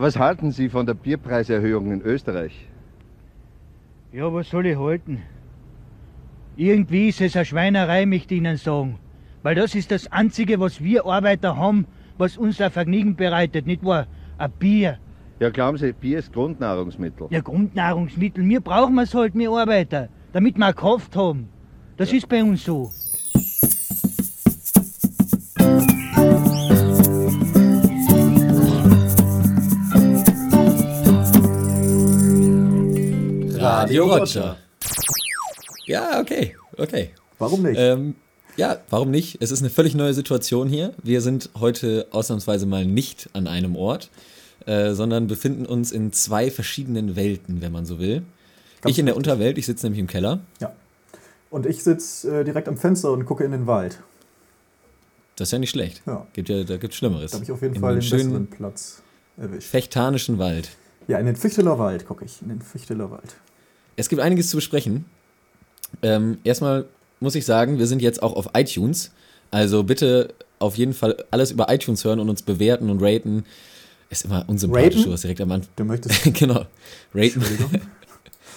Was 0.00 0.18
halten 0.18 0.50
Sie 0.50 0.70
von 0.70 0.86
der 0.86 0.94
Bierpreiserhöhung 0.94 1.92
in 1.92 2.00
Österreich? 2.00 2.66
Ja, 4.14 4.32
was 4.32 4.48
soll 4.48 4.64
ich 4.64 4.78
halten? 4.78 5.20
Irgendwie 6.56 7.08
ist 7.08 7.20
es 7.20 7.36
eine 7.36 7.44
Schweinerei, 7.44 8.06
möchte 8.06 8.32
ich 8.32 8.40
Ihnen 8.40 8.56
sagen. 8.56 8.98
Weil 9.42 9.56
das 9.56 9.74
ist 9.74 9.90
das 9.90 10.10
Einzige, 10.10 10.58
was 10.58 10.82
wir 10.82 11.04
Arbeiter 11.04 11.54
haben, 11.58 11.86
was 12.16 12.38
uns 12.38 12.62
ein 12.62 12.70
Vergnügen 12.70 13.14
bereitet, 13.14 13.66
nicht 13.66 13.84
wahr? 13.84 14.06
Ein 14.38 14.50
Bier. 14.52 14.96
Ja, 15.38 15.50
glauben 15.50 15.76
Sie, 15.76 15.92
Bier 15.92 16.20
ist 16.20 16.32
Grundnahrungsmittel. 16.32 17.26
Ja, 17.28 17.40
Grundnahrungsmittel. 17.40 18.42
Wir 18.48 18.62
brauchen 18.62 18.98
es 19.00 19.14
halt, 19.14 19.34
wir 19.34 19.50
Arbeiter, 19.50 20.08
damit 20.32 20.56
wir 20.56 20.72
Kraft 20.72 21.14
haben. 21.14 21.50
Das 21.98 22.10
ist 22.10 22.26
bei 22.26 22.42
uns 22.42 22.64
so. 22.64 22.90
Roger. 33.98 34.56
Ja, 35.86 36.20
okay, 36.20 36.56
okay. 36.76 37.10
Warum 37.38 37.62
nicht? 37.62 37.78
Ähm, 37.78 38.14
ja, 38.56 38.78
warum 38.90 39.10
nicht? 39.10 39.38
Es 39.40 39.50
ist 39.50 39.60
eine 39.60 39.70
völlig 39.70 39.94
neue 39.94 40.14
Situation 40.14 40.68
hier. 40.68 40.92
Wir 41.02 41.20
sind 41.20 41.50
heute 41.58 42.06
ausnahmsweise 42.10 42.66
mal 42.66 42.84
nicht 42.84 43.30
an 43.32 43.46
einem 43.46 43.76
Ort, 43.76 44.10
äh, 44.66 44.92
sondern 44.92 45.26
befinden 45.26 45.66
uns 45.66 45.92
in 45.92 46.12
zwei 46.12 46.50
verschiedenen 46.50 47.16
Welten, 47.16 47.62
wenn 47.62 47.72
man 47.72 47.86
so 47.86 47.98
will. 47.98 48.22
Ganz 48.82 48.92
ich 48.92 48.98
in 48.98 49.06
der. 49.06 49.16
Unterwelt, 49.16 49.58
ich 49.58 49.66
sitze 49.66 49.86
nämlich 49.86 50.00
im 50.00 50.06
Keller. 50.06 50.40
Ja. 50.60 50.72
Und 51.50 51.66
ich 51.66 51.82
sitze 51.82 52.40
äh, 52.40 52.44
direkt 52.44 52.68
am 52.68 52.76
Fenster 52.76 53.10
und 53.12 53.24
gucke 53.24 53.44
in 53.44 53.50
den 53.50 53.66
Wald. 53.66 54.00
Das 55.36 55.48
ist 55.48 55.52
ja 55.52 55.58
nicht 55.58 55.70
schlecht. 55.70 56.02
Ja. 56.06 56.26
Gibt 56.34 56.48
ja, 56.48 56.64
da 56.64 56.76
gibt 56.76 56.94
Schlimmeres. 56.94 57.30
Da 57.30 57.36
habe 57.36 57.44
ich 57.44 57.52
auf 57.52 57.62
jeden 57.62 57.74
in 57.74 57.80
Fall 57.80 57.94
den 57.94 58.00
den 58.00 58.08
schönen 58.08 58.46
Platz 58.46 59.02
erwischt. 59.38 59.68
fechtanischen 59.68 60.38
Wald. 60.38 60.70
Ja, 61.08 61.18
in 61.18 61.26
den 61.26 61.36
Füchteler 61.36 61.78
Wald 61.78 62.06
gucke 62.06 62.24
ich. 62.24 62.42
In 62.42 62.50
den 62.50 62.60
Füchteler 62.60 63.10
Wald. 63.10 63.36
Es 64.00 64.08
gibt 64.08 64.22
einiges 64.22 64.48
zu 64.48 64.56
besprechen. 64.56 65.04
Ähm, 66.02 66.38
erstmal 66.42 66.86
muss 67.20 67.34
ich 67.34 67.44
sagen, 67.44 67.78
wir 67.78 67.86
sind 67.86 68.00
jetzt 68.00 68.22
auch 68.22 68.32
auf 68.34 68.50
iTunes. 68.54 69.10
Also 69.50 69.82
bitte 69.82 70.32
auf 70.58 70.76
jeden 70.76 70.94
Fall 70.94 71.22
alles 71.30 71.50
über 71.50 71.70
iTunes 71.72 72.04
hören 72.04 72.18
und 72.18 72.30
uns 72.30 72.42
bewerten 72.42 72.88
und 72.88 73.02
raten. 73.02 73.44
Ist 74.08 74.24
immer 74.24 74.44
unsympathisch, 74.48 74.94
Raten? 74.96 75.04
sowas 75.04 75.20
direkt 75.20 75.40
am 75.42 75.52
Anfang. 75.52 75.70
Du 75.76 75.84
möchtest. 75.84 76.34
genau. 76.34 76.64
Raten. 77.14 77.42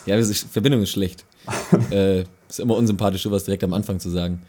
Ja, 0.06 0.18
die 0.18 0.34
Verbindung 0.34 0.82
ist 0.82 0.90
schlecht. 0.90 1.24
äh, 1.92 2.26
ist 2.50 2.60
immer 2.60 2.76
unsympathisch, 2.76 3.24
sowas 3.24 3.46
direkt 3.46 3.64
am 3.64 3.72
Anfang 3.72 4.02
zu 4.02 4.10
sagen. 4.10 4.42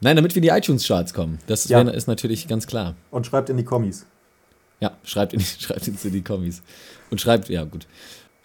Nein, 0.00 0.16
damit 0.16 0.34
wir 0.34 0.42
in 0.42 0.48
die 0.48 0.48
iTunes-Charts 0.48 1.14
kommen. 1.14 1.38
Das 1.46 1.68
Ja. 1.68 1.80
ist 1.82 2.08
natürlich 2.08 2.48
ganz 2.48 2.66
klar. 2.66 2.96
Und 3.12 3.24
schreibt 3.24 3.50
in 3.50 3.56
die 3.56 3.62
Kommis. 3.64 4.04
Ja, 4.80 4.96
schreibt, 5.04 5.32
in, 5.32 5.40
schreibt 5.40 5.86
uns 5.86 6.04
in 6.04 6.12
die 6.12 6.22
Kommis. 6.22 6.60
Und 7.10 7.20
schreibt, 7.20 7.48
ja, 7.50 7.62
gut. 7.62 7.86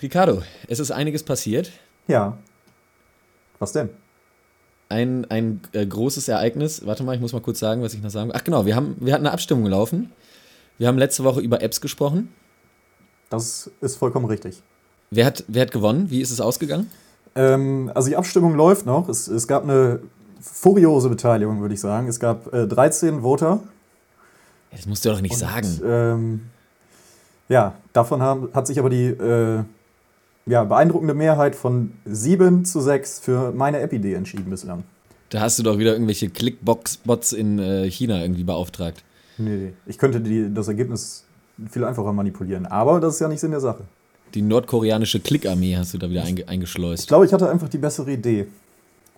Ricardo, 0.02 0.42
es 0.68 0.80
ist 0.80 0.92
einiges 0.92 1.24
passiert. 1.24 1.72
Ja. 2.08 2.38
Was 3.60 3.74
denn? 3.74 3.90
Ein, 4.88 5.30
ein 5.30 5.62
äh, 5.74 5.86
großes 5.86 6.28
Ereignis. 6.30 6.86
Warte 6.86 7.04
mal, 7.04 7.16
ich 7.16 7.22
muss 7.22 7.34
mal 7.34 7.42
kurz 7.42 7.60
sagen, 7.60 7.82
was 7.82 7.94
ich 7.94 8.02
noch 8.02 8.10
sagen 8.10 8.30
will. 8.30 8.36
Ach 8.38 8.44
genau, 8.44 8.66
wir, 8.66 8.76
haben, 8.76 8.96
wir 9.00 9.14
hatten 9.14 9.26
eine 9.26 9.34
Abstimmung 9.34 9.66
gelaufen. 9.66 10.12
Wir 10.78 10.88
haben 10.88 10.98
letzte 10.98 11.26
Woche 11.26 11.42
über 11.42 11.62
Apps 11.62 11.82
gesprochen. 11.82 12.34
Das 13.30 13.70
ist 13.82 13.98
vollkommen 13.98 14.26
richtig. 14.26 14.64
Wer 15.12 15.26
hat, 15.26 15.44
wer 15.48 15.64
hat 15.64 15.72
gewonnen? 15.72 16.10
Wie 16.10 16.22
ist 16.22 16.32
es 16.32 16.40
ausgegangen? 16.40 16.90
Ähm, 17.36 17.92
also 17.94 18.08
die 18.08 18.16
Abstimmung 18.16 18.56
läuft 18.56 18.86
noch. 18.86 19.10
Es, 19.10 19.28
es 19.28 19.48
gab 19.48 19.64
eine 19.64 20.00
furiose 20.40 21.10
Beteiligung, 21.10 21.60
würde 21.60 21.74
ich 21.74 21.82
sagen. 21.82 22.08
Es 22.08 22.20
gab 22.20 22.52
äh, 22.54 22.66
13 22.66 23.22
Voter. 23.22 23.62
Das 24.72 24.86
musst 24.86 25.04
du 25.04 25.10
doch 25.10 25.22
nicht 25.22 25.34
Und, 25.34 25.40
sagen. 25.40 25.82
Ähm, 25.84 26.42
ja, 27.50 27.74
davon 27.92 28.22
haben, 28.22 28.50
hat 28.54 28.66
sich 28.66 28.80
aber 28.80 28.90
die 28.90 29.08
äh, 29.08 29.64
ja, 30.50 30.64
beeindruckende 30.64 31.14
Mehrheit 31.14 31.56
von 31.56 31.92
7 32.06 32.66
zu 32.66 32.82
6 32.82 33.20
für 33.20 33.52
meine 33.52 33.80
App-Idee 33.80 34.16
entschieden 34.16 34.50
bislang. 34.50 34.84
Da 35.30 35.42
hast 35.42 35.60
du 35.60 35.64
doch 35.64 35.78
wieder 35.78 35.94
irgendwelche 35.94 36.30
Clickbox-Bots 36.30 37.34
in 37.34 37.60
äh, 37.60 37.90
China 37.90 38.22
irgendwie 38.22 38.44
beauftragt. 38.44 39.04
Nee, 39.38 39.74
ich 39.86 39.98
könnte 40.00 40.20
die, 40.22 40.52
das 40.54 40.68
Ergebnis 40.68 41.26
viel 41.70 41.84
einfacher 41.84 42.14
manipulieren. 42.14 42.66
Aber 42.66 43.00
das 43.00 43.16
ist 43.16 43.20
ja 43.20 43.28
nicht 43.28 43.40
Sinn 43.40 43.52
der 43.52 43.60
Sache. 43.60 43.84
Die 44.34 44.42
nordkoreanische 44.42 45.20
Klickarmee 45.20 45.76
hast 45.78 45.94
du 45.94 45.98
da 45.98 46.10
wieder 46.10 46.24
einge 46.24 46.42
Ich 46.42 46.50
eingeschleust. 46.50 47.08
glaube, 47.08 47.26
ich 47.26 47.34
hatte 47.34 47.50
einfach 47.50 47.70
die 47.70 47.78
bessere 47.78 48.12
Idee. 48.12 48.48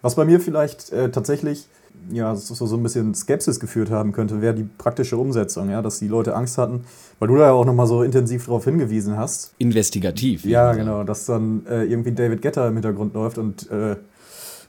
Was 0.02 0.16
bei 0.16 0.26
mir 0.26 0.40
vielleicht 0.40 0.92
äh, 0.92 1.12
tatsächlich 1.12 1.68
ja, 2.10 2.36
so, 2.36 2.66
so 2.66 2.76
ein 2.76 2.84
bisschen 2.84 3.14
Skepsis 3.14 3.60
geführt 3.60 3.92
haben 3.92 4.12
könnte, 4.12 4.42
wäre 4.42 4.54
die 4.54 4.64
praktische 4.64 5.18
Umsetzung, 5.18 5.70
ja, 5.70 5.82
dass 5.82 6.00
die 6.00 6.08
Leute 6.08 6.36
Angst 6.36 6.58
hatten, 6.58 6.86
weil 7.20 7.28
du 7.28 7.36
da 7.36 7.48
ja 7.48 7.52
auch 7.52 7.66
nochmal 7.66 7.88
so 7.88 8.04
intensiv 8.04 8.46
darauf 8.46 8.66
hingewiesen 8.66 9.18
hast. 9.18 9.54
Investigativ. 9.58 10.46
Ja, 10.46 10.74
genau, 10.74 11.04
dass 11.04 11.26
dann 11.26 11.66
äh, 11.68 11.84
irgendwie 11.84 12.12
David 12.12 12.42
Getter 12.42 12.68
im 12.68 12.74
Hintergrund 12.74 13.14
läuft 13.14 13.38
und 13.38 13.70
äh, 13.70 13.96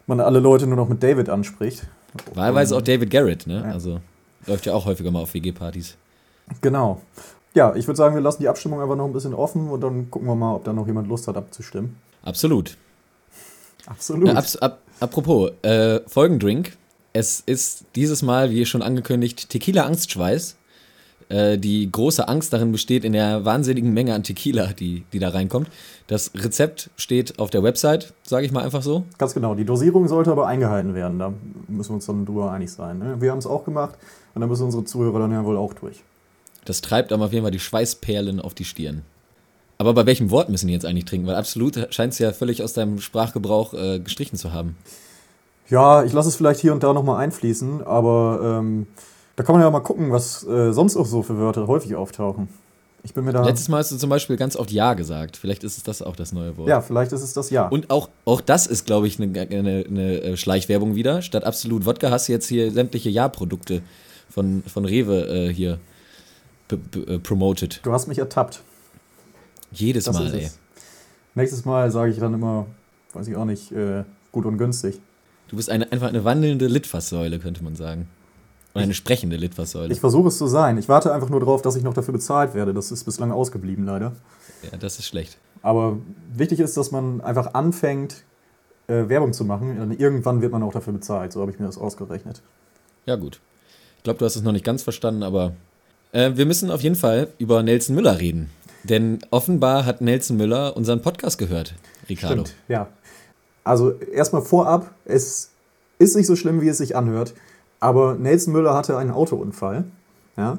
man 0.06 0.20
alle 0.20 0.41
Leute 0.41 0.66
nur 0.66 0.76
noch 0.76 0.88
mit 0.88 1.03
David 1.03 1.28
anspricht. 1.28 1.87
Wahlweise 2.34 2.76
auch 2.76 2.82
David 2.82 3.10
Garrett, 3.10 3.47
ne? 3.47 3.62
Ja. 3.64 3.72
Also 3.72 4.00
läuft 4.47 4.66
ja 4.66 4.75
auch 4.75 4.84
häufiger 4.84 5.10
mal 5.10 5.20
auf 5.20 5.34
WG-Partys. 5.34 5.97
Genau. 6.60 7.00
Ja, 7.54 7.75
ich 7.75 7.87
würde 7.87 7.97
sagen, 7.97 8.14
wir 8.14 8.22
lassen 8.22 8.43
die 8.43 8.49
Abstimmung 8.49 8.81
einfach 8.81 8.97
noch 8.97 9.04
ein 9.04 9.12
bisschen 9.12 9.34
offen 9.34 9.69
und 9.69 9.81
dann 9.81 10.10
gucken 10.10 10.28
wir 10.28 10.34
mal, 10.34 10.54
ob 10.54 10.64
da 10.64 10.72
noch 10.72 10.87
jemand 10.87 11.09
Lust 11.09 11.28
hat 11.28 11.37
abzustimmen. 11.37 11.97
Absolut. 12.22 12.76
Absolut. 13.87 14.28
Ja, 14.28 14.34
abs 14.34 14.56
ab 14.56 14.81
apropos, 15.00 15.50
äh, 15.62 16.00
Folgendrink. 16.06 16.76
Es 17.12 17.40
ist 17.40 17.84
dieses 17.94 18.22
Mal, 18.22 18.50
wie 18.50 18.64
schon 18.64 18.82
angekündigt, 18.82 19.50
Tequila 19.50 19.84
Angstschweiß. 19.84 20.56
Äh, 21.28 21.58
die 21.58 21.90
große 21.90 22.26
Angst 22.28 22.52
darin 22.52 22.72
besteht 22.72 23.04
in 23.04 23.12
der 23.12 23.44
wahnsinnigen 23.44 23.92
Menge 23.92 24.14
an 24.14 24.22
Tequila, 24.22 24.68
die, 24.72 25.04
die 25.12 25.18
da 25.18 25.30
reinkommt. 25.30 25.68
Das 26.06 26.30
Rezept 26.34 26.90
steht 26.96 27.38
auf 27.38 27.50
der 27.50 27.62
Website, 27.62 28.12
sage 28.22 28.46
ich 28.46 28.52
mal 28.52 28.64
einfach 28.64 28.82
so. 28.82 29.04
Ganz 29.18 29.34
genau. 29.34 29.54
Die 29.54 29.64
Dosierung 29.64 30.08
sollte 30.08 30.30
aber 30.30 30.46
eingehalten 30.46 30.94
werden. 30.94 31.18
Da 31.18 31.32
müssen 31.68 31.90
wir 31.90 31.94
uns 31.94 32.06
dann 32.06 32.26
drüber 32.26 32.50
einig 32.50 32.70
sein. 32.70 32.98
Ne? 32.98 33.20
Wir 33.20 33.30
haben 33.30 33.38
es 33.38 33.46
auch 33.46 33.64
gemacht 33.64 33.94
und 34.34 34.40
da 34.40 34.46
müssen 34.46 34.64
unsere 34.64 34.84
Zuhörer 34.84 35.20
dann 35.20 35.32
ja 35.32 35.44
wohl 35.44 35.56
auch 35.56 35.74
durch. 35.74 36.02
Das 36.64 36.80
treibt 36.80 37.12
aber 37.12 37.26
auf 37.26 37.32
jeden 37.32 37.44
Fall 37.44 37.50
die 37.50 37.58
Schweißperlen 37.58 38.40
auf 38.40 38.54
die 38.54 38.64
Stirn. 38.64 39.02
Aber 39.78 39.94
bei 39.94 40.06
welchem 40.06 40.30
Wort 40.30 40.48
müssen 40.48 40.68
die 40.68 40.72
jetzt 40.72 40.86
eigentlich 40.86 41.06
trinken? 41.06 41.26
Weil 41.26 41.34
absolut 41.34 41.88
scheint 41.90 42.12
es 42.12 42.18
ja 42.18 42.32
völlig 42.32 42.62
aus 42.62 42.72
deinem 42.72 43.00
Sprachgebrauch 43.00 43.74
äh, 43.74 43.98
gestrichen 43.98 44.38
zu 44.38 44.52
haben. 44.52 44.76
Ja, 45.68 46.04
ich 46.04 46.12
lasse 46.12 46.28
es 46.28 46.36
vielleicht 46.36 46.60
hier 46.60 46.72
und 46.72 46.82
da 46.82 46.92
nochmal 46.92 47.22
einfließen, 47.22 47.82
aber 47.86 48.58
ähm, 48.60 48.86
da 49.36 49.42
kann 49.42 49.54
man 49.54 49.62
ja 49.62 49.70
mal 49.70 49.80
gucken, 49.80 50.12
was 50.12 50.46
äh, 50.46 50.72
sonst 50.72 50.96
auch 50.96 51.06
so 51.06 51.22
für 51.22 51.38
Wörter 51.38 51.66
häufig 51.66 51.94
auftauchen. 51.94 52.48
Ich 53.04 53.14
bin 53.14 53.24
mir 53.24 53.32
da. 53.32 53.44
Letztes 53.44 53.68
Mal 53.68 53.78
hast 53.78 53.90
du 53.90 53.96
zum 53.96 54.10
Beispiel 54.10 54.36
ganz 54.36 54.54
oft 54.54 54.70
Ja 54.70 54.94
gesagt. 54.94 55.36
Vielleicht 55.36 55.64
ist 55.64 55.76
es 55.76 55.82
das 55.82 56.02
auch 56.02 56.14
das 56.14 56.32
neue 56.32 56.56
Wort. 56.56 56.68
ja, 56.68 56.80
vielleicht 56.80 57.12
ist 57.12 57.22
es 57.22 57.32
das 57.32 57.50
Ja. 57.50 57.66
Und 57.66 57.90
auch, 57.90 58.08
auch 58.24 58.40
das 58.40 58.66
ist, 58.66 58.86
glaube 58.86 59.08
ich, 59.08 59.20
eine, 59.20 59.40
eine, 59.40 59.84
eine 59.88 60.20
äh, 60.20 60.36
Schleichwerbung 60.36 60.94
wieder. 60.94 61.20
Statt 61.22 61.44
absolut 61.44 61.84
Wodka 61.84 62.10
hast 62.10 62.28
du 62.28 62.32
jetzt 62.32 62.46
hier 62.46 62.70
sämtliche 62.70 63.10
Ja-Produkte 63.10 63.82
von, 64.30 64.62
von 64.66 64.84
Rewe 64.84 65.26
äh, 65.26 65.52
hier 65.52 65.78
äh, 66.70 67.18
promoted. 67.18 67.80
du 67.82 67.92
hast 67.92 68.06
mich 68.06 68.18
ertappt. 68.18 68.62
Jedes 69.72 70.04
Das 70.04 70.14
Mal, 70.14 70.32
ey. 70.34 70.44
es. 70.44 70.58
Nächstes 71.34 71.64
Mal 71.64 71.90
sage 71.90 72.12
ich 72.12 72.18
dann 72.18 72.34
immer, 72.34 72.66
weiß 73.14 73.26
ich 73.26 73.36
auch 73.36 73.46
nicht, 73.46 73.72
äh, 73.72 74.04
gut 74.30 74.44
und 74.44 74.58
günstig. 74.58 75.00
Du 75.52 75.56
bist 75.56 75.68
eine, 75.68 75.92
einfach 75.92 76.08
eine 76.08 76.24
wandelnde 76.24 76.66
Litfaßsäule, 76.66 77.38
könnte 77.38 77.62
man 77.62 77.76
sagen. 77.76 78.08
Oder 78.74 78.84
eine 78.84 78.94
sprechende 78.94 79.36
Litfaßsäule. 79.36 79.92
Ich 79.92 80.00
versuche 80.00 80.28
es 80.28 80.38
zu 80.38 80.46
sein. 80.46 80.78
Ich 80.78 80.88
warte 80.88 81.12
einfach 81.12 81.28
nur 81.28 81.40
darauf, 81.40 81.60
dass 81.60 81.76
ich 81.76 81.82
noch 81.82 81.92
dafür 81.92 82.12
bezahlt 82.12 82.54
werde. 82.54 82.72
Das 82.72 82.90
ist 82.90 83.04
bislang 83.04 83.30
ausgeblieben, 83.32 83.84
leider. 83.84 84.12
Ja, 84.62 84.78
das 84.78 84.98
ist 84.98 85.04
schlecht. 85.04 85.36
Aber 85.60 85.98
wichtig 86.34 86.58
ist, 86.58 86.78
dass 86.78 86.90
man 86.90 87.20
einfach 87.20 87.52
anfängt, 87.52 88.24
äh, 88.86 89.10
Werbung 89.10 89.34
zu 89.34 89.44
machen. 89.44 89.78
Und 89.78 90.00
irgendwann 90.00 90.40
wird 90.40 90.52
man 90.52 90.62
auch 90.62 90.72
dafür 90.72 90.94
bezahlt. 90.94 91.32
So 91.32 91.42
habe 91.42 91.50
ich 91.50 91.58
mir 91.58 91.66
das 91.66 91.76
ausgerechnet. 91.76 92.40
Ja, 93.04 93.16
gut. 93.16 93.38
Ich 93.98 94.04
glaube, 94.04 94.20
du 94.20 94.24
hast 94.24 94.36
es 94.36 94.42
noch 94.42 94.52
nicht 94.52 94.64
ganz 94.64 94.82
verstanden, 94.82 95.22
aber 95.22 95.52
äh, 96.12 96.30
wir 96.34 96.46
müssen 96.46 96.70
auf 96.70 96.80
jeden 96.80 96.96
Fall 96.96 97.28
über 97.36 97.62
Nelson 97.62 97.94
Müller 97.94 98.19
reden. 98.19 98.48
Denn 98.84 99.19
offenbar 99.30 99.84
hat 99.84 100.00
Nelson 100.00 100.38
Müller 100.38 100.78
unseren 100.78 101.02
Podcast 101.02 101.37
gehört, 101.37 101.75
Ricardo. 102.08 102.46
Stimmt, 102.46 102.56
ja. 102.69 102.88
Also 103.64 103.93
erstmal 103.93 104.43
vorab, 104.43 104.91
es 105.05 105.50
ist 105.99 106.17
nicht 106.17 106.26
so 106.26 106.37
schlimm, 106.37 106.61
wie 106.61 106.69
es 106.69 106.79
sich 106.79 106.97
anhört. 106.97 107.35
Aber 107.81 108.14
Nelson 108.14 108.53
Müller 108.53 108.75
hatte 108.75 108.97
einen 108.97 109.11
Autounfall. 109.11 109.85
Ja. 110.37 110.59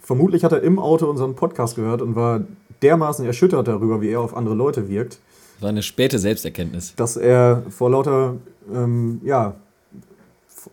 Vermutlich 0.00 0.44
hat 0.44 0.52
er 0.52 0.62
im 0.62 0.78
Auto 0.78 1.06
unseren 1.06 1.34
Podcast 1.34 1.76
gehört 1.76 2.02
und 2.02 2.14
war 2.14 2.42
dermaßen 2.82 3.24
erschüttert 3.26 3.66
darüber, 3.66 4.00
wie 4.00 4.10
er 4.10 4.20
auf 4.20 4.36
andere 4.36 4.54
Leute 4.54 4.88
wirkt, 4.88 5.18
War 5.60 5.70
eine 5.70 5.82
späte 5.82 6.18
Selbsterkenntnis. 6.18 6.94
dass 6.96 7.16
er 7.16 7.62
vor 7.70 7.90
lauter, 7.90 8.36
ähm, 8.72 9.20
ja, 9.24 9.54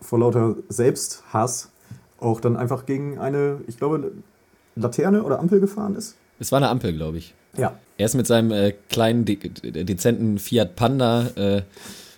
vor 0.02 0.20
lauter 0.20 0.56
Selbsthass 0.70 1.70
auch 2.20 2.42
dann 2.42 2.58
einfach 2.58 2.86
gegen 2.86 3.18
eine, 3.20 3.62
ich 3.68 3.78
glaube, 3.78 4.12
Laterne 4.76 5.24
oder 5.24 5.40
Ampel 5.40 5.60
gefahren 5.60 5.96
ist. 5.96 6.16
Es 6.40 6.52
war 6.52 6.58
eine 6.58 6.70
Ampel, 6.70 6.94
glaube 6.94 7.18
ich. 7.18 7.34
Ja. 7.58 7.78
Er 7.98 8.06
ist 8.06 8.16
mit 8.16 8.26
seinem 8.28 8.52
äh, 8.52 8.74
kleinen, 8.90 9.26
de 9.26 9.36
de 9.38 9.84
dezenten 9.84 10.40
Fiat 10.40 10.76
Panda 10.76 11.28
äh, 11.36 11.62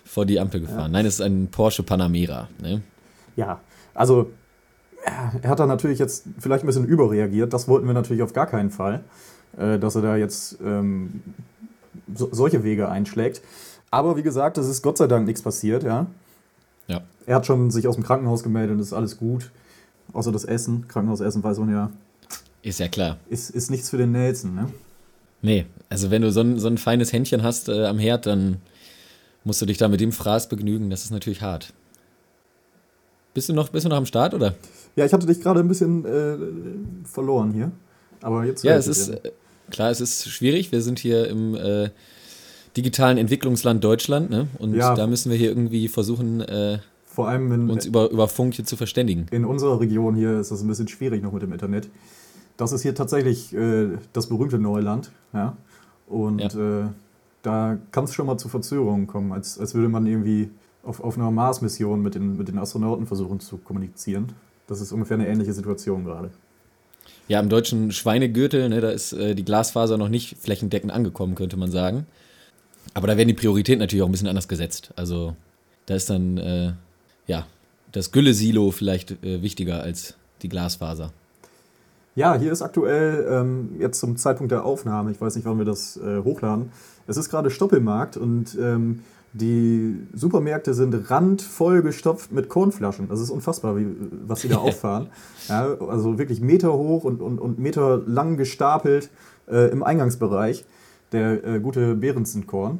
vor 0.04 0.24
die 0.26 0.40
Ampel 0.40 0.60
gefahren. 0.60 0.92
Nein, 0.92 1.04
es 1.06 1.14
ist 1.14 1.20
ein 1.20 1.48
Porsche 1.48 1.82
Panamera. 1.82 2.48
Ne? 2.62 2.82
Ja, 3.36 3.60
also 3.94 4.30
ja, 5.06 5.32
er 5.42 5.50
hat 5.50 5.60
da 5.60 5.66
natürlich 5.66 5.98
jetzt 5.98 6.24
vielleicht 6.38 6.64
ein 6.64 6.66
bisschen 6.66 6.86
überreagiert. 6.86 7.52
Das 7.52 7.68
wollten 7.68 7.86
wir 7.86 7.94
natürlich 7.94 8.22
auf 8.22 8.32
gar 8.32 8.46
keinen 8.46 8.70
Fall. 8.70 9.04
äh, 9.58 9.78
dass 9.78 9.94
er 9.94 10.02
da 10.02 10.16
jetzt 10.16 10.58
ähm, 10.64 11.22
so, 12.14 12.28
solche 12.32 12.64
Wege 12.64 12.88
einschlägt. 12.88 13.42
Aber 13.90 14.16
wie 14.16 14.22
gesagt, 14.22 14.58
es 14.58 14.66
ist 14.68 14.82
Gott 14.82 14.98
sei 14.98 15.06
Dank 15.06 15.26
nichts 15.26 15.42
passiert, 15.42 15.82
ja. 15.82 16.06
Ja. 16.88 17.02
Er 17.26 17.36
hat 17.36 17.46
schon 17.46 17.70
sich 17.70 17.86
aus 17.88 17.94
dem 17.96 18.04
Krankenhaus 18.04 18.42
gemeldet 18.42 18.74
und 18.76 18.80
ist 18.80 18.92
alles 18.92 19.16
gut. 19.18 19.50
Außer 20.12 20.32
das 20.32 20.44
Essen. 20.44 20.86
Krankenhausessen 20.88 21.42
weiß 21.44 21.58
man 21.58 21.70
ja, 21.70 21.90
Ist 22.62 22.80
ja 22.80 22.88
klar. 22.88 23.18
ist, 23.28 23.50
ist 23.50 23.70
nichts 23.70 23.90
für 23.90 23.96
den 23.98 24.12
Nelson, 24.12 24.54
ne? 24.54 24.68
Nee, 25.42 25.66
also 25.88 26.10
wenn 26.10 26.22
du 26.22 26.32
so 26.32 26.40
ein, 26.40 26.58
so 26.58 26.68
ein 26.68 26.78
feines 26.78 27.12
Händchen 27.12 27.42
hast 27.42 27.68
äh, 27.68 27.86
am 27.86 27.98
Herd, 27.98 28.26
dann 28.26 28.56
musst 29.44 29.60
du 29.62 29.66
dich 29.66 29.78
da 29.78 29.88
mit 29.88 30.00
dem 30.00 30.12
Fraß 30.12 30.48
begnügen. 30.48 30.90
Das 30.90 31.04
ist 31.04 31.10
natürlich 31.10 31.42
hart. 31.42 31.72
Bist 33.34 33.48
du 33.48 33.52
noch, 33.52 33.68
bist 33.68 33.84
du 33.84 33.90
noch 33.90 33.96
am 33.98 34.06
Start, 34.06 34.34
oder? 34.34 34.54
Ja, 34.96 35.04
ich 35.04 35.12
hatte 35.12 35.26
dich 35.26 35.40
gerade 35.40 35.60
ein 35.60 35.68
bisschen 35.68 36.04
äh, 36.04 36.36
verloren 37.06 37.52
hier. 37.52 37.70
Aber 38.22 38.44
jetzt. 38.44 38.64
Ja, 38.64 38.76
es 38.76 38.86
ist, 38.88 39.08
äh, 39.10 39.30
klar, 39.70 39.90
es 39.90 40.00
ist 40.00 40.28
schwierig. 40.28 40.72
Wir 40.72 40.80
sind 40.80 40.98
hier 40.98 41.28
im 41.28 41.54
äh, 41.54 41.90
digitalen 42.76 43.18
Entwicklungsland 43.18 43.84
Deutschland, 43.84 44.30
ne? 44.30 44.48
Und 44.58 44.74
Ja. 44.74 44.94
da 44.94 45.06
müssen 45.06 45.30
wir 45.30 45.36
hier 45.36 45.48
irgendwie 45.50 45.88
versuchen, 45.88 46.40
äh, 46.40 46.78
Vor 47.04 47.28
allem 47.28 47.52
in, 47.52 47.70
uns 47.70 47.84
über, 47.84 48.10
über 48.10 48.26
Funk 48.26 48.54
hier 48.54 48.64
zu 48.64 48.76
verständigen. 48.76 49.26
in 49.30 49.44
unserer 49.44 49.80
Region 49.80 50.14
hier 50.14 50.40
ist 50.40 50.50
das 50.50 50.62
ein 50.62 50.68
bisschen 50.68 50.88
schwierig 50.88 51.22
noch 51.22 51.32
mit 51.32 51.42
dem 51.42 51.52
Internet. 51.52 51.88
Das 52.56 52.72
ist 52.72 52.82
hier 52.82 52.94
tatsächlich 52.94 53.54
äh, 53.54 53.98
das 54.12 54.28
berühmte 54.28 54.58
Neuland. 54.58 55.10
Ja? 55.32 55.56
Und 56.06 56.54
äh, 56.54 56.84
da 57.42 57.78
kann 57.90 58.04
es 58.04 58.14
schon 58.14 58.26
mal 58.26 58.38
zu 58.38 58.48
Verzögerungen 58.48 59.06
kommen, 59.06 59.32
als, 59.32 59.58
als 59.58 59.74
würde 59.74 59.88
man 59.88 60.06
irgendwie 60.06 60.50
auf, 60.82 61.00
auf 61.00 61.16
einer 61.16 61.30
Mars-Mission 61.30 62.02
mit 62.02 62.14
den, 62.14 62.36
mit 62.36 62.48
den 62.48 62.58
Astronauten 62.58 63.06
versuchen 63.06 63.40
zu 63.40 63.58
kommunizieren. 63.58 64.32
Das 64.66 64.80
ist 64.80 64.92
ungefähr 64.92 65.16
eine 65.16 65.28
ähnliche 65.28 65.52
Situation 65.52 66.04
gerade. 66.04 66.30
Ja, 67.28 67.40
im 67.40 67.48
deutschen 67.48 67.92
Schweinegürtel, 67.92 68.68
ne, 68.68 68.80
da 68.80 68.90
ist 68.90 69.12
äh, 69.12 69.34
die 69.34 69.44
Glasfaser 69.44 69.98
noch 69.98 70.08
nicht 70.08 70.38
flächendeckend 70.38 70.92
angekommen, 70.92 71.34
könnte 71.34 71.56
man 71.56 71.70
sagen. 71.70 72.06
Aber 72.94 73.06
da 73.06 73.16
werden 73.16 73.28
die 73.28 73.34
Prioritäten 73.34 73.80
natürlich 73.80 74.02
auch 74.02 74.08
ein 74.08 74.12
bisschen 74.12 74.28
anders 74.28 74.48
gesetzt. 74.48 74.92
Also 74.96 75.36
da 75.86 75.94
ist 75.94 76.08
dann, 76.08 76.38
äh, 76.38 76.72
ja, 77.26 77.46
das 77.92 78.12
Gülle-Silo 78.12 78.70
vielleicht 78.70 79.22
äh, 79.24 79.42
wichtiger 79.42 79.82
als 79.82 80.14
die 80.42 80.48
Glasfaser. 80.48 81.12
Ja, 82.16 82.34
hier 82.34 82.50
ist 82.50 82.62
aktuell 82.62 83.26
ähm, 83.30 83.76
jetzt 83.78 84.00
zum 84.00 84.16
Zeitpunkt 84.16 84.50
der 84.50 84.64
Aufnahme, 84.64 85.10
ich 85.10 85.20
weiß 85.20 85.36
nicht, 85.36 85.44
wann 85.44 85.58
wir 85.58 85.66
das 85.66 85.98
äh, 85.98 86.22
hochladen, 86.24 86.70
es 87.06 87.18
ist 87.18 87.28
gerade 87.28 87.50
Stoppelmarkt 87.50 88.16
und 88.16 88.56
ähm, 88.58 89.00
die 89.34 89.96
Supermärkte 90.14 90.72
sind 90.72 91.10
randvoll 91.10 91.82
gestopft 91.82 92.32
mit 92.32 92.48
Kornflaschen. 92.48 93.08
Das 93.10 93.20
ist 93.20 93.28
unfassbar, 93.28 93.76
wie, 93.76 93.86
was 94.26 94.40
sie 94.40 94.48
da 94.48 94.56
auffahren. 94.68 95.08
Ja, 95.48 95.76
also 95.88 96.16
wirklich 96.18 96.40
Meter 96.40 96.72
hoch 96.72 97.04
und, 97.04 97.20
und, 97.20 97.38
und 97.38 97.58
Meter 97.58 98.00
lang 98.06 98.38
gestapelt 98.38 99.10
äh, 99.46 99.70
im 99.70 99.82
Eingangsbereich 99.82 100.64
der 101.12 101.44
äh, 101.44 101.60
gute 101.60 101.96
Behrensen-Korn, 101.96 102.78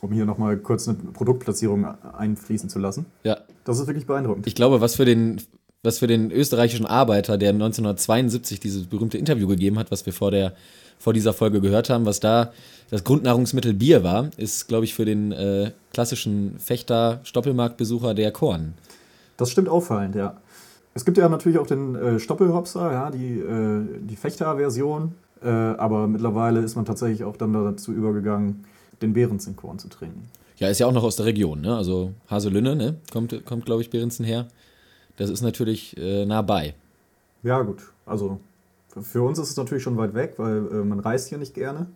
um 0.00 0.12
hier 0.12 0.26
nochmal 0.26 0.56
kurz 0.58 0.86
eine 0.86 0.96
Produktplatzierung 0.96 1.84
einfließen 2.16 2.70
zu 2.70 2.78
lassen. 2.78 3.06
Ja, 3.24 3.38
Das 3.64 3.80
ist 3.80 3.88
wirklich 3.88 4.06
beeindruckend. 4.06 4.46
ich 4.46 4.54
glaube, 4.54 4.80
was 4.80 4.94
für 4.94 5.04
den, 5.04 5.40
was 5.82 5.98
für 5.98 6.06
den 6.06 6.30
österreichischen 6.30 6.86
Arbeiter, 6.86 7.38
der 7.38 7.50
1972 7.50 8.60
dieses 8.60 8.86
berühmte 8.86 9.18
Interview 9.18 9.48
gegeben 9.48 9.78
hat, 9.78 9.90
was 9.90 10.04
wir 10.04 10.12
vor, 10.12 10.30
der, 10.30 10.52
vor 10.98 11.12
dieser 11.12 11.32
Folge 11.32 11.60
gehört 11.60 11.88
haben, 11.88 12.04
was 12.04 12.20
da 12.20 12.52
das 12.90 13.04
Grundnahrungsmittel 13.04 13.72
Bier 13.72 14.04
war, 14.04 14.30
ist, 14.36 14.68
glaube 14.68 14.84
ich, 14.84 14.94
für 14.94 15.04
den 15.04 15.32
äh, 15.32 15.70
klassischen 15.92 16.58
Fechter-Stoppelmarktbesucher 16.58 18.14
der 18.14 18.30
Korn. 18.32 18.74
Das 19.36 19.50
stimmt 19.50 19.68
auffallend, 19.68 20.16
ja. 20.16 20.36
Es 20.92 21.04
gibt 21.04 21.16
ja 21.16 21.28
natürlich 21.28 21.58
auch 21.58 21.66
den 21.66 21.94
äh, 21.94 22.18
Stoppelhopser, 22.18 22.92
ja, 22.92 23.10
die, 23.10 23.38
äh, 23.38 23.86
die 24.00 24.16
Fechter-Version. 24.16 25.14
Äh, 25.42 25.48
aber 25.48 26.06
mittlerweile 26.08 26.60
ist 26.60 26.76
man 26.76 26.84
tatsächlich 26.84 27.24
auch 27.24 27.36
dann 27.36 27.52
dazu 27.54 27.92
übergegangen, 27.92 28.64
den 29.00 29.14
Behrensenkorn 29.14 29.78
zu 29.78 29.88
trinken. 29.88 30.28
Ja, 30.58 30.68
ist 30.68 30.78
ja 30.78 30.86
auch 30.86 30.92
noch 30.92 31.04
aus 31.04 31.16
der 31.16 31.24
Region, 31.24 31.62
ne? 31.62 31.74
Also 31.74 32.12
Haselünne, 32.28 32.76
ne? 32.76 32.96
Kommt, 33.10 33.46
kommt 33.46 33.64
glaube 33.64 33.80
ich, 33.80 33.88
Behrensen 33.88 34.26
her. 34.26 34.48
Das 35.20 35.28
ist 35.28 35.42
natürlich 35.42 35.98
äh, 35.98 36.24
nah 36.24 36.40
bei. 36.40 36.74
Ja, 37.42 37.60
gut. 37.60 37.92
Also 38.06 38.40
für 39.02 39.20
uns 39.20 39.38
ist 39.38 39.50
es 39.50 39.56
natürlich 39.58 39.82
schon 39.82 39.98
weit 39.98 40.14
weg, 40.14 40.36
weil 40.38 40.66
äh, 40.72 40.82
man 40.82 40.98
reist 40.98 41.28
hier 41.28 41.36
nicht 41.36 41.52
gerne. 41.52 41.88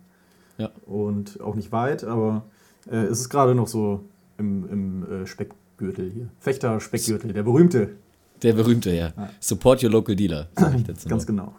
Ja. 0.59 0.69
Und 0.85 1.41
auch 1.41 1.55
nicht 1.55 1.71
weit, 1.71 2.03
aber 2.03 2.43
äh, 2.87 2.97
es 2.97 3.19
ist 3.21 3.29
gerade 3.29 3.55
noch 3.55 3.67
so 3.67 4.01
im, 4.37 4.69
im 4.69 5.23
äh, 5.23 5.25
Speckgürtel 5.25 6.11
hier. 6.11 6.29
Fechter-Speckgürtel, 6.39 7.33
der 7.33 7.41
berühmte. 7.41 7.95
Der 8.43 8.53
berühmte, 8.53 8.91
ja. 8.91 9.11
Ja. 9.17 9.29
Support 9.39 9.83
your 9.83 9.89
local 9.89 10.15
dealer, 10.15 10.47
sag 10.55 10.75
ich 10.75 10.83
dazu. 10.83 11.09
Ganz 11.09 11.25
genau. 11.25 11.55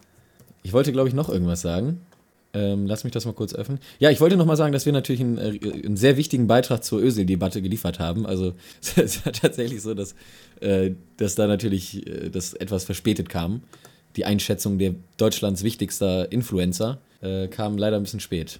Ich 0.62 0.72
wollte, 0.72 0.92
glaube 0.92 1.08
ich, 1.08 1.16
noch 1.16 1.28
irgendwas 1.28 1.62
sagen. 1.62 2.00
Ähm, 2.56 2.86
lass 2.86 3.04
mich 3.04 3.12
das 3.12 3.26
mal 3.26 3.34
kurz 3.34 3.54
öffnen. 3.54 3.80
Ja, 3.98 4.10
ich 4.10 4.18
wollte 4.22 4.38
noch 4.38 4.46
mal 4.46 4.56
sagen, 4.56 4.72
dass 4.72 4.86
wir 4.86 4.92
natürlich 4.94 5.20
einen, 5.20 5.36
äh, 5.36 5.84
einen 5.84 5.98
sehr 5.98 6.16
wichtigen 6.16 6.46
Beitrag 6.46 6.82
zur 6.82 7.02
Ösel-Debatte 7.02 7.60
geliefert 7.60 7.98
haben. 7.98 8.24
Also 8.24 8.54
es 8.96 9.22
ja 9.24 9.30
tatsächlich 9.30 9.82
so, 9.82 9.92
dass, 9.92 10.14
äh, 10.60 10.92
dass 11.18 11.34
da 11.34 11.48
natürlich 11.48 12.06
äh, 12.06 12.30
das 12.30 12.54
etwas 12.54 12.84
verspätet 12.84 13.28
kam. 13.28 13.60
Die 14.16 14.24
Einschätzung 14.24 14.78
der 14.78 14.94
Deutschlands 15.18 15.64
wichtigster 15.64 16.32
Influencer 16.32 16.98
äh, 17.20 17.48
kam 17.48 17.76
leider 17.76 17.98
ein 17.98 18.04
bisschen 18.04 18.20
spät. 18.20 18.58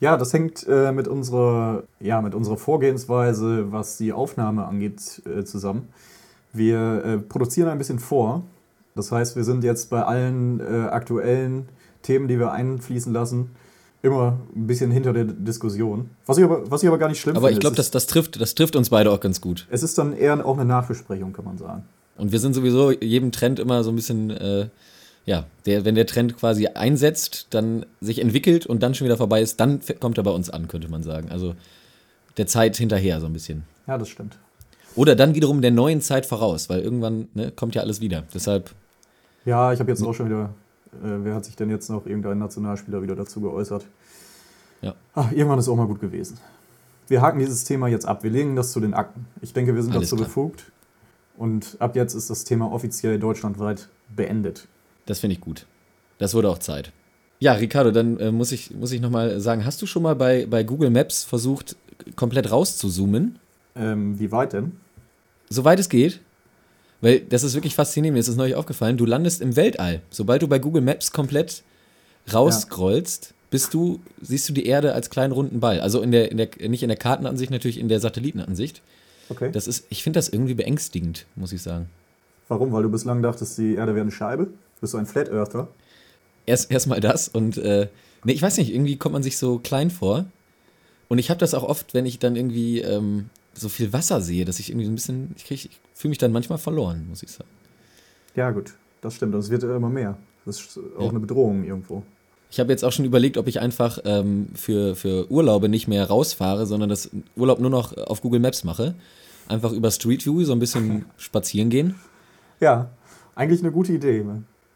Ja, 0.00 0.16
das 0.16 0.32
hängt 0.32 0.66
äh, 0.66 0.90
mit, 0.90 1.06
unserer, 1.06 1.84
ja, 2.00 2.20
mit 2.22 2.34
unserer 2.34 2.56
Vorgehensweise, 2.56 3.70
was 3.70 3.98
die 3.98 4.12
Aufnahme 4.12 4.64
angeht, 4.66 5.22
äh, 5.26 5.44
zusammen. 5.44 5.88
Wir 6.52 7.24
produzieren 7.30 7.70
ein 7.70 7.78
bisschen 7.78 7.98
vor. 7.98 8.42
Das 8.94 9.10
heißt, 9.10 9.36
wir 9.36 9.44
sind 9.44 9.64
jetzt 9.64 9.88
bei 9.88 10.02
allen 10.02 10.60
aktuellen 10.60 11.66
Themen, 12.02 12.28
die 12.28 12.38
wir 12.38 12.52
einfließen 12.52 13.12
lassen, 13.12 13.50
immer 14.02 14.38
ein 14.54 14.66
bisschen 14.66 14.90
hinter 14.90 15.12
der 15.12 15.24
Diskussion. 15.24 16.10
Was 16.26 16.38
ich 16.38 16.44
aber, 16.44 16.70
was 16.70 16.82
ich 16.82 16.88
aber 16.88 16.98
gar 16.98 17.08
nicht 17.08 17.20
schlimm 17.20 17.36
Aber 17.36 17.46
finde. 17.48 17.58
ich 17.58 17.60
glaube, 17.60 17.76
das, 17.76 17.90
das, 17.90 18.06
trifft, 18.06 18.40
das 18.40 18.54
trifft 18.54 18.74
uns 18.76 18.90
beide 18.90 19.10
auch 19.10 19.20
ganz 19.20 19.40
gut. 19.40 19.66
es 19.70 19.82
ist 19.82 19.96
dann 19.96 20.12
eher 20.16 20.44
auch 20.44 20.56
eine 20.56 20.64
Nachbesprechung, 20.64 21.32
kann 21.32 21.44
man 21.44 21.58
sagen. 21.58 21.84
Und 22.18 22.32
wir 22.32 22.40
sind 22.40 22.54
sowieso 22.54 22.90
jedem 22.90 23.32
Trend 23.32 23.58
immer 23.58 23.84
so 23.84 23.90
ein 23.90 23.96
bisschen, 23.96 24.30
äh, 24.30 24.68
ja, 25.24 25.44
der, 25.66 25.84
wenn 25.84 25.94
der 25.94 26.06
Trend 26.06 26.36
quasi 26.36 26.66
einsetzt, 26.66 27.46
dann 27.50 27.86
sich 28.00 28.20
entwickelt 28.20 28.66
und 28.66 28.82
dann 28.82 28.94
schon 28.94 29.04
wieder 29.06 29.16
vorbei 29.16 29.40
ist, 29.40 29.60
dann 29.60 29.80
kommt 30.00 30.18
er 30.18 30.24
bei 30.24 30.32
uns 30.32 30.50
an, 30.50 30.68
könnte 30.68 30.88
man 30.90 31.02
sagen. 31.02 31.30
Also 31.30 31.54
der 32.36 32.46
Zeit 32.46 32.76
hinterher 32.76 33.20
so 33.20 33.26
ein 33.26 33.32
bisschen. 33.32 33.62
Ja, 33.86 33.98
das 33.98 34.08
stimmt. 34.08 34.36
Oder 34.94 35.14
dann 35.16 35.34
wiederum 35.34 35.62
der 35.62 35.70
neuen 35.70 36.00
Zeit 36.00 36.26
voraus, 36.26 36.68
weil 36.68 36.80
irgendwann 36.80 37.28
ne, 37.34 37.50
kommt 37.50 37.74
ja 37.74 37.82
alles 37.82 38.00
wieder. 38.00 38.24
Deshalb, 38.34 38.72
Ja, 39.44 39.72
ich 39.72 39.80
habe 39.80 39.90
jetzt 39.90 40.02
auch 40.02 40.12
schon 40.12 40.26
wieder. 40.26 40.50
Äh, 40.92 41.24
wer 41.24 41.34
hat 41.34 41.44
sich 41.44 41.56
denn 41.56 41.70
jetzt 41.70 41.88
noch 41.90 42.06
irgendein 42.06 42.38
Nationalspieler 42.38 43.02
wieder 43.02 43.16
dazu 43.16 43.40
geäußert? 43.40 43.84
Ja. 44.80 44.94
Ach, 45.14 45.30
irgendwann 45.32 45.58
ist 45.58 45.68
auch 45.68 45.76
mal 45.76 45.86
gut 45.86 46.00
gewesen. 46.00 46.38
Wir 47.08 47.20
haken 47.22 47.38
dieses 47.38 47.64
Thema 47.64 47.88
jetzt 47.88 48.06
ab. 48.06 48.22
Wir 48.22 48.30
legen 48.30 48.56
das 48.56 48.72
zu 48.72 48.80
den 48.80 48.94
Akten. 48.94 49.26
Ich 49.40 49.52
denke, 49.52 49.74
wir 49.74 49.82
sind 49.82 49.92
Alles 49.94 50.08
dazu 50.10 50.16
klar. 50.16 50.28
befugt. 50.28 50.72
Und 51.36 51.76
ab 51.78 51.96
jetzt 51.96 52.14
ist 52.14 52.30
das 52.30 52.44
Thema 52.44 52.70
offiziell 52.72 53.18
deutschlandweit 53.18 53.88
beendet. 54.14 54.68
das 55.06 55.20
finde 55.20 55.34
ich 55.34 55.40
gut. 55.40 55.66
Das 56.18 56.34
wurde 56.34 56.48
auch 56.50 56.58
Zeit. 56.58 56.92
Ja, 57.40 57.54
Ricardo, 57.54 57.90
dann 57.90 58.18
äh, 58.20 58.30
muss 58.30 58.52
ich, 58.52 58.72
muss 58.72 58.92
ich 58.92 59.00
nochmal 59.00 59.40
sagen, 59.40 59.64
hast 59.64 59.82
du 59.82 59.86
schon 59.86 60.02
mal 60.02 60.14
bei, 60.14 60.46
bei 60.46 60.62
Google 60.62 60.90
Maps 60.90 61.24
versucht, 61.24 61.74
komplett 62.14 62.50
rauszuzoomen? 62.52 63.38
Ähm, 63.74 64.18
wie 64.20 64.30
weit 64.30 64.52
denn? 64.52 64.72
Soweit 65.48 65.80
es 65.80 65.88
geht. 65.88 66.20
Weil 67.02 67.20
das 67.20 67.42
ist 67.42 67.54
wirklich 67.54 67.74
faszinierend, 67.74 68.14
mir 68.14 68.20
ist 68.20 68.28
das 68.28 68.36
neulich 68.36 68.54
aufgefallen. 68.54 68.96
Du 68.96 69.04
landest 69.04 69.42
im 69.42 69.56
Weltall. 69.56 70.00
Sobald 70.08 70.40
du 70.40 70.48
bei 70.48 70.58
Google 70.58 70.82
Maps 70.82 71.12
komplett 71.12 71.62
rausscrollst, 72.32 73.34
bist 73.50 73.74
du, 73.74 74.00
siehst 74.22 74.48
du 74.48 74.52
die 74.52 74.66
Erde 74.66 74.94
als 74.94 75.10
kleinen 75.10 75.32
runden 75.32 75.60
Ball. 75.60 75.80
Also 75.80 76.00
in 76.00 76.12
der, 76.12 76.30
in 76.30 76.38
der, 76.38 76.48
nicht 76.68 76.82
in 76.82 76.88
der 76.88 76.96
Kartenansicht, 76.96 77.50
natürlich 77.50 77.78
in 77.78 77.88
der 77.88 78.00
Satellitenansicht. 78.00 78.80
Okay. 79.28 79.50
Das 79.52 79.66
ist, 79.66 79.84
ich 79.90 80.02
finde 80.02 80.18
das 80.18 80.28
irgendwie 80.28 80.54
beängstigend, 80.54 81.26
muss 81.34 81.52
ich 81.52 81.60
sagen. 81.60 81.90
Warum? 82.48 82.72
Weil 82.72 82.84
du 82.84 82.88
bislang 82.88 83.20
dachtest, 83.20 83.58
die 83.58 83.74
Erde 83.74 83.94
wäre 83.94 84.02
eine 84.02 84.12
Scheibe? 84.12 84.48
Bist 84.80 84.94
du 84.94 84.98
ein 84.98 85.06
Flat 85.06 85.28
Earther? 85.28 85.68
Erst 86.46 86.70
erstmal 86.70 87.00
das 87.00 87.28
und 87.28 87.56
äh, 87.58 87.88
nee, 88.24 88.32
ich 88.32 88.42
weiß 88.42 88.58
nicht, 88.58 88.72
irgendwie 88.72 88.96
kommt 88.96 89.12
man 89.12 89.22
sich 89.22 89.38
so 89.38 89.58
klein 89.58 89.90
vor. 89.90 90.26
Und 91.08 91.18
ich 91.18 91.30
habe 91.30 91.38
das 91.38 91.54
auch 91.54 91.62
oft, 91.62 91.94
wenn 91.94 92.06
ich 92.06 92.18
dann 92.18 92.36
irgendwie 92.36 92.80
ähm, 92.80 93.28
so 93.54 93.68
viel 93.68 93.92
Wasser 93.92 94.20
sehe, 94.20 94.44
dass 94.44 94.58
ich 94.58 94.70
irgendwie 94.70 94.86
so 94.86 94.92
ein 94.92 94.94
bisschen, 94.94 95.34
ich, 95.36 95.44
krieg- 95.44 95.64
ich 95.66 95.80
fühle 95.94 96.10
mich 96.10 96.18
dann 96.18 96.32
manchmal 96.32 96.58
verloren, 96.58 97.06
muss 97.08 97.22
ich 97.22 97.30
sagen. 97.30 97.48
Ja, 98.34 98.50
gut. 98.50 98.72
Das 99.00 99.14
stimmt. 99.16 99.34
Und 99.34 99.40
es 99.40 99.50
wird 99.50 99.62
immer 99.64 99.88
mehr. 99.90 100.16
Das 100.46 100.58
ist 100.60 100.78
auch 100.98 101.02
Ja. 101.04 101.10
eine 101.10 101.20
Bedrohung 101.20 101.64
irgendwo. 101.64 102.02
Ich 102.50 102.60
habe 102.60 102.70
jetzt 102.70 102.84
auch 102.84 102.92
schon 102.92 103.04
überlegt, 103.04 103.36
ob 103.38 103.46
ich 103.48 103.60
einfach 103.60 103.98
ähm, 104.04 104.48
für, 104.54 104.94
für 104.94 105.30
Urlaube 105.30 105.68
nicht 105.68 105.88
mehr 105.88 106.06
rausfahre, 106.06 106.66
sondern 106.66 106.88
das 106.88 107.10
Urlaub 107.36 107.60
nur 107.60 107.70
noch 107.70 107.96
auf 107.96 108.20
Google 108.20 108.40
Maps 108.40 108.62
mache. 108.64 108.94
Einfach 109.48 109.72
über 109.72 109.90
Street 109.90 110.24
View 110.24 110.44
so 110.44 110.52
ein 110.52 110.58
bisschen 110.58 111.04
spazieren 111.16 111.68
gehen. 111.70 111.94
Ja, 112.60 112.90
eigentlich 113.34 113.60
eine 113.60 113.72
gute 113.72 113.92
Idee. 113.92 114.24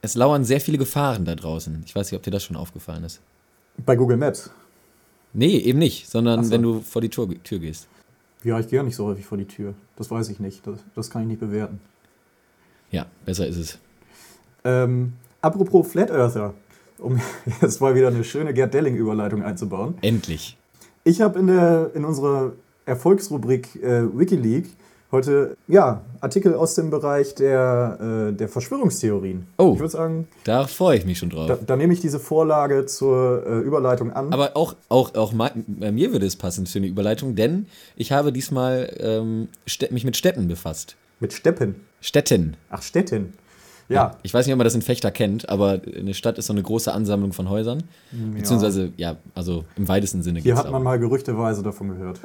Es 0.02 0.14
lauern 0.14 0.44
sehr 0.44 0.60
viele 0.60 0.78
Gefahren 0.78 1.24
da 1.24 1.34
draußen. 1.34 1.82
Ich 1.86 1.94
weiß 1.94 2.10
nicht, 2.10 2.16
ob 2.18 2.22
dir 2.22 2.30
das 2.30 2.42
schon 2.44 2.56
aufgefallen 2.56 3.04
ist. 3.04 3.20
Bei 3.84 3.94
Google 3.96 4.16
Maps. 4.16 4.50
Nee, 5.32 5.58
eben 5.58 5.78
nicht, 5.78 6.08
sondern 6.08 6.44
so. 6.44 6.50
wenn 6.50 6.62
du 6.62 6.80
vor 6.80 7.02
die 7.02 7.10
Tür, 7.10 7.28
Tür 7.44 7.58
gehst. 7.58 7.88
Ja, 8.44 8.58
ich 8.60 8.68
gehe 8.68 8.78
ja 8.78 8.82
nicht 8.82 8.96
so 8.96 9.06
häufig 9.06 9.26
vor 9.26 9.38
die 9.38 9.46
Tür. 9.46 9.74
Das 9.96 10.10
weiß 10.10 10.28
ich 10.28 10.40
nicht. 10.40 10.66
Das, 10.66 10.78
das 10.94 11.10
kann 11.10 11.22
ich 11.22 11.28
nicht 11.28 11.40
bewerten. 11.40 11.80
Ja, 12.90 13.06
besser 13.24 13.46
ist 13.46 13.56
es. 13.56 13.78
Ähm, 14.64 15.14
apropos 15.40 15.88
Flat 15.88 16.10
Earther. 16.10 16.54
um 16.98 17.20
jetzt 17.60 17.80
mal 17.80 17.94
wieder 17.94 18.08
eine 18.08 18.24
schöne 18.24 18.54
Gerd 18.54 18.74
Delling-Überleitung 18.74 19.42
einzubauen. 19.42 19.94
Endlich. 20.02 20.56
Ich 21.04 21.20
habe 21.20 21.38
in, 21.38 21.46
der, 21.48 21.90
in 21.94 22.04
unserer 22.04 22.52
Erfolgsrubrik 22.84 23.76
äh, 23.82 24.06
Wikileaks 24.16 24.70
heute 25.16 25.56
ja, 25.66 26.02
Artikel 26.20 26.54
aus 26.54 26.74
dem 26.74 26.90
Bereich 26.90 27.34
der, 27.34 28.28
äh, 28.30 28.32
der 28.32 28.48
Verschwörungstheorien. 28.48 29.46
Oh. 29.58 29.72
Ich 29.74 29.80
würde 29.80 29.92
sagen, 29.92 30.28
Da 30.44 30.66
freue 30.66 30.98
ich 30.98 31.06
mich 31.06 31.18
schon 31.18 31.30
drauf. 31.30 31.48
da, 31.48 31.56
da 31.56 31.76
nehme 31.76 31.92
ich 31.92 32.00
diese 32.00 32.20
Vorlage 32.20 32.86
zur 32.86 33.44
äh, 33.46 33.58
Überleitung 33.60 34.12
an. 34.12 34.32
Aber 34.32 34.56
auch, 34.56 34.76
auch, 34.88 35.14
auch 35.14 35.32
bei 35.34 35.92
mir 35.92 36.12
würde 36.12 36.26
es 36.26 36.36
passen 36.36 36.66
für 36.66 36.78
eine 36.78 36.86
Überleitung, 36.86 37.34
denn 37.34 37.66
ich 37.96 38.12
habe 38.12 38.32
diesmal 38.32 38.94
ähm, 39.00 39.48
mich 39.90 40.04
mit 40.04 40.16
Städten 40.16 40.48
befasst. 40.48 40.96
Mit 41.18 41.32
Steppen. 41.32 41.76
Städten. 42.00 42.56
Ach, 42.70 42.82
Städtin. 42.82 43.32
Ja, 43.88 44.16
Ich 44.22 44.34
weiß 44.34 44.46
nicht, 44.46 44.52
ob 44.52 44.58
man 44.58 44.64
das 44.64 44.74
in 44.74 44.82
Fechter 44.82 45.10
kennt, 45.10 45.48
aber 45.48 45.80
eine 45.96 46.12
Stadt 46.14 46.38
ist 46.38 46.46
so 46.46 46.52
eine 46.52 46.62
große 46.62 46.92
Ansammlung 46.92 47.32
von 47.32 47.48
Häusern. 47.48 47.84
Beziehungsweise, 48.34 48.92
ja, 48.96 49.16
also 49.34 49.64
im 49.76 49.86
weitesten 49.86 50.22
Sinne 50.22 50.40
hier 50.40 50.56
hat 50.56 50.64
man 50.64 50.72
darum. 50.72 50.84
mal 50.84 50.98
gerüchteweise 50.98 51.62
davon 51.62 51.90
gehört. 51.90 52.20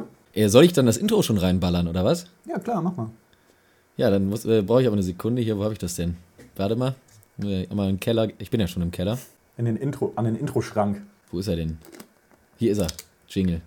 Soll 0.47 0.63
ich 0.63 0.73
dann 0.73 0.85
das 0.87 0.97
Intro 0.97 1.21
schon 1.21 1.37
reinballern, 1.37 1.87
oder 1.87 2.03
was? 2.03 2.25
Ja, 2.47 2.57
klar, 2.57 2.81
mach 2.81 2.95
mal. 2.95 3.09
Ja, 3.97 4.09
dann 4.09 4.27
muss, 4.29 4.45
äh, 4.45 4.61
brauche 4.63 4.81
ich 4.81 4.87
aber 4.87 4.95
eine 4.95 5.03
Sekunde. 5.03 5.41
Hier, 5.41 5.57
wo 5.57 5.63
habe 5.63 5.73
ich 5.73 5.79
das 5.79 5.95
denn? 5.95 6.15
Warte 6.55 6.75
mal. 6.75 6.95
Äh, 7.43 7.67
Mal 7.73 7.89
im 7.89 7.99
Keller. 7.99 8.29
Ich 8.39 8.49
bin 8.49 8.59
ja 8.59 8.67
schon 8.67 8.81
im 8.81 8.91
Keller. 8.91 9.17
In 9.57 9.65
den 9.65 9.75
Intro, 9.77 10.13
an 10.15 10.25
den 10.25 10.35
Introschrank. 10.35 11.01
Wo 11.31 11.39
ist 11.39 11.47
er 11.47 11.57
denn? 11.57 11.77
Hier 12.57 12.71
ist 12.71 12.79
er. 12.79 12.87
Jingle. 13.27 13.61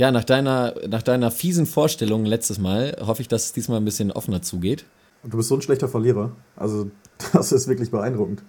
Ja, 0.00 0.10
nach 0.10 0.24
deiner, 0.24 0.74
nach 0.88 1.02
deiner 1.02 1.30
fiesen 1.30 1.66
Vorstellung 1.66 2.24
letztes 2.24 2.58
Mal 2.58 2.96
hoffe 3.02 3.20
ich, 3.20 3.28
dass 3.28 3.44
es 3.44 3.52
diesmal 3.52 3.76
ein 3.78 3.84
bisschen 3.84 4.10
offener 4.10 4.40
zugeht. 4.40 4.86
Und 5.22 5.34
du 5.34 5.36
bist 5.36 5.50
so 5.50 5.54
ein 5.56 5.60
schlechter 5.60 5.88
Verlierer. 5.88 6.32
Also, 6.56 6.90
das 7.34 7.52
ist 7.52 7.68
wirklich 7.68 7.90
beeindruckend. 7.90 8.42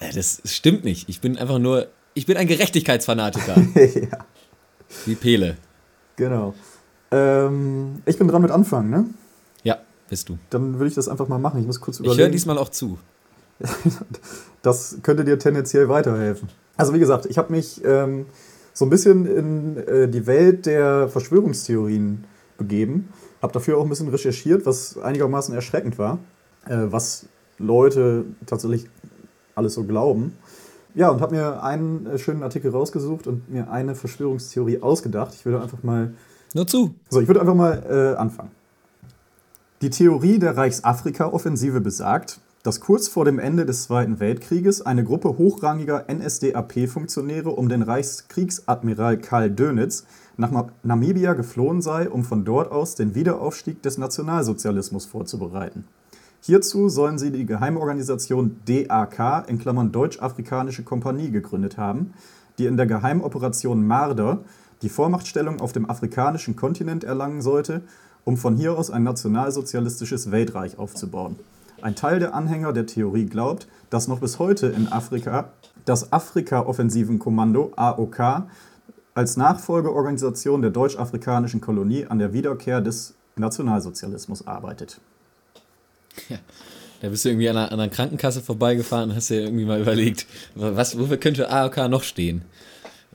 Äh, 0.00 0.12
Das 0.12 0.42
stimmt 0.44 0.82
nicht. 0.82 1.08
Ich 1.08 1.20
bin 1.20 1.38
einfach 1.38 1.60
nur. 1.60 1.86
Ich 2.14 2.26
bin 2.26 2.36
ein 2.36 2.48
Gerechtigkeitsfanatiker. 2.48 3.54
ja, 3.76 4.18
Wie 5.06 5.14
Pele. 5.14 5.58
genau. 6.16 6.54
Ähm, 7.12 8.02
ich 8.04 8.18
bin 8.18 8.26
dran 8.26 8.42
mit 8.42 8.50
Anfangen, 8.50 8.90
ne? 8.90 9.04
Ja, 9.62 9.78
bist 10.10 10.28
du. 10.28 10.38
Dann 10.50 10.74
würde 10.74 10.88
ich 10.88 10.94
das 10.96 11.06
einfach 11.06 11.28
mal 11.28 11.38
machen. 11.38 11.60
Ich 11.60 11.66
muss 11.68 11.80
kurz 11.80 12.00
Ich 12.00 12.06
höre 12.06 12.14
überlegen. 12.14 12.32
diesmal 12.32 12.58
auch 12.58 12.70
zu. 12.70 12.98
Das 14.62 14.98
könnte 15.02 15.24
dir 15.24 15.38
tendenziell 15.38 15.88
weiterhelfen. 15.88 16.48
Also 16.76 16.94
wie 16.94 16.98
gesagt, 16.98 17.26
ich 17.26 17.38
habe 17.38 17.52
mich 17.52 17.80
ähm, 17.84 18.26
so 18.72 18.86
ein 18.86 18.90
bisschen 18.90 19.26
in 19.26 19.76
äh, 19.76 20.08
die 20.08 20.26
Welt 20.26 20.66
der 20.66 21.08
Verschwörungstheorien 21.08 22.24
begeben. 22.58 23.08
Habe 23.40 23.52
dafür 23.52 23.78
auch 23.78 23.82
ein 23.82 23.88
bisschen 23.88 24.08
recherchiert, 24.08 24.66
was 24.66 24.98
einigermaßen 24.98 25.54
erschreckend 25.54 25.98
war, 25.98 26.18
äh, 26.66 26.86
was 26.86 27.26
Leute 27.58 28.24
tatsächlich 28.46 28.88
alles 29.54 29.74
so 29.74 29.84
glauben. 29.84 30.34
Ja, 30.94 31.08
und 31.08 31.20
habe 31.20 31.34
mir 31.34 31.62
einen 31.62 32.06
äh, 32.06 32.18
schönen 32.18 32.42
Artikel 32.42 32.70
rausgesucht 32.70 33.26
und 33.26 33.50
mir 33.50 33.70
eine 33.70 33.94
Verschwörungstheorie 33.94 34.82
ausgedacht. 34.82 35.34
Ich 35.34 35.44
würde 35.44 35.60
einfach 35.60 35.82
mal 35.82 36.14
Nur 36.54 36.66
zu. 36.66 36.94
so, 37.08 37.20
ich 37.20 37.28
würde 37.28 37.40
einfach 37.40 37.54
mal 37.54 37.82
äh, 37.88 38.18
anfangen. 38.18 38.50
Die 39.80 39.90
Theorie 39.90 40.38
der 40.38 40.56
Reichsafrika-Offensive 40.56 41.80
besagt, 41.80 42.40
dass 42.62 42.80
kurz 42.80 43.08
vor 43.08 43.24
dem 43.24 43.38
Ende 43.38 43.66
des 43.66 43.84
Zweiten 43.84 44.20
Weltkrieges 44.20 44.82
eine 44.82 45.02
Gruppe 45.02 45.36
hochrangiger 45.36 46.04
NSDAP-Funktionäre 46.08 47.50
um 47.50 47.68
den 47.68 47.82
Reichskriegsadmiral 47.82 49.18
Karl 49.18 49.50
Dönitz 49.50 50.06
nach 50.36 50.50
Namibia 50.82 51.34
geflohen 51.34 51.82
sei, 51.82 52.08
um 52.08 52.24
von 52.24 52.44
dort 52.44 52.70
aus 52.70 52.94
den 52.94 53.14
Wiederaufstieg 53.14 53.82
des 53.82 53.98
Nationalsozialismus 53.98 55.06
vorzubereiten. 55.06 55.84
Hierzu 56.40 56.88
sollen 56.88 57.18
sie 57.18 57.30
die 57.30 57.46
Geheimorganisation 57.46 58.56
DAK 58.64 59.48
in 59.48 59.58
Klammern 59.58 59.92
Deutsch-Afrikanische 59.92 60.82
Kompanie 60.82 61.30
gegründet 61.30 61.78
haben, 61.78 62.14
die 62.58 62.66
in 62.66 62.76
der 62.76 62.86
Geheimoperation 62.86 63.86
Marder 63.86 64.40
die 64.82 64.88
Vormachtstellung 64.88 65.60
auf 65.60 65.72
dem 65.72 65.88
afrikanischen 65.88 66.56
Kontinent 66.56 67.04
erlangen 67.04 67.42
sollte, 67.42 67.82
um 68.24 68.36
von 68.36 68.56
hier 68.56 68.76
aus 68.76 68.90
ein 68.90 69.02
nationalsozialistisches 69.02 70.30
Weltreich 70.30 70.78
aufzubauen. 70.78 71.36
Ein 71.82 71.96
Teil 71.96 72.20
der 72.20 72.32
Anhänger 72.32 72.72
der 72.72 72.86
Theorie 72.86 73.26
glaubt, 73.26 73.66
dass 73.90 74.06
noch 74.06 74.20
bis 74.20 74.38
heute 74.38 74.68
in 74.68 74.86
Afrika 74.92 75.50
das 75.84 76.12
Afrika-Offensiven-Kommando 76.12 77.72
AOK 77.74 78.44
als 79.14 79.36
Nachfolgeorganisation 79.36 80.62
der 80.62 80.70
deutsch-afrikanischen 80.70 81.60
Kolonie 81.60 82.06
an 82.06 82.20
der 82.20 82.32
Wiederkehr 82.32 82.80
des 82.80 83.14
Nationalsozialismus 83.34 84.46
arbeitet. 84.46 85.00
Da 87.00 87.08
bist 87.08 87.24
du 87.24 87.30
irgendwie 87.30 87.48
an 87.48 87.56
einer, 87.56 87.72
an 87.72 87.80
einer 87.80 87.90
Krankenkasse 87.90 88.42
vorbeigefahren 88.42 89.10
und 89.10 89.16
hast 89.16 89.30
dir 89.30 89.42
irgendwie 89.42 89.64
mal 89.64 89.80
überlegt, 89.80 90.26
was, 90.54 90.96
wofür 90.96 91.16
könnte 91.16 91.50
AOK 91.50 91.88
noch 91.88 92.04
stehen? 92.04 92.42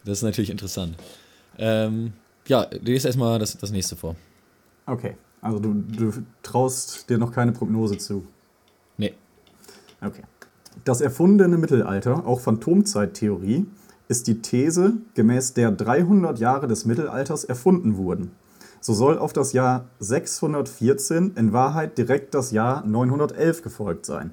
Das 0.03 0.17
ist 0.17 0.23
natürlich 0.23 0.49
interessant. 0.49 0.97
Ähm, 1.57 2.11
ja, 2.47 2.65
du 2.65 2.91
liest 2.91 3.05
erstmal 3.05 3.39
das, 3.39 3.57
das 3.57 3.71
nächste 3.71 3.95
vor. 3.95 4.17
Okay, 4.85 5.15
also 5.39 5.59
du, 5.59 5.73
du 5.73 6.11
traust 6.43 7.09
dir 7.09 7.17
noch 7.17 7.31
keine 7.31 7.53
Prognose 7.53 7.97
zu. 7.97 8.25
Okay. 10.01 10.23
Das 10.83 11.01
erfundene 11.01 11.57
Mittelalter, 11.57 12.25
auch 12.25 12.39
Phantomzeittheorie, 12.39 13.65
ist 14.07 14.27
die 14.27 14.41
These, 14.41 14.93
gemäß 15.15 15.53
der 15.53 15.71
300 15.71 16.39
Jahre 16.39 16.67
des 16.67 16.85
Mittelalters 16.85 17.43
erfunden 17.43 17.97
wurden. 17.97 18.31
So 18.79 18.93
soll 18.93 19.17
auf 19.17 19.33
das 19.33 19.53
Jahr 19.53 19.85
614 19.99 21.33
in 21.35 21.51
Wahrheit 21.51 21.97
direkt 21.97 22.33
das 22.33 22.51
Jahr 22.51 22.85
911 22.85 23.63
gefolgt 23.63 24.05
sein. 24.05 24.31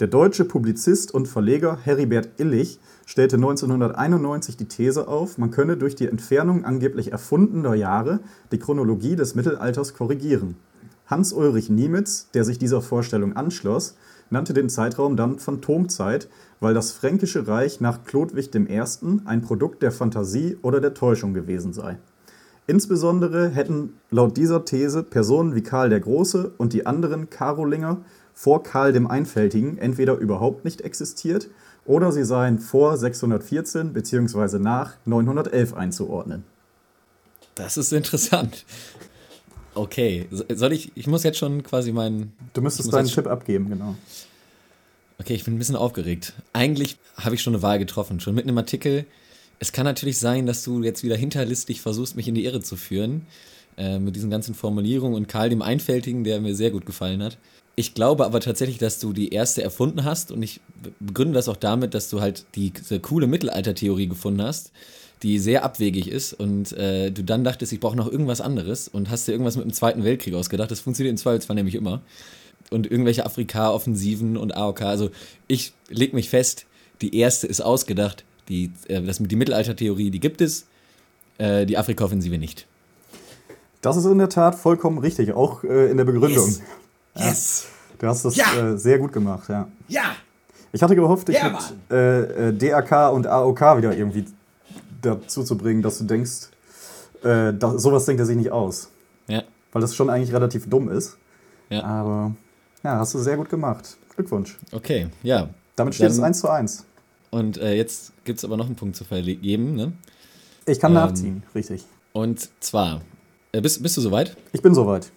Der 0.00 0.06
deutsche 0.06 0.44
Publizist 0.44 1.12
und 1.12 1.26
Verleger 1.26 1.76
Heribert 1.82 2.28
Illich 2.38 2.78
stellte 3.04 3.36
1991 3.36 4.56
die 4.56 4.68
These 4.68 5.08
auf, 5.08 5.38
man 5.38 5.50
könne 5.50 5.76
durch 5.76 5.96
die 5.96 6.06
Entfernung 6.06 6.64
angeblich 6.64 7.10
erfundener 7.10 7.74
Jahre 7.74 8.20
die 8.52 8.58
Chronologie 8.58 9.16
des 9.16 9.34
Mittelalters 9.34 9.94
korrigieren. 9.94 10.54
Hans-Ulrich 11.08 11.68
Niemitz, 11.68 12.28
der 12.32 12.44
sich 12.44 12.58
dieser 12.58 12.80
Vorstellung 12.80 13.34
anschloss, 13.34 13.96
nannte 14.30 14.54
den 14.54 14.68
Zeitraum 14.68 15.16
dann 15.16 15.38
Phantomzeit, 15.38 16.28
weil 16.60 16.74
das 16.74 16.92
Fränkische 16.92 17.46
Reich 17.46 17.80
nach 17.80 18.04
Chlodwig 18.04 18.54
I. 18.54 18.82
ein 19.24 19.42
Produkt 19.42 19.82
der 19.82 19.92
Fantasie 19.92 20.56
oder 20.62 20.80
der 20.80 20.94
Täuschung 20.94 21.34
gewesen 21.34 21.72
sei. 21.72 21.98
Insbesondere 22.66 23.48
hätten 23.48 23.94
laut 24.10 24.36
dieser 24.36 24.64
These 24.64 25.02
Personen 25.02 25.54
wie 25.54 25.62
Karl 25.62 25.88
der 25.88 26.00
Große 26.00 26.52
und 26.58 26.74
die 26.74 26.84
anderen 26.84 27.30
Karolinger 27.30 28.02
vor 28.34 28.62
Karl 28.62 28.92
dem 28.92 29.06
Einfältigen 29.06 29.78
entweder 29.78 30.16
überhaupt 30.16 30.64
nicht 30.64 30.82
existiert 30.82 31.48
oder 31.86 32.12
sie 32.12 32.24
seien 32.24 32.58
vor 32.58 32.96
614 32.96 33.94
bzw. 33.94 34.58
nach 34.58 34.96
911 35.06 35.74
einzuordnen. 35.74 36.44
Das 37.54 37.76
ist 37.76 37.92
interessant. 37.92 38.64
Okay, 39.78 40.26
so- 40.30 40.44
soll 40.54 40.72
ich, 40.72 40.92
ich 40.94 41.06
muss 41.06 41.22
jetzt 41.22 41.38
schon 41.38 41.62
quasi 41.62 41.92
meinen. 41.92 42.32
Du 42.54 42.60
müsstest 42.62 42.92
deinen 42.92 43.06
Tipp 43.08 43.26
abgeben, 43.26 43.68
genau. 43.68 43.94
Okay, 45.20 45.34
ich 45.34 45.44
bin 45.44 45.54
ein 45.54 45.58
bisschen 45.58 45.76
aufgeregt. 45.76 46.32
Eigentlich 46.52 46.96
habe 47.16 47.34
ich 47.34 47.42
schon 47.42 47.54
eine 47.54 47.62
Wahl 47.62 47.78
getroffen, 47.78 48.20
schon 48.20 48.34
mit 48.34 48.44
einem 48.44 48.56
Artikel. 48.58 49.04
Es 49.58 49.72
kann 49.72 49.84
natürlich 49.84 50.18
sein, 50.18 50.46
dass 50.46 50.62
du 50.62 50.82
jetzt 50.82 51.02
wieder 51.02 51.16
hinterlistig 51.16 51.80
versuchst, 51.80 52.14
mich 52.14 52.28
in 52.28 52.34
die 52.34 52.44
Irre 52.44 52.60
zu 52.60 52.76
führen. 52.76 53.26
Äh, 53.76 53.98
mit 54.00 54.16
diesen 54.16 54.30
ganzen 54.30 54.54
Formulierungen 54.54 55.14
und 55.16 55.28
Karl 55.28 55.50
dem 55.50 55.62
Einfältigen, 55.62 56.24
der 56.24 56.40
mir 56.40 56.54
sehr 56.56 56.70
gut 56.72 56.84
gefallen 56.86 57.22
hat. 57.22 57.38
Ich 57.76 57.94
glaube 57.94 58.24
aber 58.26 58.40
tatsächlich, 58.40 58.78
dass 58.78 58.98
du 58.98 59.12
die 59.12 59.28
erste 59.32 59.62
erfunden 59.62 60.02
hast 60.02 60.32
und 60.32 60.42
ich 60.42 60.60
be- 60.82 60.90
begründe 60.98 61.34
das 61.34 61.48
auch 61.48 61.56
damit, 61.56 61.94
dass 61.94 62.10
du 62.10 62.20
halt 62.20 62.44
die, 62.56 62.70
diese 62.70 62.98
coole 62.98 63.28
Mittelaltertheorie 63.28 64.08
gefunden 64.08 64.42
hast, 64.42 64.72
die 65.22 65.38
sehr 65.38 65.64
abwegig 65.64 66.08
ist 66.10 66.32
und 66.32 66.72
äh, 66.72 67.10
du 67.10 67.24
dann 67.24 67.42
dachtest, 67.44 67.72
ich 67.72 67.80
brauche 67.80 67.96
noch 67.96 68.10
irgendwas 68.10 68.40
anderes 68.40 68.86
und 68.88 69.10
hast 69.10 69.26
dir 69.26 69.32
irgendwas 69.32 69.56
mit 69.56 69.64
dem 69.64 69.72
Zweiten 69.72 70.04
Weltkrieg 70.04 70.34
ausgedacht. 70.34 70.70
Das 70.70 70.80
funktioniert 70.80 71.12
im 71.12 71.16
Zweifelsfall 71.16 71.56
nämlich 71.56 71.74
immer. 71.74 72.00
Und 72.70 72.90
irgendwelche 72.90 73.24
Afrika-Offensiven 73.24 74.36
und 74.36 74.56
AOK. 74.56 74.82
Also 74.82 75.10
ich 75.46 75.72
leg 75.88 76.12
mich 76.12 76.28
fest, 76.28 76.66
die 77.00 77.16
erste 77.16 77.46
ist 77.46 77.60
ausgedacht, 77.60 78.24
die, 78.48 78.70
äh, 78.88 79.02
das, 79.02 79.18
die 79.18 79.36
Mittelaltertheorie, 79.36 80.10
die 80.10 80.20
gibt 80.20 80.40
es, 80.40 80.66
äh, 81.38 81.66
die 81.66 81.78
Afrika-Offensive 81.78 82.38
nicht. 82.38 82.66
Das 83.80 83.96
ist 83.96 84.04
in 84.04 84.18
der 84.18 84.28
Tat 84.28 84.54
vollkommen 84.54 84.98
richtig, 84.98 85.32
auch 85.32 85.64
äh, 85.64 85.90
in 85.90 85.96
der 85.96 86.04
Begründung. 86.04 86.46
Yes. 86.46 86.60
Yes. 87.16 87.66
Du 87.98 88.06
hast 88.06 88.24
das 88.24 88.36
Ja. 88.36 88.72
äh, 88.72 88.78
sehr 88.78 88.98
gut 88.98 89.12
gemacht, 89.12 89.48
ja. 89.48 89.68
Ja! 89.88 90.14
Ich 90.72 90.82
hatte 90.82 90.94
gehofft, 90.94 91.28
dich 91.28 91.36
Ja, 91.36 91.48
mit 91.50 91.90
äh, 91.90 92.48
äh, 92.48 92.52
DAK 92.52 93.12
und 93.12 93.26
AOK 93.26 93.78
wieder 93.78 93.96
irgendwie 93.96 94.24
dazu 95.02 95.42
zu 95.44 95.56
bringen, 95.56 95.82
dass 95.82 95.98
du 95.98 96.04
denkst, 96.04 96.48
äh, 97.22 97.52
da, 97.52 97.78
sowas 97.78 98.04
denkt 98.04 98.20
er 98.20 98.26
sich 98.26 98.36
nicht 98.36 98.52
aus. 98.52 98.90
Ja, 99.28 99.42
Weil 99.72 99.82
das 99.82 99.94
schon 99.94 100.08
eigentlich 100.10 100.32
relativ 100.32 100.68
dumm 100.68 100.88
ist. 100.90 101.16
ja. 101.70 101.82
Aber 101.84 102.34
ja, 102.84 102.98
hast 102.98 103.14
du 103.14 103.18
sehr 103.18 103.36
gut 103.36 103.48
gemacht. 103.50 103.96
Glückwunsch. 104.14 104.56
Okay, 104.72 105.08
ja. 105.22 105.48
Damit 105.76 105.94
steht 105.94 106.10
es 106.10 106.16
Dann- 106.16 106.26
1 106.26 106.40
zu 106.40 106.48
1. 106.48 106.84
Und 107.30 107.58
äh, 107.58 107.74
jetzt 107.74 108.12
gibt 108.24 108.38
es 108.38 108.44
aber 108.44 108.56
noch 108.56 108.66
einen 108.66 108.76
Punkt 108.76 108.96
zu 108.96 109.04
vergeben, 109.04 109.74
ne? 109.74 109.92
Ich 110.66 110.78
kann 110.80 110.92
Ähm, 110.92 110.94
nachziehen, 110.96 111.42
richtig. 111.54 111.84
Und 112.12 112.48
zwar, 112.60 113.02
äh, 113.52 113.60
bist, 113.60 113.82
bist 113.82 113.96
du 113.96 114.00
soweit? 114.00 114.36
Ich 114.52 114.62
bin 114.62 114.74
soweit. 114.74 115.10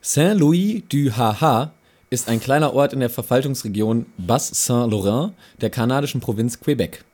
Saint-Louis 0.00 0.82
du 0.88 1.10
Ha-Ha 1.16 1.72
ist 2.10 2.28
ein 2.28 2.40
kleiner 2.40 2.72
Ort 2.72 2.92
in 2.94 3.00
der 3.00 3.10
Verwaltungsregion 3.10 4.06
Bas-Saint-Laurent 4.16 5.34
der 5.60 5.70
kanadischen 5.70 6.20
Provinz 6.20 6.58
Quebec. 6.60 7.04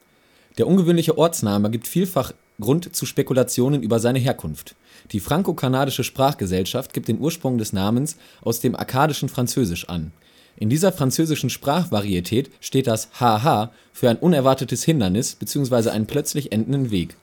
Der 0.58 0.68
ungewöhnliche 0.68 1.18
Ortsname 1.18 1.70
gibt 1.70 1.88
vielfach 1.88 2.32
Grund 2.60 2.94
zu 2.94 3.06
Spekulationen 3.06 3.82
über 3.82 3.98
seine 3.98 4.20
Herkunft. 4.20 4.76
Die 5.10 5.18
franco-kanadische 5.18 6.04
Sprachgesellschaft 6.04 6.92
gibt 6.92 7.08
den 7.08 7.18
Ursprung 7.18 7.58
des 7.58 7.72
Namens 7.72 8.16
aus 8.42 8.60
dem 8.60 8.76
akkadischen 8.76 9.28
Französisch 9.28 9.88
an. 9.88 10.12
In 10.56 10.70
dieser 10.70 10.92
französischen 10.92 11.50
Sprachvarietät 11.50 12.50
steht 12.60 12.86
das 12.86 13.08
HH 13.18 13.72
für 13.92 14.08
ein 14.08 14.18
unerwartetes 14.18 14.84
Hindernis 14.84 15.34
bzw. 15.34 15.90
einen 15.90 16.06
plötzlich 16.06 16.52
endenden 16.52 16.92
Weg. 16.92 17.16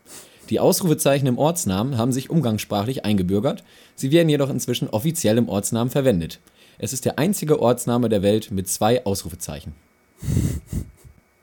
Die 0.49 0.59
Ausrufezeichen 0.59 1.27
im 1.27 1.37
Ortsnamen 1.37 1.97
haben 1.97 2.11
sich 2.11 2.29
umgangssprachlich 2.29 3.05
eingebürgert, 3.05 3.63
sie 3.95 4.11
werden 4.11 4.27
jedoch 4.27 4.49
inzwischen 4.49 4.89
offiziell 4.89 5.37
im 5.37 5.47
Ortsnamen 5.47 5.89
verwendet. 5.89 6.41
Es 6.77 6.91
ist 6.91 7.05
der 7.05 7.17
einzige 7.17 7.61
Ortsname 7.61 8.09
der 8.09 8.21
Welt 8.21 8.51
mit 8.51 8.67
zwei 8.67 9.05
Ausrufezeichen. 9.05 9.73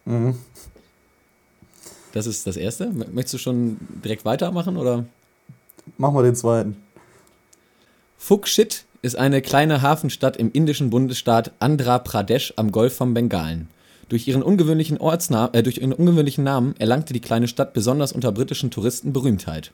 Das 2.12 2.26
ist 2.26 2.46
das 2.46 2.56
erste. 2.56 2.90
Möchtest 2.90 3.34
du 3.34 3.38
schon 3.38 3.76
direkt 4.04 4.24
weitermachen 4.24 4.76
oder? 4.76 5.04
Machen 5.96 6.16
wir 6.16 6.22
den 6.22 6.36
zweiten. 6.36 6.76
Fukhshit 8.16 8.84
ist 9.00 9.16
eine 9.16 9.42
kleine 9.42 9.82
Hafenstadt 9.82 10.36
im 10.36 10.50
indischen 10.52 10.90
Bundesstaat 10.90 11.52
Andhra 11.60 11.98
Pradesh 11.98 12.52
am 12.56 12.72
Golf 12.72 12.96
von 12.96 13.14
Bengalen. 13.14 13.68
Durch 14.08 14.26
ihren 14.26 14.42
ungewöhnlichen 14.42 14.98
Ortsnamen, 14.98 15.54
äh, 15.54 15.62
durch 15.62 15.78
ihren 15.78 15.92
ungewöhnlichen 15.92 16.42
Namen 16.42 16.74
erlangte 16.78 17.12
die 17.12 17.20
kleine 17.20 17.46
Stadt 17.46 17.74
besonders 17.74 18.12
unter 18.12 18.32
britischen 18.32 18.70
Touristen 18.70 19.12
Berühmtheit. 19.12 19.72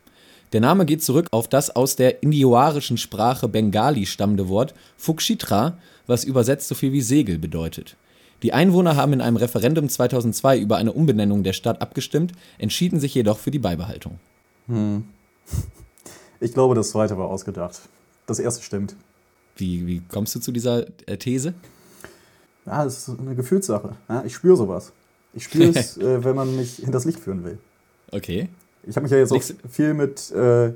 Der 0.52 0.60
Name 0.60 0.86
geht 0.86 1.02
zurück 1.02 1.28
auf 1.30 1.48
das 1.48 1.74
aus 1.74 1.96
der 1.96 2.22
indioarischen 2.22 2.96
Sprache 2.96 3.48
Bengali 3.48 4.06
stammende 4.06 4.48
Wort 4.48 4.74
Fukshitra, 4.96 5.78
was 6.06 6.24
übersetzt 6.24 6.68
so 6.68 6.74
viel 6.74 6.92
wie 6.92 7.00
Segel 7.00 7.38
bedeutet. 7.38 7.96
Die 8.44 8.52
Einwohner 8.52 8.94
haben 8.96 9.12
in 9.14 9.20
einem 9.22 9.36
Referendum 9.38 9.88
2002 9.88 10.58
über 10.60 10.76
eine 10.76 10.92
Umbenennung 10.92 11.42
der 11.42 11.54
Stadt 11.54 11.80
abgestimmt, 11.80 12.32
entschieden 12.58 13.00
sich 13.00 13.14
jedoch 13.14 13.38
für 13.38 13.50
die 13.50 13.58
Beibehaltung. 13.58 14.18
Ich 16.40 16.52
glaube, 16.52 16.74
das 16.74 16.90
zweite 16.90 17.16
war 17.16 17.28
ausgedacht. 17.28 17.80
Das 18.26 18.38
erste 18.38 18.62
stimmt. 18.62 18.96
Wie, 19.56 19.86
wie 19.86 20.02
kommst 20.08 20.34
du 20.34 20.40
zu 20.40 20.52
dieser 20.52 20.86
äh, 21.06 21.16
These? 21.16 21.54
Ja, 22.66 22.84
das 22.84 23.08
ist 23.08 23.18
eine 23.18 23.34
Gefühlssache. 23.34 23.96
Ja, 24.08 24.22
ich 24.26 24.34
spüre 24.34 24.56
sowas. 24.56 24.92
Ich 25.32 25.44
spüre 25.44 25.70
es, 25.70 25.96
äh, 25.98 26.22
wenn 26.24 26.34
man 26.36 26.54
mich 26.56 26.76
hinters 26.76 27.04
Licht 27.04 27.20
führen 27.20 27.44
will. 27.44 27.58
Okay. 28.10 28.48
Ich 28.82 28.96
habe 28.96 29.04
mich 29.04 29.12
ja 29.12 29.18
jetzt 29.18 29.30
auch 29.32 29.36
Nix- 29.36 29.54
viel 29.70 29.94
mit, 29.94 30.30
äh, 30.32 30.72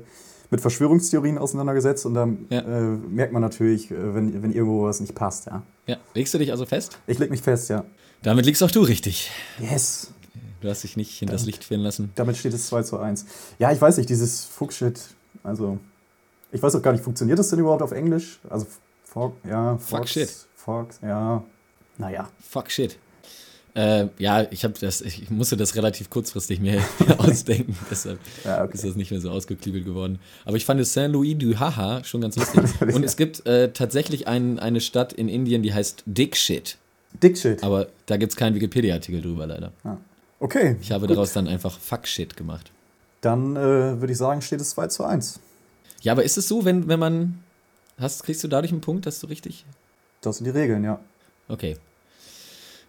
mit 0.49 0.61
Verschwörungstheorien 0.61 1.37
auseinandergesetzt 1.37 2.05
und 2.05 2.13
dann 2.15 2.45
Ja. 2.49 2.61
äh, 2.61 2.81
merkt 2.81 3.33
man 3.33 3.41
natürlich, 3.41 3.91
äh, 3.91 4.15
wenn, 4.15 4.41
wenn 4.41 4.53
irgendwo 4.53 4.83
was 4.85 4.99
nicht 5.01 5.13
passt. 5.13 5.45
Ja. 5.47 5.61
Ja, 5.89 5.97
legst 6.13 6.31
du 6.35 6.37
dich 6.37 6.51
also 6.51 6.67
fest? 6.67 6.99
Ich 7.07 7.17
leg 7.17 7.31
mich 7.31 7.41
fest, 7.41 7.67
ja. 7.67 7.83
Damit 8.21 8.45
liegst 8.45 8.61
auch 8.61 8.69
du 8.69 8.81
richtig. 8.81 9.31
Yes. 9.59 10.13
Du 10.61 10.69
hast 10.69 10.83
dich 10.83 10.95
nicht 10.97 11.17
hinters 11.17 11.47
Licht 11.47 11.63
führen 11.63 11.81
lassen. 11.81 12.11
Damit 12.13 12.37
steht 12.37 12.53
es 12.53 12.67
2 12.67 12.83
zu 12.83 12.99
1. 12.99 13.25
Ja, 13.57 13.71
ich 13.71 13.81
weiß 13.81 13.97
nicht, 13.97 14.07
dieses 14.07 14.45
Fuchshit, 14.45 15.01
also 15.41 15.79
ich 16.51 16.61
weiß 16.61 16.75
auch 16.75 16.83
gar 16.83 16.91
nicht, 16.91 17.03
funktioniert 17.03 17.39
das 17.39 17.49
denn 17.49 17.57
überhaupt 17.57 17.81
auf 17.81 17.91
Englisch? 17.91 18.39
Also 18.51 18.67
Fog, 19.03 19.35
ja, 19.49 19.77
Fuck 19.77 19.99
Fox, 19.99 20.11
shit. 20.11 20.29
Fox, 20.55 20.99
ja. 21.01 21.43
Naja. 21.97 22.29
Fuck 22.39 22.69
shit. 22.69 22.99
Äh, 23.75 24.07
ja, 24.17 24.47
ich 24.51 24.63
habe 24.63 24.73
das, 24.79 25.01
ich 25.01 25.29
musste 25.29 25.55
das 25.55 25.75
relativ 25.75 26.09
kurzfristig 26.09 26.59
mir 26.59 26.83
ausdenken, 27.17 27.77
deshalb 27.89 28.19
Ja, 28.43 28.63
okay. 28.63 28.73
ist 28.73 28.83
das 28.83 28.95
nicht 28.95 29.11
mehr 29.11 29.21
so 29.21 29.29
ausgeklügelt 29.29 29.85
geworden. 29.85 30.19
Aber 30.45 30.57
ich 30.57 30.65
fand 30.65 30.79
es 30.81 30.93
Saint-Louis 30.93 31.37
du 31.37 31.59
Haha 31.59 32.03
schon 32.03 32.21
ganz 32.21 32.35
lustig. 32.35 32.63
Und 32.93 33.03
es 33.03 33.15
gibt 33.15 33.45
äh, 33.45 33.71
tatsächlich 33.71 34.27
ein, 34.27 34.59
eine 34.59 34.81
Stadt 34.81 35.13
in 35.13 35.29
Indien, 35.29 35.61
die 35.63 35.73
heißt 35.73 36.03
Dikshit. 36.05 36.77
Dickshit. 37.21 37.63
Aber 37.63 37.87
da 38.05 38.17
gibt 38.17 38.31
es 38.31 38.35
keinen 38.35 38.55
Wikipedia-Artikel 38.55 39.21
drüber 39.21 39.47
leider. 39.47 39.71
Okay. 40.39 40.77
Ich 40.81 40.91
habe 40.91 41.07
gut. 41.07 41.15
daraus 41.15 41.33
dann 41.33 41.47
einfach 41.47 41.77
Fuck 41.77 42.07
shit 42.07 42.35
gemacht. 42.35 42.71
Dann 43.21 43.55
äh, 43.55 43.59
würde 43.99 44.11
ich 44.11 44.17
sagen, 44.17 44.41
steht 44.41 44.61
es 44.61 44.71
2 44.71 44.87
zu 44.87 45.03
1. 45.03 45.39
Ja, 46.01 46.13
aber 46.13 46.23
ist 46.23 46.37
es 46.37 46.47
so, 46.47 46.65
wenn, 46.65 46.87
wenn 46.87 46.99
man. 46.99 47.39
Hast, 47.99 48.23
kriegst 48.23 48.41
du 48.43 48.47
dadurch 48.47 48.71
einen 48.71 48.79
Punkt, 48.79 49.05
dass 49.05 49.19
du 49.19 49.27
richtig 49.27 49.65
Das 50.21 50.37
sind 50.37 50.45
die 50.45 50.51
Regeln, 50.51 50.85
ja. 50.85 51.01
Okay. 51.49 51.75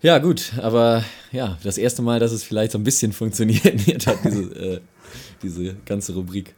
Ja, 0.03 0.19
gut, 0.19 0.53
aber 0.61 1.05
ja, 1.31 1.59
das 1.63 1.77
erste 1.77 2.01
Mal, 2.03 2.21
dass 2.21 2.33
es 2.33 2.43
vielleicht 2.43 2.73
so 2.73 2.79
ein 2.79 2.85
bisschen 2.85 3.13
funktioniert 3.21 4.07
hat, 4.07 4.19
diese, 4.25 4.43
äh, 4.77 4.81
diese 5.43 5.75
ganze 5.85 6.15
Rubrik. 6.15 6.55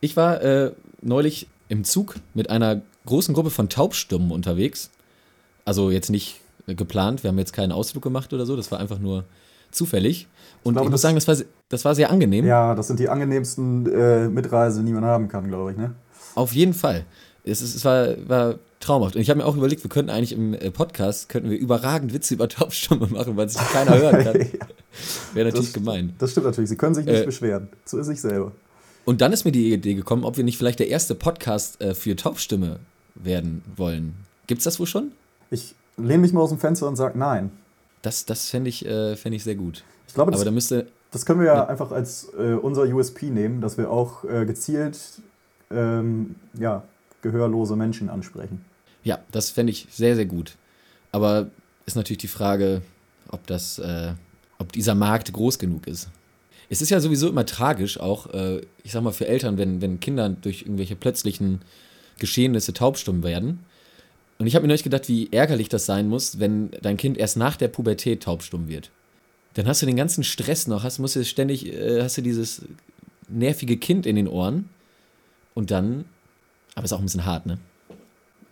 Ich 0.00 0.16
war 0.16 0.42
äh, 0.42 0.72
neulich 1.00 1.46
im 1.68 1.84
Zug 1.84 2.16
mit 2.34 2.50
einer 2.50 2.82
großen 3.06 3.34
Gruppe 3.34 3.50
von 3.50 3.68
Taubstummen 3.68 4.30
unterwegs. 4.32 4.90
Also 5.64 5.90
jetzt 5.90 6.10
nicht 6.10 6.40
äh, 6.66 6.74
geplant, 6.74 7.22
wir 7.22 7.28
haben 7.28 7.38
jetzt 7.38 7.52
keinen 7.52 7.72
Ausflug 7.72 8.02
gemacht 8.02 8.32
oder 8.32 8.46
so, 8.46 8.56
das 8.56 8.70
war 8.72 8.80
einfach 8.80 8.98
nur 8.98 9.24
zufällig. 9.70 10.26
Und 10.64 10.72
ich, 10.72 10.74
glaube, 10.74 10.90
muss 10.90 11.00
das- 11.00 11.02
sagen, 11.02 11.14
das 11.14 11.28
war, 11.28 11.36
das 11.68 11.84
war 11.84 11.94
sehr 11.94 12.10
angenehm. 12.10 12.44
Ja, 12.46 12.74
das 12.74 12.88
sind 12.88 12.98
die 12.98 13.08
angenehmsten 13.08 13.86
äh, 13.92 14.28
Mitreisen, 14.28 14.84
die 14.86 14.92
man 14.92 15.04
haben 15.04 15.28
kann, 15.28 15.48
glaube 15.48 15.70
ich, 15.72 15.76
ne? 15.76 15.94
Auf 16.34 16.52
jeden 16.52 16.74
Fall. 16.74 17.04
Es, 17.44 17.60
es 17.62 17.84
war, 17.84 18.08
war 18.28 18.54
traumhaft. 18.82 19.16
Und 19.16 19.22
ich 19.22 19.30
habe 19.30 19.38
mir 19.38 19.46
auch 19.46 19.56
überlegt, 19.56 19.82
wir 19.84 19.88
könnten 19.90 20.10
eigentlich 20.10 20.32
im 20.32 20.54
äh, 20.54 20.70
Podcast 20.70 21.28
könnten 21.28 21.50
wir 21.50 21.58
überragend 21.58 22.12
Witze 22.12 22.34
über 22.34 22.48
Taubstumme 22.48 23.06
machen, 23.06 23.36
weil 23.36 23.48
sich 23.48 23.60
keiner 23.72 23.96
hören 23.98 24.24
kann. 24.24 24.34
Wäre 25.34 25.48
natürlich 25.48 25.72
Das- 25.72 25.72
gemein. 25.72 26.14
Das 26.18 26.32
stimmt 26.32 26.46
natürlich, 26.46 26.68
sie 26.70 26.76
können 26.76 26.94
sich 26.94 27.06
nicht 27.06 27.22
Äh, 27.22 27.24
beschweren. 27.26 27.68
So 27.84 27.98
ist 27.98 28.06
sich 28.06 28.20
selber. 28.20 28.52
Und 29.04 29.20
dann 29.20 29.32
ist 29.32 29.44
mir 29.44 29.52
die 29.52 29.72
Idee 29.72 29.94
gekommen, 29.94 30.24
ob 30.24 30.36
wir 30.36 30.44
nicht 30.44 30.58
vielleicht 30.58 30.78
der 30.78 30.88
erste 30.88 31.14
Podcast 31.14 31.80
äh, 31.80 31.94
für 31.94 32.14
Taubstimme 32.16 32.78
werden 33.14 33.62
wollen. 33.76 34.14
Gibt's 34.46 34.64
das 34.64 34.78
wohl 34.78 34.86
schon? 34.86 35.12
Ich 35.50 35.74
lehne 35.96 36.18
mich 36.18 36.32
mal 36.32 36.40
aus 36.40 36.50
dem 36.50 36.58
Fenster 36.58 36.86
und 36.88 36.96
sage 36.96 37.18
nein. 37.18 37.50
Das, 38.02 38.24
das 38.26 38.48
fände 38.50 38.68
ich, 38.68 38.84
äh, 38.86 39.16
fänd 39.16 39.34
ich 39.34 39.44
sehr 39.44 39.54
gut. 39.54 39.82
Ich 40.08 40.14
glaube, 40.14 40.28
Aber 40.28 40.36
das, 40.36 40.44
da 40.44 40.50
müsste. 40.50 40.86
das 41.10 41.24
können 41.26 41.40
wir 41.40 41.46
ja, 41.46 41.66
einfach 41.66 41.90
als 41.92 42.28
äh, 42.38 42.54
unser 42.54 42.82
USP 42.84 43.30
nehmen, 43.30 43.60
dass 43.60 43.76
wir 43.78 43.90
auch 43.90 44.24
äh, 44.24 44.44
gezielt 44.46 44.98
ähm, 45.70 46.34
ja, 46.54 46.82
gehörlose 47.22 47.76
Menschen 47.76 48.08
ansprechen. 48.10 48.64
Ja, 49.04 49.20
das 49.32 49.50
fände 49.50 49.72
ich 49.72 49.86
sehr, 49.90 50.16
sehr 50.16 50.26
gut. 50.26 50.56
Aber 51.10 51.50
ist 51.86 51.96
natürlich 51.96 52.18
die 52.18 52.28
Frage, 52.28 52.82
ob 53.28 53.46
das, 53.46 53.78
äh, 53.78 54.12
ob 54.58 54.72
dieser 54.72 54.94
Markt 54.94 55.32
groß 55.32 55.58
genug 55.58 55.86
ist. 55.86 56.08
Es 56.70 56.80
ist 56.80 56.90
ja 56.90 57.00
sowieso 57.00 57.28
immer 57.28 57.44
tragisch, 57.44 58.00
auch, 58.00 58.32
äh, 58.32 58.62
ich 58.82 58.92
sag 58.92 59.02
mal, 59.02 59.12
für 59.12 59.26
Eltern, 59.26 59.58
wenn, 59.58 59.82
wenn 59.82 60.00
Kinder 60.00 60.28
durch 60.30 60.62
irgendwelche 60.62 60.96
plötzlichen 60.96 61.60
Geschehnisse 62.18 62.72
taubstumm 62.72 63.22
werden. 63.22 63.60
Und 64.38 64.46
ich 64.46 64.54
habe 64.54 64.62
mir 64.62 64.68
neulich 64.68 64.82
gedacht, 64.82 65.08
wie 65.08 65.30
ärgerlich 65.32 65.68
das 65.68 65.86
sein 65.86 66.08
muss, 66.08 66.38
wenn 66.38 66.70
dein 66.80 66.96
Kind 66.96 67.18
erst 67.18 67.36
nach 67.36 67.56
der 67.56 67.68
Pubertät 67.68 68.22
taubstumm 68.22 68.68
wird. 68.68 68.90
Dann 69.54 69.66
hast 69.66 69.82
du 69.82 69.86
den 69.86 69.96
ganzen 69.96 70.24
Stress 70.24 70.66
noch, 70.66 70.82
hast, 70.82 70.98
musst 70.98 71.16
du 71.16 71.24
ständig, 71.24 71.66
äh, 71.66 72.02
hast 72.02 72.16
du 72.16 72.22
dieses 72.22 72.62
nervige 73.28 73.76
Kind 73.76 74.06
in 74.06 74.16
den 74.16 74.28
Ohren. 74.28 74.68
Und 75.54 75.70
dann, 75.70 76.06
aber 76.74 76.84
ist 76.84 76.92
auch 76.92 76.98
ein 76.98 77.04
bisschen 77.04 77.26
hart, 77.26 77.44
ne? 77.44 77.58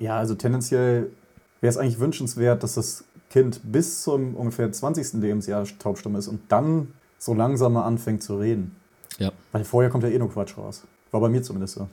Ja, 0.00 0.18
also 0.18 0.34
tendenziell 0.34 1.10
wäre 1.60 1.70
es 1.70 1.76
eigentlich 1.76 2.00
wünschenswert, 2.00 2.62
dass 2.64 2.74
das 2.74 3.04
Kind 3.30 3.60
bis 3.62 4.02
zum 4.02 4.34
ungefähr 4.34 4.72
20. 4.72 5.20
Lebensjahr 5.20 5.64
taubstumm 5.78 6.16
ist 6.16 6.26
und 6.26 6.40
dann 6.48 6.88
so 7.18 7.34
langsam 7.34 7.74
mal 7.74 7.84
anfängt 7.84 8.22
zu 8.24 8.38
reden. 8.38 8.74
Ja. 9.18 9.30
Weil 9.52 9.62
vorher 9.64 9.90
kommt 9.90 10.02
ja 10.02 10.10
eh 10.10 10.18
nur 10.18 10.32
Quatsch 10.32 10.56
raus. 10.58 10.82
War 11.12 11.20
bei 11.20 11.28
mir 11.28 11.42
zumindest 11.42 11.74
so. 11.74 11.88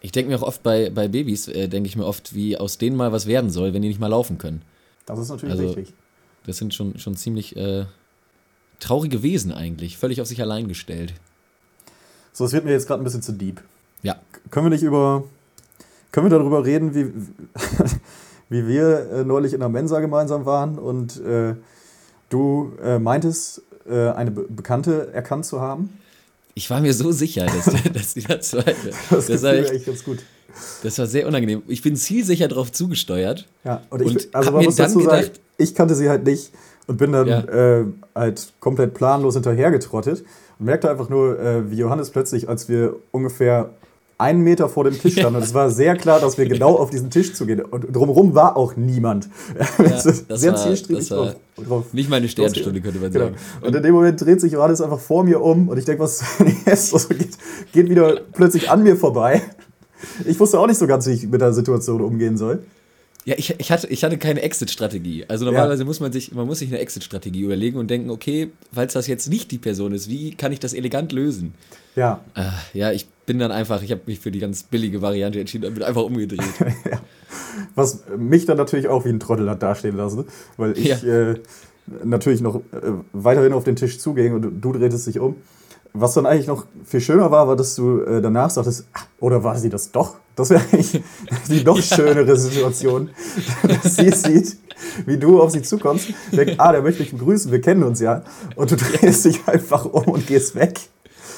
Ich 0.00 0.10
denke 0.12 0.30
mir 0.30 0.38
auch 0.38 0.42
oft 0.42 0.62
bei, 0.62 0.88
bei 0.90 1.06
Babys, 1.08 1.46
äh, 1.48 1.68
denke 1.68 1.86
ich 1.86 1.96
mir 1.96 2.06
oft, 2.06 2.34
wie 2.34 2.56
aus 2.56 2.78
denen 2.78 2.96
mal 2.96 3.12
was 3.12 3.26
werden 3.26 3.50
soll, 3.50 3.74
wenn 3.74 3.82
die 3.82 3.88
nicht 3.88 4.00
mal 4.00 4.06
laufen 4.08 4.38
können. 4.38 4.62
Das 5.06 5.18
ist 5.18 5.28
natürlich 5.28 5.52
Also- 5.52 5.66
richtig. 5.66 5.94
Das 6.46 6.56
sind 6.56 6.72
schon, 6.72 6.98
schon 6.98 7.16
ziemlich 7.16 7.54
äh, 7.56 7.84
traurige 8.80 9.22
Wesen 9.22 9.52
eigentlich, 9.52 9.98
völlig 9.98 10.22
auf 10.22 10.26
sich 10.26 10.40
allein 10.40 10.68
gestellt. 10.68 11.12
So, 12.32 12.46
es 12.46 12.52
wird 12.52 12.64
mir 12.64 12.70
jetzt 12.72 12.86
gerade 12.86 13.02
ein 13.02 13.04
bisschen 13.04 13.20
zu 13.20 13.32
deep. 13.32 13.60
Ja. 14.02 14.16
Können 14.50 14.66
wir 14.66 14.70
nicht 14.70 14.82
über. 14.82 15.24
Können 16.12 16.26
wir 16.30 16.38
darüber 16.38 16.64
reden, 16.64 16.94
wie, 16.94 17.12
wie 18.48 18.66
wir 18.66 19.10
äh, 19.12 19.24
neulich 19.24 19.52
in 19.52 19.60
der 19.60 19.68
Mensa 19.68 20.00
gemeinsam 20.00 20.44
waren 20.44 20.78
und 20.78 21.20
äh, 21.24 21.54
du 22.28 22.72
äh, 22.82 22.98
meintest, 22.98 23.62
äh, 23.88 24.08
eine 24.10 24.30
Be 24.30 24.46
Bekannte 24.48 25.12
erkannt 25.12 25.44
zu 25.46 25.60
haben? 25.60 25.90
Ich 26.54 26.68
war 26.68 26.80
mir 26.80 26.92
so 26.92 27.12
sicher, 27.12 27.46
dass, 27.46 27.70
dass 27.92 28.14
dieser 28.14 28.40
zweite. 28.40 28.74
Das, 29.10 29.26
Das 29.26 29.42
war, 29.42 29.54
echt, 29.54 29.70
echt 29.70 29.86
ganz 29.86 30.04
gut. 30.04 30.18
das 30.82 30.98
war 30.98 31.06
sehr 31.06 31.26
unangenehm. 31.28 31.62
Ich 31.68 31.82
bin 31.82 31.94
zielsicher 31.96 32.48
darauf 32.48 32.72
zugesteuert. 32.72 33.46
Ja, 33.64 33.82
und 33.90 34.02
ich, 34.02 34.08
Und 34.08 34.28
also 34.34 34.50
man 34.52 34.64
muss 34.64 34.76
dann 34.76 34.86
dazu 34.86 35.00
sagen, 35.02 35.22
gedacht- 35.22 35.40
ich 35.58 35.74
kannte 35.74 35.94
sie 35.94 36.08
halt 36.08 36.24
nicht 36.24 36.52
und 36.88 36.96
bin 36.96 37.12
dann 37.12 37.28
Ja. 37.28 37.40
äh, 37.80 37.84
halt 38.16 38.52
komplett 38.58 38.94
planlos 38.94 39.34
hinterhergetrottet 39.34 40.24
und 40.58 40.66
merkte 40.66 40.90
einfach 40.90 41.08
nur, 41.08 41.38
äh, 41.38 41.70
wie 41.70 41.76
Johannes 41.76 42.10
plötzlich, 42.10 42.48
als 42.48 42.68
wir 42.68 42.96
ungefähr 43.12 43.70
einen 44.20 44.42
Meter 44.42 44.68
vor 44.68 44.84
dem 44.84 44.98
Tisch 44.98 45.14
standen. 45.18 45.36
Und 45.36 45.42
es 45.42 45.54
war 45.54 45.70
sehr 45.70 45.96
klar, 45.96 46.20
dass 46.20 46.38
wir 46.38 46.46
genau 46.46 46.76
auf 46.76 46.90
diesen 46.90 47.10
Tisch 47.10 47.32
zugehen. 47.34 47.60
Und 47.62 47.94
drumherum 47.94 48.34
war 48.34 48.56
auch 48.56 48.76
niemand. 48.76 49.28
Es 49.78 50.04
ist 50.06 50.24
das 50.30 50.40
sehr 50.40 50.52
war- 50.52 50.58
zielstrebig 50.62 51.08
das 51.08 51.16
war 51.18 51.26
drauf, 51.26 51.34
drauf. 51.68 51.84
Nicht 51.92 52.10
meine 52.10 52.28
Sternstunde, 52.28 52.80
könnte 52.80 52.98
man 53.00 53.10
Genau. 53.12 53.24
sagen. 53.26 53.36
Und 53.62 53.74
in 53.74 53.82
dem 53.82 53.94
Moment 53.94 54.20
dreht 54.20 54.40
sich 54.40 54.52
Johannes 54.52 54.80
einfach 54.80 55.00
vor 55.00 55.24
mir 55.24 55.40
um 55.40 55.68
und 55.68 55.78
ich 55.78 55.84
denke, 55.84 56.02
was 56.02 56.22
ist? 56.66 56.92
Also 56.94 57.08
geht, 57.08 57.30
geht 57.72 57.88
wieder 57.90 58.20
plötzlich 58.32 58.70
an 58.70 58.82
mir 58.82 58.96
vorbei. 58.96 59.42
Ich 60.26 60.38
wusste 60.40 60.58
auch 60.58 60.66
nicht 60.66 60.78
so 60.78 60.86
ganz, 60.86 61.06
wie 61.06 61.12
ich 61.12 61.26
mit 61.28 61.40
der 61.40 61.52
Situation 61.52 62.00
umgehen 62.00 62.36
soll. 62.36 62.60
Ja, 63.26 63.34
ich, 63.36 63.54
ich, 63.58 63.70
hatte, 63.70 63.86
ich 63.88 64.02
hatte 64.02 64.16
keine 64.16 64.40
Exit-Strategie. 64.42 65.26
Also 65.28 65.44
normalerweise 65.44 65.84
muss 65.84 66.00
man 66.00 66.10
sich, 66.10 66.32
man 66.32 66.46
muss 66.46 66.60
sich 66.60 66.70
eine 66.70 66.78
Exit-Strategie 66.78 67.42
überlegen 67.42 67.76
und 67.78 67.90
denken, 67.90 68.08
okay, 68.10 68.50
falls 68.72 68.94
das 68.94 69.06
jetzt 69.06 69.28
nicht 69.28 69.50
die 69.50 69.58
Person 69.58 69.92
ist, 69.92 70.08
wie 70.08 70.34
kann 70.34 70.52
ich 70.52 70.58
das 70.60 70.72
elegant 70.72 71.12
lösen? 71.12 71.54
Ja, 71.96 72.20
Äh, 72.34 72.78
ja, 72.78 72.92
ich 72.92 73.06
bin 73.26 73.38
dann 73.38 73.52
einfach, 73.52 73.82
ich 73.82 73.90
habe 73.90 74.00
mich 74.06 74.20
für 74.20 74.30
die 74.30 74.38
ganz 74.38 74.62
billige 74.62 75.02
Variante 75.02 75.38
entschieden 75.38 75.66
und 75.66 75.74
bin 75.74 75.82
einfach 75.82 76.02
umgedreht. 76.02 76.40
was 77.74 78.04
mich 78.16 78.46
dann 78.46 78.56
natürlich 78.56 78.88
auch 78.88 79.04
wie 79.04 79.10
ein 79.10 79.20
Trottel 79.20 79.48
hat 79.50 79.62
dastehen 79.62 79.96
lassen, 79.96 80.24
weil 80.56 80.76
ich 80.78 80.86
Ja. 81.02 81.30
äh, 81.30 81.40
natürlich 82.04 82.40
noch 82.40 82.56
äh, 82.56 82.60
weiterhin 83.12 83.52
auf 83.52 83.64
den 83.64 83.76
Tisch 83.76 83.98
zuging 83.98 84.32
und 84.34 84.60
du, 84.62 84.72
drehtest 84.72 85.06
dich 85.06 85.18
um. 85.20 85.36
Was 85.92 86.14
dann 86.14 86.24
eigentlich 86.24 86.46
noch 86.46 86.66
viel 86.84 87.00
schöner 87.00 87.30
war, 87.32 87.48
war, 87.48 87.56
dass 87.56 87.74
du 87.74 88.00
äh, 88.02 88.22
danach 88.22 88.50
sagtest, 88.50 88.86
"Ah, 88.92 89.00
oder 89.18 89.42
war 89.42 89.58
sie 89.58 89.68
das 89.70 89.90
doch? 89.90 90.16
Das 90.40 90.50
wäre 90.50 90.62
eigentlich 90.72 91.02
die 91.48 91.62
noch 91.62 91.80
schönere 91.82 92.36
Situation, 92.36 93.10
dass 93.62 93.96
sie 93.96 94.10
sieht, 94.14 94.56
wie 95.04 95.18
du 95.18 95.40
auf 95.40 95.50
sie 95.50 95.62
zukommst, 95.62 96.08
denkt, 96.32 96.54
ah, 96.58 96.72
der 96.72 96.82
möchte 96.82 97.02
mich 97.02 97.12
begrüßen, 97.12 97.52
wir 97.52 97.60
kennen 97.60 97.82
uns 97.82 98.00
ja, 98.00 98.24
und 98.56 98.70
du 98.70 98.76
drehst 98.76 99.26
dich 99.26 99.46
einfach 99.46 99.84
um 99.84 100.04
und 100.04 100.26
gehst 100.26 100.54
weg. 100.54 100.80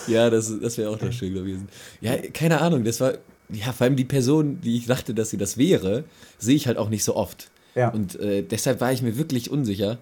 Ja, 0.06 0.30
das, 0.30 0.52
das 0.60 0.78
wäre 0.78 0.90
auch 0.90 1.00
noch 1.00 1.12
schön 1.12 1.34
gewesen. 1.34 1.68
Ja, 2.00 2.16
keine 2.32 2.60
Ahnung, 2.60 2.84
das 2.84 3.00
war, 3.00 3.14
ja, 3.48 3.72
vor 3.72 3.86
allem 3.86 3.96
die 3.96 4.04
Person, 4.04 4.60
die 4.60 4.76
ich 4.76 4.86
dachte, 4.86 5.14
dass 5.14 5.30
sie 5.30 5.36
das 5.36 5.58
wäre, 5.58 6.04
sehe 6.38 6.56
ich 6.56 6.66
halt 6.66 6.78
auch 6.78 6.88
nicht 6.88 7.04
so 7.04 7.16
oft. 7.16 7.50
Ja. 7.74 7.88
Und 7.88 8.18
äh, 8.20 8.42
deshalb 8.42 8.80
war 8.80 8.92
ich 8.92 9.02
mir 9.02 9.16
wirklich 9.16 9.50
unsicher, 9.50 9.98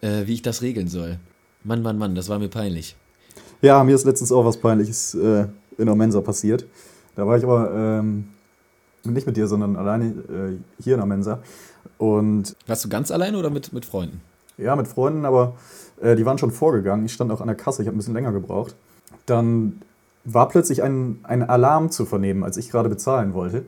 äh, 0.00 0.26
wie 0.26 0.34
ich 0.34 0.42
das 0.42 0.62
regeln 0.62 0.88
soll. 0.88 1.18
Mann, 1.64 1.82
Mann, 1.82 1.98
Mann, 1.98 2.14
das 2.14 2.28
war 2.28 2.38
mir 2.38 2.48
peinlich. 2.48 2.94
Ja, 3.62 3.82
mir 3.82 3.94
ist 3.94 4.04
letztens 4.04 4.30
auch 4.30 4.44
was 4.44 4.56
Peinliches 4.56 5.14
äh, 5.14 5.46
in 5.76 5.86
der 5.86 5.94
Mensa 5.94 6.20
passiert. 6.20 6.64
Da 7.18 7.26
war 7.26 7.36
ich 7.36 7.42
aber 7.42 7.72
ähm, 7.74 8.28
nicht 9.02 9.26
mit 9.26 9.36
dir, 9.36 9.48
sondern 9.48 9.74
alleine 9.74 10.04
äh, 10.04 10.56
hier 10.80 10.94
in 10.94 11.00
der 11.00 11.06
Mensa. 11.06 11.40
Und 11.98 12.54
Warst 12.68 12.84
du 12.84 12.88
ganz 12.88 13.10
alleine 13.10 13.36
oder 13.38 13.50
mit, 13.50 13.72
mit 13.72 13.84
Freunden? 13.84 14.20
ja, 14.56 14.76
mit 14.76 14.86
Freunden, 14.86 15.24
aber 15.24 15.54
äh, 16.00 16.14
die 16.14 16.24
waren 16.24 16.38
schon 16.38 16.52
vorgegangen. 16.52 17.04
Ich 17.06 17.12
stand 17.12 17.32
auch 17.32 17.40
an 17.40 17.48
der 17.48 17.56
Kasse, 17.56 17.82
ich 17.82 17.88
habe 17.88 17.96
ein 17.96 17.98
bisschen 17.98 18.14
länger 18.14 18.30
gebraucht. 18.30 18.76
Dann 19.26 19.82
war 20.24 20.48
plötzlich 20.48 20.80
ein, 20.84 21.18
ein 21.24 21.42
Alarm 21.42 21.90
zu 21.90 22.04
vernehmen, 22.06 22.44
als 22.44 22.56
ich 22.56 22.70
gerade 22.70 22.88
bezahlen 22.88 23.34
wollte. 23.34 23.64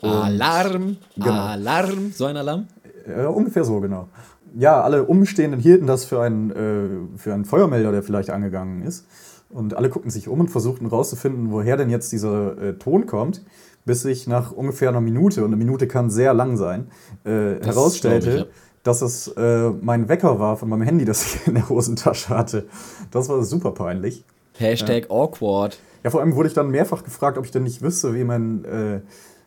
Alarm, 0.00 0.96
Genau. 1.14 1.30
Alarm, 1.30 2.12
so 2.12 2.24
ein 2.24 2.38
Alarm? 2.38 2.68
Ja, 3.06 3.28
ungefähr 3.28 3.64
so, 3.64 3.80
genau. 3.80 4.08
Ja, 4.56 4.80
alle 4.80 5.04
Umstehenden 5.04 5.60
hielten 5.60 5.86
das 5.86 6.06
für 6.06 6.22
einen, 6.22 6.50
äh, 6.52 7.18
für 7.18 7.34
einen 7.34 7.44
Feuermelder, 7.44 7.92
der 7.92 8.02
vielleicht 8.02 8.30
angegangen 8.30 8.80
ist. 8.82 9.04
Und 9.50 9.74
alle 9.76 9.88
guckten 9.88 10.10
sich 10.10 10.28
um 10.28 10.40
und 10.40 10.50
versuchten 10.50 10.86
rauszufinden, 10.86 11.50
woher 11.50 11.76
denn 11.76 11.88
jetzt 11.88 12.12
dieser 12.12 12.58
äh, 12.58 12.74
Ton 12.74 13.06
kommt, 13.06 13.42
bis 13.86 14.02
sich 14.02 14.26
nach 14.26 14.52
ungefähr 14.52 14.90
einer 14.90 15.00
Minute, 15.00 15.42
und 15.42 15.48
eine 15.48 15.56
Minute 15.56 15.88
kann 15.88 16.10
sehr 16.10 16.34
lang 16.34 16.56
sein, 16.56 16.88
äh, 17.24 17.64
herausstellte, 17.64 18.30
ich, 18.30 18.40
ja. 18.40 18.46
dass 18.82 19.00
es 19.00 19.28
äh, 19.28 19.70
mein 19.80 20.08
Wecker 20.08 20.38
war 20.38 20.56
von 20.58 20.68
meinem 20.68 20.82
Handy, 20.82 21.06
das 21.06 21.34
ich 21.34 21.46
in 21.46 21.54
der 21.54 21.68
Hosentasche 21.68 22.28
hatte. 22.28 22.66
Das 23.10 23.28
war 23.30 23.42
super 23.42 23.72
peinlich. 23.72 24.24
Hashtag 24.58 25.10
awkward. 25.10 25.78
Ja, 26.04 26.10
vor 26.10 26.20
allem 26.20 26.34
wurde 26.34 26.48
ich 26.48 26.54
dann 26.54 26.70
mehrfach 26.70 27.02
gefragt, 27.02 27.38
ob 27.38 27.44
ich 27.44 27.50
denn 27.50 27.62
nicht 27.62 27.80
wüsste, 27.80 28.14
wie 28.14 28.24
mein, 28.24 28.64
äh, 28.64 29.00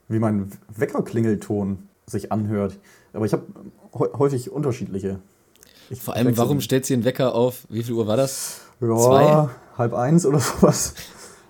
wie 0.08 0.20
mein 0.20 0.52
Weckerklingelton 0.76 1.88
sich 2.08 2.32
anhört. 2.32 2.80
Aber 3.14 3.26
ich 3.26 3.34
habe 3.34 3.44
häufig 3.94 4.52
unterschiedliche. 4.52 5.20
Ich 5.90 6.02
Vor 6.02 6.16
allem, 6.16 6.38
warum 6.38 6.62
stellt 6.62 6.86
sie 6.86 6.94
einen 6.94 7.04
Wecker 7.04 7.36
auf? 7.36 7.68
Wie 7.70 7.84
viel 7.84 7.94
Uhr 7.94 8.08
war 8.08 8.18
das? 8.18 8.62
Ja, 8.80 8.98
zwei? 8.98 9.50
Halb 9.82 9.94
eins 9.94 10.26
oder 10.26 10.40
sowas. 10.40 10.94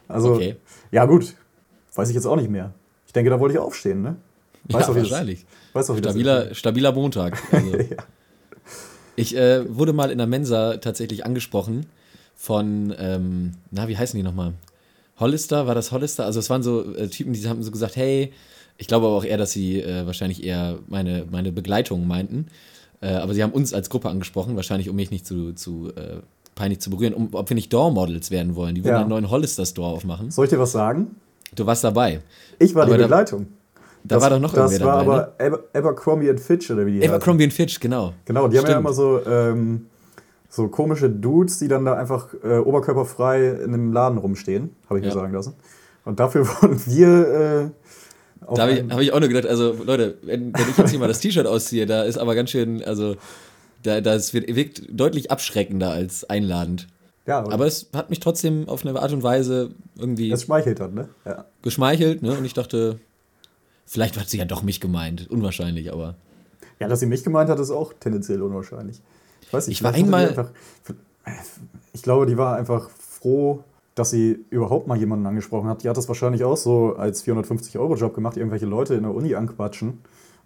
Also, 0.07 0.33
Okay. 0.33 0.55
ja 0.91 1.05
gut, 1.05 1.33
weiß 1.95 2.09
ich 2.09 2.15
jetzt 2.15 2.25
auch 2.25 2.35
nicht 2.35 2.49
mehr. 2.49 2.73
Ich 3.07 3.13
denke, 3.13 3.29
da 3.29 3.39
wollte 3.39 3.53
ich 3.53 3.59
aufstehen, 3.59 4.01
ne? 4.01 4.15
Weiß 4.69 4.81
ja, 4.81 4.87
doch, 4.87 4.95
wie 4.95 4.99
das- 5.01 5.11
wahrscheinlich. 5.11 5.45
Weiß 5.73 5.87
doch, 5.87 5.95
wie 5.97 6.01
das 6.01 6.11
Stabiler, 6.11 6.53
stabiler 6.55 6.91
Montag. 6.91 7.41
Also. 7.51 7.77
Ja. 7.77 7.97
Ich 9.15 9.35
äh, 9.35 9.63
wurde 9.77 9.93
mal 9.93 10.09
in 10.11 10.17
der 10.17 10.27
Mensa 10.27 10.77
tatsächlich 10.77 11.25
angesprochen 11.25 11.85
von, 12.35 12.93
ähm, 12.97 13.51
na, 13.69 13.87
wie 13.87 13.97
heißen 13.97 14.17
die 14.17 14.23
nochmal? 14.23 14.53
Hollister, 15.19 15.67
war 15.67 15.75
das 15.75 15.91
Hollister? 15.91 16.25
Also 16.25 16.39
es 16.39 16.49
waren 16.49 16.63
so 16.63 16.95
äh, 16.95 17.07
Typen, 17.07 17.33
die 17.33 17.47
haben 17.47 17.61
so 17.61 17.71
gesagt, 17.71 17.95
hey, 17.97 18.31
ich 18.77 18.87
glaube 18.87 19.05
aber 19.07 19.15
auch 19.17 19.23
eher, 19.25 19.37
dass 19.37 19.51
sie 19.51 19.81
äh, 19.81 20.05
wahrscheinlich 20.05 20.43
eher 20.43 20.79
meine, 20.87 21.25
meine 21.29 21.51
Begleitung 21.51 22.07
meinten. 22.07 22.47
Äh, 23.01 23.09
aber 23.13 23.33
sie 23.33 23.43
haben 23.43 23.51
uns 23.51 23.73
als 23.73 23.89
Gruppe 23.89 24.09
angesprochen, 24.09 24.55
wahrscheinlich 24.55 24.89
um 24.89 24.95
mich 24.95 25.11
nicht 25.11 25.25
zu, 25.27 25.53
zu 25.53 25.91
äh, 25.95 26.21
peinlich 26.55 26.79
zu 26.81 26.89
berühren, 26.89 27.13
um, 27.13 27.29
ob 27.33 27.49
wir 27.49 27.55
nicht 27.55 27.71
Door-Models 27.73 28.31
werden 28.31 28.55
wollen. 28.55 28.75
Die 28.75 28.83
würden 28.83 28.93
Ja. 28.95 28.99
einen 29.01 29.09
neuen 29.09 29.29
Hollister-Store 29.29 29.89
aufmachen. 29.89 30.31
Soll 30.31 30.45
ich 30.45 30.51
dir 30.51 30.59
was 30.59 30.71
sagen? 30.71 31.15
Du 31.55 31.65
warst 31.65 31.83
dabei. 31.83 32.21
Ich 32.59 32.75
war 32.75 32.83
Aber 32.83 32.95
die 32.97 33.03
Begleitung. 33.03 33.47
Da 34.03 34.15
das, 34.15 34.23
war 34.23 34.29
doch 34.31 34.39
noch 34.39 34.53
Das 34.53 34.71
irgendwer 34.71 34.93
war 34.93 35.03
dabei, 35.05 35.17
ne? 35.17 35.33
aber 35.39 35.55
Aber 35.57 35.63
Abercrombie 35.73 36.33
Fitch 36.37 36.71
oder 36.71 36.85
wie 36.85 36.99
die. 36.99 37.07
Abercrombie 37.07 37.43
und 37.43 37.53
Fitch, 37.53 37.79
genau. 37.79 38.13
Genau, 38.25 38.47
die 38.47 38.57
haben 38.57 38.65
ja 38.65 38.71
Stimmt. 38.71 38.79
immer 38.79 38.93
so, 38.93 39.21
ähm, 39.27 39.85
so 40.49 40.67
komische 40.69 41.09
Dudes, 41.09 41.59
die 41.59 41.67
dann 41.67 41.85
da 41.85 41.93
einfach 41.93 42.27
äh, 42.43 42.57
oberkörperfrei 42.57 43.49
in 43.63 43.73
einem 43.73 43.93
Laden 43.93 44.17
rumstehen, 44.17 44.71
habe 44.89 44.99
ich 44.99 45.05
Ja. 45.05 45.13
mir 45.13 45.19
sagen 45.21 45.33
lassen. 45.33 45.53
Und 46.03 46.19
dafür 46.19 46.47
wurden 46.61 46.81
wir 46.87 47.27
äh, 47.69 47.69
Da 48.55 48.61
habe 48.63 48.71
ich, 48.73 48.91
hab 48.91 48.99
ich 49.01 49.13
auch 49.13 49.19
nur 49.19 49.29
gedacht, 49.29 49.45
also 49.45 49.75
Leute, 49.85 50.17
wenn, 50.23 50.51
wenn 50.53 50.69
ich 50.69 50.77
jetzt 50.77 50.89
hier 50.89 50.99
mal 50.99 51.07
das 51.07 51.19
T-Shirt 51.19 51.45
ausziehe, 51.45 51.85
da 51.85 52.01
ist 52.03 52.17
aber 52.17 52.33
ganz 52.33 52.49
schön, 52.49 52.83
also 52.83 53.15
da, 53.83 54.01
das 54.01 54.33
wird, 54.33 54.53
wirkt 54.55 54.83
deutlich 54.91 55.31
abschreckender 55.31 55.91
als 55.91 56.29
einladend. 56.29 56.87
ja, 57.25 57.39
Aber 57.45 57.65
es 57.65 57.89
hat 57.93 58.09
mich 58.09 58.19
trotzdem 58.19 58.67
auf 58.69 58.85
eine 58.85 58.99
Art 58.99 59.13
und 59.13 59.23
Weise 59.23 59.71
irgendwie 59.97 60.31
es 60.31 60.43
schmeichelt 60.43 60.79
dann, 60.79 60.93
ne? 60.93 61.09
Ja. 61.25 61.45
geschmeichelt, 61.61 62.21
ne? 62.21 62.37
Und 62.37 62.45
ich 62.45 62.53
dachte, 62.53 62.99
vielleicht 63.85 64.19
hat 64.19 64.29
sie 64.29 64.37
ja 64.37 64.45
doch 64.45 64.63
mich 64.63 64.79
gemeint. 64.79 65.29
Unwahrscheinlich, 65.29 65.91
aber. 65.91 66.15
ja, 66.79 66.87
dass 66.87 66.99
sie 66.99 67.05
mich 67.05 67.23
gemeint 67.23 67.49
hat, 67.49 67.59
ist 67.59 67.71
auch 67.71 67.93
tendenziell 67.99 68.41
unwahrscheinlich. 68.41 69.01
Ich 69.41 69.53
weiß 69.53 69.67
nicht, 69.67 69.77
Ich 69.79 69.83
war 69.83 69.93
einmal- 69.93 70.29
Einfach, 70.29 70.51
ich 71.93 72.01
glaube, 72.01 72.25
die 72.25 72.37
war 72.37 72.55
einfach 72.55 72.89
froh, 72.89 73.63
dass 73.95 74.09
sie 74.11 74.39
überhaupt 74.49 74.87
mal 74.87 74.97
jemanden 74.97 75.25
angesprochen 75.25 75.67
hat. 75.69 75.83
Die 75.83 75.89
hat 75.89 75.97
das 75.97 76.07
wahrscheinlich 76.07 76.43
auch 76.43 76.55
so 76.57 76.95
als 76.95 77.23
450-Euro-Job 77.25 78.15
gemacht, 78.15 78.37
irgendwelche 78.37 78.65
Leute 78.65 78.95
in 78.95 79.03
der 79.03 79.13
Uni 79.13 79.35
anquatschen, 79.35 79.99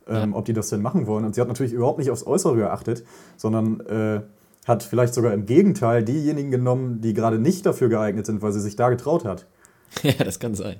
ähm, 0.07 0.33
ob 0.33 0.45
die 0.45 0.53
das 0.53 0.69
denn 0.69 0.81
machen 0.81 1.07
wollen. 1.07 1.25
Und 1.25 1.35
sie 1.35 1.41
hat 1.41 1.47
natürlich 1.47 1.73
überhaupt 1.73 1.99
nicht 1.99 2.11
aufs 2.11 2.25
Äußere 2.25 2.55
geachtet, 2.55 3.03
sondern 3.37 3.79
äh, 3.81 4.21
hat 4.65 4.83
vielleicht 4.83 5.13
sogar 5.13 5.33
im 5.33 5.45
Gegenteil 5.45 6.03
diejenigen 6.03 6.51
genommen, 6.51 7.01
die 7.01 7.13
gerade 7.13 7.39
nicht 7.39 7.65
dafür 7.65 7.89
geeignet 7.89 8.25
sind, 8.25 8.41
weil 8.41 8.51
sie 8.51 8.61
sich 8.61 8.75
da 8.75 8.89
getraut 8.89 9.25
hat. 9.25 9.45
ja, 10.03 10.13
das 10.23 10.39
kann 10.39 10.55
sein. 10.55 10.77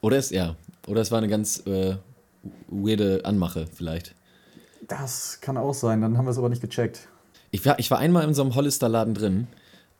Oder 0.00 0.18
es, 0.18 0.30
ja. 0.30 0.56
Oder 0.86 1.00
es 1.00 1.10
war 1.10 1.18
eine 1.18 1.28
ganz 1.28 1.66
äh, 1.66 1.96
weirde 2.68 3.22
Anmache, 3.24 3.66
vielleicht. 3.72 4.14
Das 4.86 5.40
kann 5.40 5.56
auch 5.56 5.74
sein, 5.74 6.00
dann 6.00 6.16
haben 6.16 6.26
wir 6.26 6.30
es 6.30 6.38
aber 6.38 6.48
nicht 6.48 6.62
gecheckt. 6.62 7.08
Ich 7.50 7.64
war, 7.66 7.78
ich 7.78 7.90
war 7.90 7.98
einmal 7.98 8.24
in 8.24 8.34
so 8.34 8.42
einem 8.42 8.54
Hollister-Laden 8.54 9.14
drin. 9.14 9.48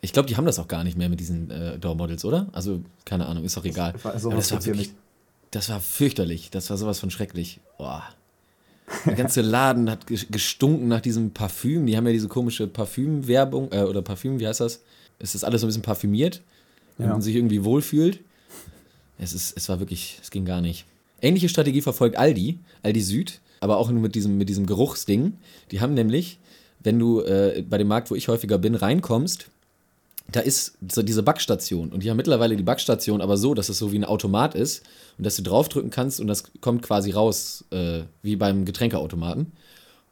Ich 0.01 0.13
glaube, 0.13 0.29
die 0.29 0.37
haben 0.37 0.45
das 0.45 0.59
auch 0.59 0.69
gar 0.69 0.85
nicht 0.85 0.97
mehr 0.97 1.09
mit 1.09 1.19
diesen 1.19 1.51
äh, 1.51 1.79
Door-Models, 1.79 2.25
oder? 2.25 2.49
Also, 2.53 2.83
keine 3.05 3.27
Ahnung, 3.27 3.45
ist 3.45 3.57
doch 3.57 3.65
egal. 3.65 3.95
Sowas 3.99 4.15
das 4.15 4.25
war 4.25 4.33
gibt's 4.33 4.65
hier 4.65 4.75
wirklich, 4.75 4.89
nicht. 4.89 4.99
das 5.51 5.69
war 5.69 5.81
fürchterlich. 5.81 6.51
Das 6.51 6.71
war 6.71 6.77
sowas 6.77 7.01
von 7.01 7.11
schrecklich. 7.11 7.61
Boah. 7.79 8.05
Der 9.05 9.15
ganze 9.15 9.41
Laden 9.41 9.91
hat 9.91 10.07
ges- 10.07 10.27
gestunken 10.31 10.89
nach 10.89 11.01
diesem 11.01 11.31
Parfüm. 11.33 11.87
Die 11.87 11.97
haben 11.97 12.07
ja 12.07 12.13
diese 12.13 12.29
komische 12.29 12.67
Parfümwerbung, 12.67 13.73
äh, 13.73 13.83
oder 13.83 14.03
Parfüm, 14.03 14.39
wie 14.39 14.47
heißt 14.47 14.61
das? 14.61 14.81
Es 15.19 15.35
ist 15.35 15.45
alles 15.45 15.61
so 15.61 15.67
ein 15.67 15.69
bisschen 15.69 15.83
parfümiert, 15.83 16.43
wenn 16.99 17.07
Ja. 17.07 17.13
man 17.13 17.23
sich 17.23 17.35
irgendwie 17.35 17.65
wohlfühlt. 17.65 18.21
Es, 19.19 19.33
ist, 19.33 19.57
es 19.57 19.69
war 19.69 19.81
wirklich, 19.81 20.19
es 20.23 20.31
ging 20.31 20.45
gar 20.45 20.61
nicht. 20.61 20.85
Ähnliche 21.23 21.49
Strategie 21.49 21.81
verfolgt 21.81 22.17
Aldi, 22.17 22.59
Aldi 22.83 23.01
Süd, 23.01 23.41
aber 23.61 23.79
auch 23.79 23.91
nur 23.91 24.03
mit 24.03 24.15
diesem, 24.15 24.37
mit 24.39 24.49
diesem 24.49 24.67
Geruchsding. 24.67 25.33
Die 25.71 25.81
haben 25.81 25.95
nämlich, 25.95 26.39
wenn 26.81 26.99
du 26.99 27.23
äh, 27.23 27.65
bei 27.69 27.79
dem 27.79 27.89
Markt, 27.89 28.11
wo 28.11 28.15
ich 28.15 28.29
häufiger 28.29 28.59
bin, 28.59 28.75
reinkommst, 28.75 29.47
da 30.33 30.41
ist 30.41 30.77
so 30.91 31.03
diese 31.03 31.23
Backstation 31.23 31.93
und 31.93 32.03
die 32.03 32.11
haben 32.11 32.17
mittlerweile 32.17 32.57
die 32.57 32.63
Backstation 32.63 33.21
aber 33.21 33.37
so, 33.37 33.55
dass 33.55 33.69
es 33.69 33.79
so 33.79 33.93
wie 33.93 33.99
ein 33.99 34.05
Automat 34.05 34.55
ist 34.55 34.85
und 35.19 35.25
dass 35.25 35.37
du 35.37 35.43
draufdrücken 35.43 35.91
kannst 35.91 36.21
und 36.21 36.27
das 36.27 36.45
kommt 36.61 36.83
quasi 36.83 37.13
raus, 37.13 37.65
äh, 37.71 38.01
wie 38.23 38.37
beim 38.37 38.65
Getränkeautomaten. 38.65 39.53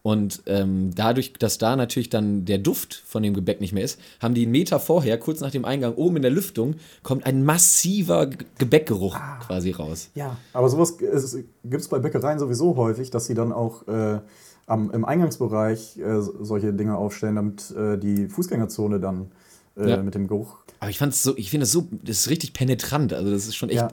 Und 0.06 0.42
ähm, 0.44 0.90
dadurch, 0.94 1.32
dass 1.32 1.56
da 1.56 1.76
natürlich 1.76 2.10
dann 2.10 2.44
der 2.44 2.58
Duft 2.58 3.02
von 3.06 3.22
dem 3.22 3.32
Gebäck 3.32 3.62
nicht 3.62 3.72
mehr 3.72 3.82
ist, 3.82 3.98
haben 4.20 4.34
die 4.34 4.42
einen 4.42 4.52
Meter 4.52 4.78
vorher, 4.78 5.18
kurz 5.18 5.40
nach 5.40 5.50
dem 5.50 5.64
Eingang, 5.64 5.94
oben 5.94 6.16
in 6.16 6.22
der 6.22 6.30
Lüftung, 6.30 6.74
kommt 7.02 7.24
ein 7.24 7.42
massiver 7.42 8.26
Ge- 8.26 8.46
Gebäckgeruch 8.58 9.16
quasi 9.46 9.70
raus. 9.70 10.10
Ja, 10.14 10.36
aber 10.52 10.68
sowas 10.68 10.98
gibt 10.98 11.14
es 11.14 11.88
bei 11.88 11.98
Bäckereien 11.98 12.38
sowieso 12.38 12.76
häufig, 12.76 13.10
dass 13.10 13.24
sie 13.24 13.32
dann 13.32 13.50
auch 13.50 13.88
äh, 13.88 14.20
am, 14.66 14.90
im 14.90 15.06
Eingangsbereich 15.06 15.96
äh, 15.96 16.20
solche 16.20 16.74
Dinge 16.74 16.98
aufstellen, 16.98 17.36
damit 17.36 17.70
äh, 17.70 17.96
die 17.96 18.28
Fußgängerzone 18.28 19.00
dann 19.00 19.32
äh, 19.76 19.90
Ja. 19.90 20.02
mit 20.02 20.14
dem 20.14 20.26
Geruch. 20.28 20.56
Aber 20.80 20.90
ich 20.90 20.98
fand 20.98 21.12
es 21.14 21.22
so, 21.22 21.36
ich 21.36 21.50
finde 21.50 21.64
es 21.64 21.72
so, 21.72 21.86
das 22.02 22.18
ist 22.18 22.30
richtig 22.30 22.52
penetrant. 22.52 23.12
Also 23.12 23.30
das 23.30 23.46
ist 23.46 23.56
schon 23.56 23.68
echt. 23.70 23.80
Ja. 23.80 23.88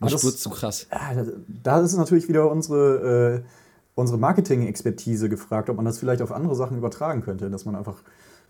Das- 0.00 0.12
Spur 0.20 0.34
zu 0.36 0.50
krass. 0.50 0.86
Ja, 0.92 1.24
da- 1.64 1.80
ist 1.80 1.96
natürlich 1.96 2.28
wieder 2.28 2.48
unsere, 2.50 3.42
äh, 3.42 3.48
unsere 3.96 4.16
Marketing-Expertise 4.18 5.28
gefragt, 5.28 5.68
ob 5.70 5.76
man 5.76 5.84
das 5.84 5.98
vielleicht 5.98 6.22
auf 6.22 6.30
andere 6.30 6.54
Sachen 6.54 6.78
übertragen 6.78 7.20
könnte, 7.22 7.50
dass 7.50 7.64
man 7.64 7.74
einfach 7.74 7.96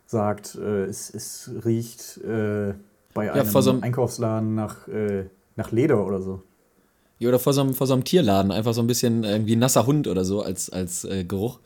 sagt, 0.05 0.57
äh, 0.57 0.85
es, 0.85 1.09
es 1.15 1.51
riecht 1.65 2.19
äh, 2.19 2.75
bei 3.15 3.33
einem 3.33 3.47
vor 3.47 3.63
so 3.63 3.71
einem- 3.71 3.83
Einkaufsladen 3.83 4.55
nach, 4.55 4.89
äh, 4.89 5.25
nach 5.57 5.73
Leder 5.73 6.05
oder 6.07 6.21
so. 6.21 6.43
Ja, 7.19 7.31
oder 7.31 7.39
vor 7.39 7.55
so, 7.55 7.63
einem, 7.63 7.73
vor 7.75 7.87
so 7.87 7.95
einem 7.95 8.05
Tierladen, 8.05 8.53
einfach 8.53 8.75
so 8.75 8.83
ein 8.83 8.87
bisschen 8.87 9.25
irgendwie 9.25 9.57
nasser 9.57 9.87
Hund 9.87 10.07
oder 10.07 10.25
so 10.27 10.43
als, 10.43 10.69
als 10.71 11.05
äh, 11.05 11.25
Geruch. 11.25 11.61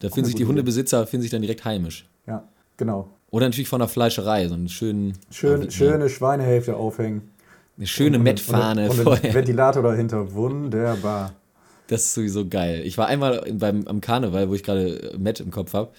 Da 0.00 0.08
eine 0.08 0.24
sich 0.24 0.34
die 0.36 0.46
Hundebesitzer 0.46 1.06
fühlen 1.06 1.20
sich 1.22 1.30
dann 1.30 1.42
direkt 1.42 1.64
heimisch. 1.66 2.08
Ja, 2.26 2.48
genau. 2.78 3.10
Oder 3.30 3.46
natürlich 3.46 3.68
von 3.68 3.80
einer 3.80 3.88
Fleischerei, 3.88 4.48
so 4.48 4.54
einen 4.54 4.68
schönen. 4.68 5.14
Schön, 5.30 5.62
ja, 5.62 5.70
schöne 5.70 6.08
Schweinehälfte 6.08 6.76
aufhängen. 6.76 7.30
Eine 7.76 7.86
schöne 7.86 8.18
Mettfahne 8.18 8.90
und, 8.90 9.04
Ventilator 9.06 9.82
dahinter. 9.82 10.32
Wunderbar. 10.32 11.34
Das 11.88 12.04
ist 12.04 12.14
sowieso 12.14 12.46
geil. 12.48 12.82
Ich 12.84 12.98
war 12.98 13.06
einmal 13.06 13.44
beim, 13.52 13.86
am 13.86 14.00
Karneval, 14.00 14.48
wo 14.48 14.54
ich 14.54 14.62
gerade 14.62 15.12
äh, 15.12 15.18
Matt 15.18 15.40
im 15.40 15.50
Kopf 15.50 15.74
habe, 15.74 15.90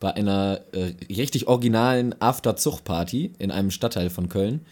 bei 0.00 0.14
einer 0.14 0.60
äh, 0.72 0.92
richtig 1.12 1.46
originalen 1.46 2.14
After-Zucht-Party 2.20 3.32
in 3.38 3.50
einem 3.50 3.70
Stadtteil 3.70 4.10
von 4.10 4.28
Köln. 4.28 4.64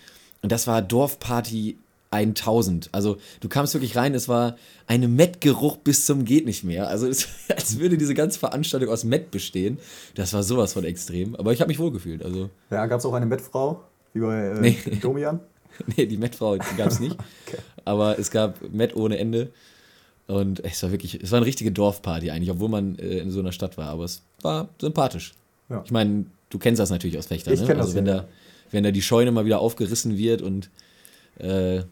Und 0.43 0.53
das 0.53 0.67
war 0.67 0.83
Dorfparty 0.83 1.79
1000. 2.15 2.89
Also 2.93 3.19
du 3.41 3.49
kamst 3.49 3.75
wirklich 3.75 3.97
rein, 3.97 4.15
es 4.15 4.29
war 4.29 4.57
eine 4.87 5.09
Mettgeruch 5.09 5.77
bis 5.79 6.07
zum 6.07 6.25
geht 6.25 6.47
nicht 6.47 6.65
mehr. 6.65 6.89
Also 6.89 7.07
es, 7.07 7.29
als 7.55 7.79
würde 7.79 7.99
diese 7.99 8.15
ganze 8.15 8.39
Veranstaltung 8.39 8.89
aus 8.89 9.05
Mett 9.05 9.31
bestehen. 9.31 9.79
Das 10.15 10.33
war 10.33 10.43
sowas 10.43 10.73
von 10.73 10.85
extrem. 10.85 11.35
Aber 11.37 11.53
ich 11.53 11.61
habe 11.61 11.69
mich 11.69 11.79
wohlgefühlt. 11.79 12.23
Also 12.25 12.51
Ja, 12.71 12.87
gab 12.87 13.01
es 13.01 13.07
auch 13.07 13.15
eine 13.15 13.27
Mettfrau, 13.27 13.83
wie 14.13 14.21
bei 14.21 14.49
äh, 14.49 14.61
Nee. 14.61 14.79
Domian? 15.01 15.41
nee, 15.97 16.07
die 16.07 16.17
Mettfrau 16.17 16.57
gab 16.77 16.89
es 16.89 17.01
nicht. 17.01 17.17
Aber 17.85 18.19
es 18.19 18.31
gab 18.31 18.61
Mett 18.73 18.95
ohne 18.97 19.19
Ende. 19.19 19.51
Und 20.27 20.65
es 20.65 20.83
war 20.83 20.91
wirklich, 20.91 21.23
es 21.23 21.33
war 21.33 21.39
eine 21.39 21.47
richtige 21.47 21.71
Dorfparty 21.71 22.31
eigentlich, 22.31 22.51
obwohl 22.51 22.71
man 22.71 22.99
äh, 22.99 23.19
in 23.19 23.31
so 23.31 23.41
einer 23.41 23.53
Stadt 23.53 23.77
war. 23.77 23.89
Aber 23.89 24.05
es 24.05 24.23
war 24.41 24.69
sympathisch. 24.81 25.35
Ja. 25.69 25.83
Ich 25.85 25.91
meine, 25.91 26.27
du 26.49 26.59
kennst 26.59 26.81
das 26.81 26.91
natürlich 26.91 27.19
aus 27.19 27.27
Fechter, 27.27 27.53
Ich 27.53 27.61
ne? 27.61 27.67
kenn 27.67 27.77
also 27.79 27.89
das, 27.89 27.97
wenn 27.97 28.07
ja. 28.07 28.21
da, 28.21 28.29
wenn 28.71 28.85
da 28.85 28.91
die 28.91 29.03
Scheune 29.03 29.33
mal 29.33 29.45
wieder 29.45 29.61
aufgerissen 29.61 30.17
wird 30.17 30.41
und 30.41 30.71
äh, 31.39 31.83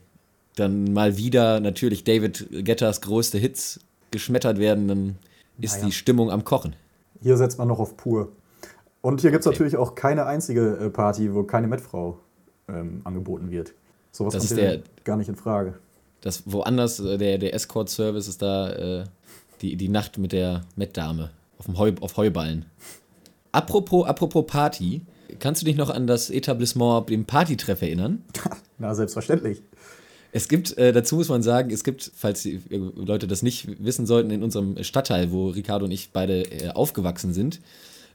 dann 0.57 0.93
mal 0.93 1.17
wieder 1.17 1.61
natürlich 1.61 2.05
David 2.05 2.47
Getters 2.51 3.01
größte 3.01 3.39
Hits 3.39 3.81
geschmettert 4.11 4.59
werden, 4.59 4.89
dann 4.89 5.17
ist 5.61 5.77
Naja. 5.77 5.87
die 5.87 5.93
Stimmung 5.93 6.31
am 6.31 6.45
Kochen. 6.45 6.75
Hier 7.23 7.37
setzt 7.37 7.59
man 7.59 7.69
noch 7.69 7.79
auf 7.79 7.97
pur. 7.97 8.33
Und 9.01 9.21
hier 9.21 9.31
gibt 9.31 9.41
es 9.41 9.47
natürlich 9.51 9.77
auch 9.77 9.95
keine 9.95 10.27
einzige 10.27 10.77
äh, 10.77 10.91
Party, 10.91 11.35
wo 11.35 11.43
keine 11.45 11.67
Mettfrau 11.67 12.19
ähm, 12.69 13.01
angeboten 13.05 13.51
wird. 13.51 13.73
Sowas 14.13 14.35
Das 14.35 14.49
kommt 14.49 14.61
ist 14.61 14.61
der- 14.61 14.83
gar 15.05 15.17
nicht 15.17 15.29
in 15.29 15.37
Frage. 15.37 15.75
Das 16.21 16.43
woanders, 16.47 17.01
äh, 17.01 17.19
der, 17.19 17.39
der 17.39 17.55
Escort-Service 17.55 18.29
ist 18.29 18.43
da 18.43 18.71
äh, 18.73 19.05
die, 19.63 19.77
die 19.77 19.89
Nacht 19.89 20.19
mit 20.19 20.33
der 20.33 20.63
Mettdame 20.77 21.31
auf, 21.59 21.67
dem 21.67 21.79
Heu, 21.79 21.93
auf 22.01 22.17
Heuballen. 22.17 22.67
Apropos, 23.53 24.07
apropos 24.07 24.45
Party, 24.47 25.03
kannst 25.39 25.63
du 25.63 25.67
dich 25.67 25.77
noch 25.77 25.91
an 25.91 26.07
das 26.07 26.31
Etablissement, 26.31 27.09
dem 27.11 27.25
Partytreff 27.25 27.83
erinnern? 27.83 28.23
Na, 28.79 28.95
selbstverständlich. 28.95 29.63
Es 30.35 30.49
gibt, 30.49 30.77
äh, 30.79 30.93
dazu 30.93 31.17
muss 31.17 31.29
man 31.29 31.43
sagen, 31.43 31.71
es 31.71 31.85
gibt, 31.85 32.11
falls 32.15 32.43
die 32.43 32.55
äh, 32.71 32.79
Leute 32.97 33.27
das 33.27 33.43
nicht 33.43 33.69
wissen 33.85 34.07
sollten, 34.07 34.31
in 34.31 34.43
unserem 34.43 34.83
Stadtteil, 34.83 35.31
wo 35.31 35.51
Ricardo 35.51 35.85
und 35.85 35.91
ich 35.93 36.11
beide 36.11 36.43
äh, 36.51 36.71
aufgewachsen 36.71 37.35
sind, 37.35 37.61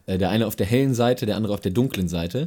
äh, 0.06 0.18
der 0.18 0.30
eine 0.30 0.46
auf 0.46 0.56
der 0.56 0.66
hellen 0.66 0.94
Seite, 0.94 1.26
der 1.26 1.36
andere 1.36 1.54
auf 1.54 1.60
der 1.60 1.70
dunklen 1.70 2.08
Seite, 2.08 2.46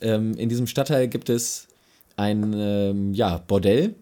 ähm, 0.00 0.34
in 0.34 0.48
diesem 0.48 0.66
Stadtteil 0.66 1.06
gibt 1.08 1.28
es 1.28 1.68
ein 2.16 2.54
ähm, 2.56 3.12
ja, 3.12 3.42
Bordell, 3.46 3.94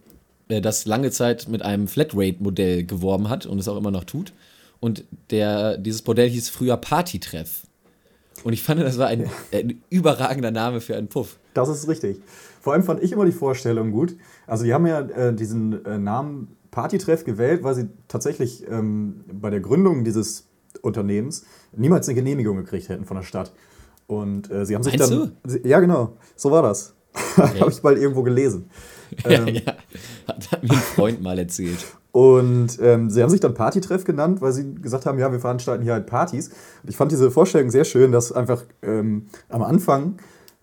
äh, 0.48 0.60
das 0.60 0.86
lange 0.86 1.10
Zeit 1.10 1.48
mit 1.48 1.62
einem 1.62 1.88
Flatrate-Modell 1.88 2.84
geworben 2.84 3.28
hat 3.28 3.44
und 3.44 3.58
es 3.58 3.66
auch 3.66 3.76
immer 3.76 3.90
noch 3.90 4.04
tut. 4.04 4.32
Und 4.80 5.04
der, 5.30 5.76
dieses 5.76 6.02
Bordell 6.02 6.30
hieß 6.30 6.48
früher 6.50 6.76
Partytreff. 6.76 7.62
Und 8.44 8.52
ich 8.52 8.62
fand, 8.62 8.80
das 8.80 8.98
war 8.98 9.08
ein, 9.08 9.28
ein 9.52 9.82
überragender 9.90 10.52
Name 10.52 10.80
für 10.80 10.96
einen 10.96 11.08
Puff. 11.08 11.38
Das 11.54 11.68
ist 11.68 11.88
richtig. 11.88 12.20
Vor 12.60 12.72
allem 12.72 12.84
fand 12.84 13.02
ich 13.02 13.10
immer 13.10 13.24
die 13.24 13.32
Vorstellung 13.32 13.90
gut. 13.90 14.14
Also, 14.48 14.64
die 14.64 14.74
haben 14.74 14.86
ja 14.86 15.00
äh, 15.00 15.34
diesen 15.34 15.84
äh, 15.84 15.98
Namen 15.98 16.56
Partytreff 16.70 17.24
gewählt, 17.24 17.62
weil 17.62 17.74
sie 17.74 17.88
tatsächlich 18.08 18.66
ähm, 18.68 19.24
bei 19.32 19.50
der 19.50 19.60
Gründung 19.60 20.04
dieses 20.04 20.48
Unternehmens 20.82 21.44
niemals 21.76 22.08
eine 22.08 22.14
Genehmigung 22.14 22.56
gekriegt 22.56 22.88
hätten 22.88 23.04
von 23.04 23.16
der 23.16 23.24
Stadt. 23.24 23.52
Und 24.06 24.50
äh, 24.50 24.64
sie 24.64 24.74
haben 24.74 24.82
sich 24.82 24.98
Meinst 24.98 25.12
dann. 25.12 25.32
Sie, 25.44 25.60
ja, 25.66 25.80
genau. 25.80 26.16
So 26.34 26.50
war 26.50 26.62
das. 26.62 26.94
Habe 27.36 27.70
ich 27.70 27.82
bald 27.82 27.98
irgendwo 27.98 28.22
gelesen. 28.22 28.70
Ähm, 29.24 29.48
ja, 29.48 29.72
hat, 30.26 30.52
hat 30.52 30.62
mir 30.62 30.72
ein 30.72 30.76
Freund 30.76 31.22
mal 31.22 31.38
erzählt. 31.38 31.78
Und 32.12 32.78
ähm, 32.82 33.08
sie 33.08 33.22
haben 33.22 33.30
sich 33.30 33.40
dann 33.40 33.54
Partytreff 33.54 34.04
genannt, 34.04 34.42
weil 34.42 34.52
sie 34.52 34.74
gesagt 34.74 35.06
haben, 35.06 35.18
ja, 35.18 35.32
wir 35.32 35.40
veranstalten 35.40 35.82
hier 35.82 35.94
halt 35.94 36.06
Partys. 36.06 36.48
Und 36.82 36.90
ich 36.90 36.96
fand 36.98 37.10
diese 37.10 37.30
Vorstellung 37.30 37.70
sehr 37.70 37.84
schön, 37.84 38.12
dass 38.12 38.32
einfach 38.32 38.64
ähm, 38.82 39.28
am 39.48 39.62
Anfang 39.62 40.16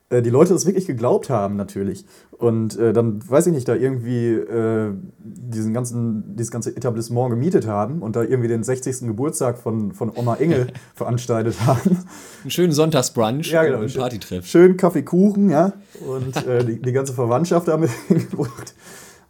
äh, 0.10 0.22
die 0.22 0.30
Leute 0.30 0.54
das 0.54 0.66
wirklich 0.66 0.86
geglaubt 0.86 1.30
haben, 1.30 1.56
natürlich. 1.56 2.06
Und 2.32 2.78
äh, 2.78 2.94
dann, 2.94 3.28
weiß 3.28 3.48
ich 3.48 3.54
nicht, 3.54 3.68
da 3.68 3.76
irgendwie 3.76 4.34
äh, 4.34 4.94
diesen 5.20 5.74
ganzen, 5.74 6.36
dieses 6.36 6.52
ganze 6.52 6.76
Etablissement 6.76 7.32
gemietet 7.32 7.66
haben 7.66 8.02
und 8.02 8.16
da 8.16 8.22
irgendwie 8.22 8.50
den 8.50 8.64
60. 8.64 9.08
Geburtstag 9.08 9.58
von, 9.58 9.94
von 9.94 10.12
Oma 10.16 10.36
Engel 10.36 10.68
veranstaltet 10.94 11.56
haben. 11.66 11.98
Einen 12.44 12.52
schönen 12.52 12.72
Sonntagsbrunch 12.72 13.52
Ja, 13.52 13.64
genau. 13.64 13.80
und 13.80 13.86
einen 13.86 13.94
Partytreff. 13.94 14.46
Schön 14.46 14.78
Kaffee, 14.78 15.04
Kuchen, 15.04 15.50
ja. 15.50 15.74
Und 16.06 16.36
äh, 16.48 16.64
die, 16.64 16.82
die 16.82 16.92
ganze 16.92 17.14
Verwandtschaft 17.14 17.68
damit 17.68 17.90
hingebracht. 18.08 18.76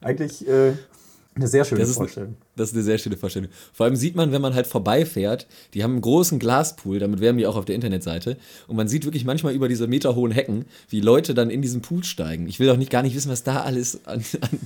Eigentlich 0.02 0.48
äh, 0.48 0.74
eine 1.36 1.48
sehr 1.48 1.66
schöne 1.66 1.82
Das 1.82 1.90
ist, 1.90 1.98
Vorstellung. 1.98 2.36
das 2.56 2.70
ist 2.70 2.76
eine 2.76 2.84
sehr 2.84 2.98
schöne 2.98 3.18
Vorstellung. 3.18 3.50
Vor 3.74 3.86
allem 3.86 3.96
sieht 3.96 4.16
man, 4.16 4.32
wenn 4.32 4.42
man 4.42 4.54
halt 4.54 4.68
vorbeifährt, 4.68 5.48
die 5.74 5.84
haben 5.84 5.92
einen 5.92 6.02
großen 6.02 6.40
Glaspool, 6.40 7.00
damit 7.00 7.20
werben 7.20 7.38
die 7.38 7.46
auch 7.46 7.58
auf 7.58 7.66
der 7.66 7.76
Internetseite. 7.76 8.38
Und 8.68 8.78
man 8.78 8.88
sieht 8.88 9.04
wirklich 9.04 9.26
manchmal 9.26 9.54
über 9.54 9.68
diese 9.68 9.88
meterhohen 9.88 10.32
Hecken, 10.32 10.66
wie 10.90 11.02
Leute 11.02 11.34
dann 11.34 11.50
in 11.50 11.62
diesen 11.62 11.82
Pool 11.82 12.04
steigen. 12.04 12.48
Ich 12.48 12.60
will 12.60 12.70
auch 12.70 12.78
nicht 12.78 12.90
gar 12.90 13.04
nicht 13.04 13.16
wissen, 13.16 13.30
was 13.32 13.44
da 13.44 13.64
alles 13.64 14.06
an, 14.06 14.24
an 14.42 14.60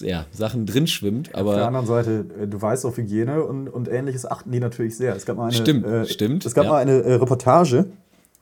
ja, 0.00 0.26
Sachen 0.32 0.66
drin 0.66 0.86
schwimmt, 0.86 1.28
Auf 1.34 1.44
der 1.44 1.52
aber 1.52 1.66
anderen 1.66 1.86
Seite, 1.86 2.26
äh, 2.42 2.46
du 2.48 2.60
weißt, 2.60 2.84
auf 2.84 2.96
Hygiene 2.96 3.44
und, 3.44 3.68
und 3.68 3.88
ähnliches 3.88 4.26
achten 4.26 4.50
die 4.50 4.60
natürlich 4.60 4.96
sehr. 4.96 5.14
Es 5.14 5.26
gab 5.26 5.36
mal 5.36 5.44
eine, 5.44 5.54
Stimmt, 5.54 5.86
äh, 5.86 6.06
stimmt, 6.06 6.44
Es 6.44 6.54
gab 6.54 6.64
ja. 6.64 6.70
mal 6.72 6.78
eine 6.78 7.02
äh, 7.02 7.14
Reportage 7.14 7.86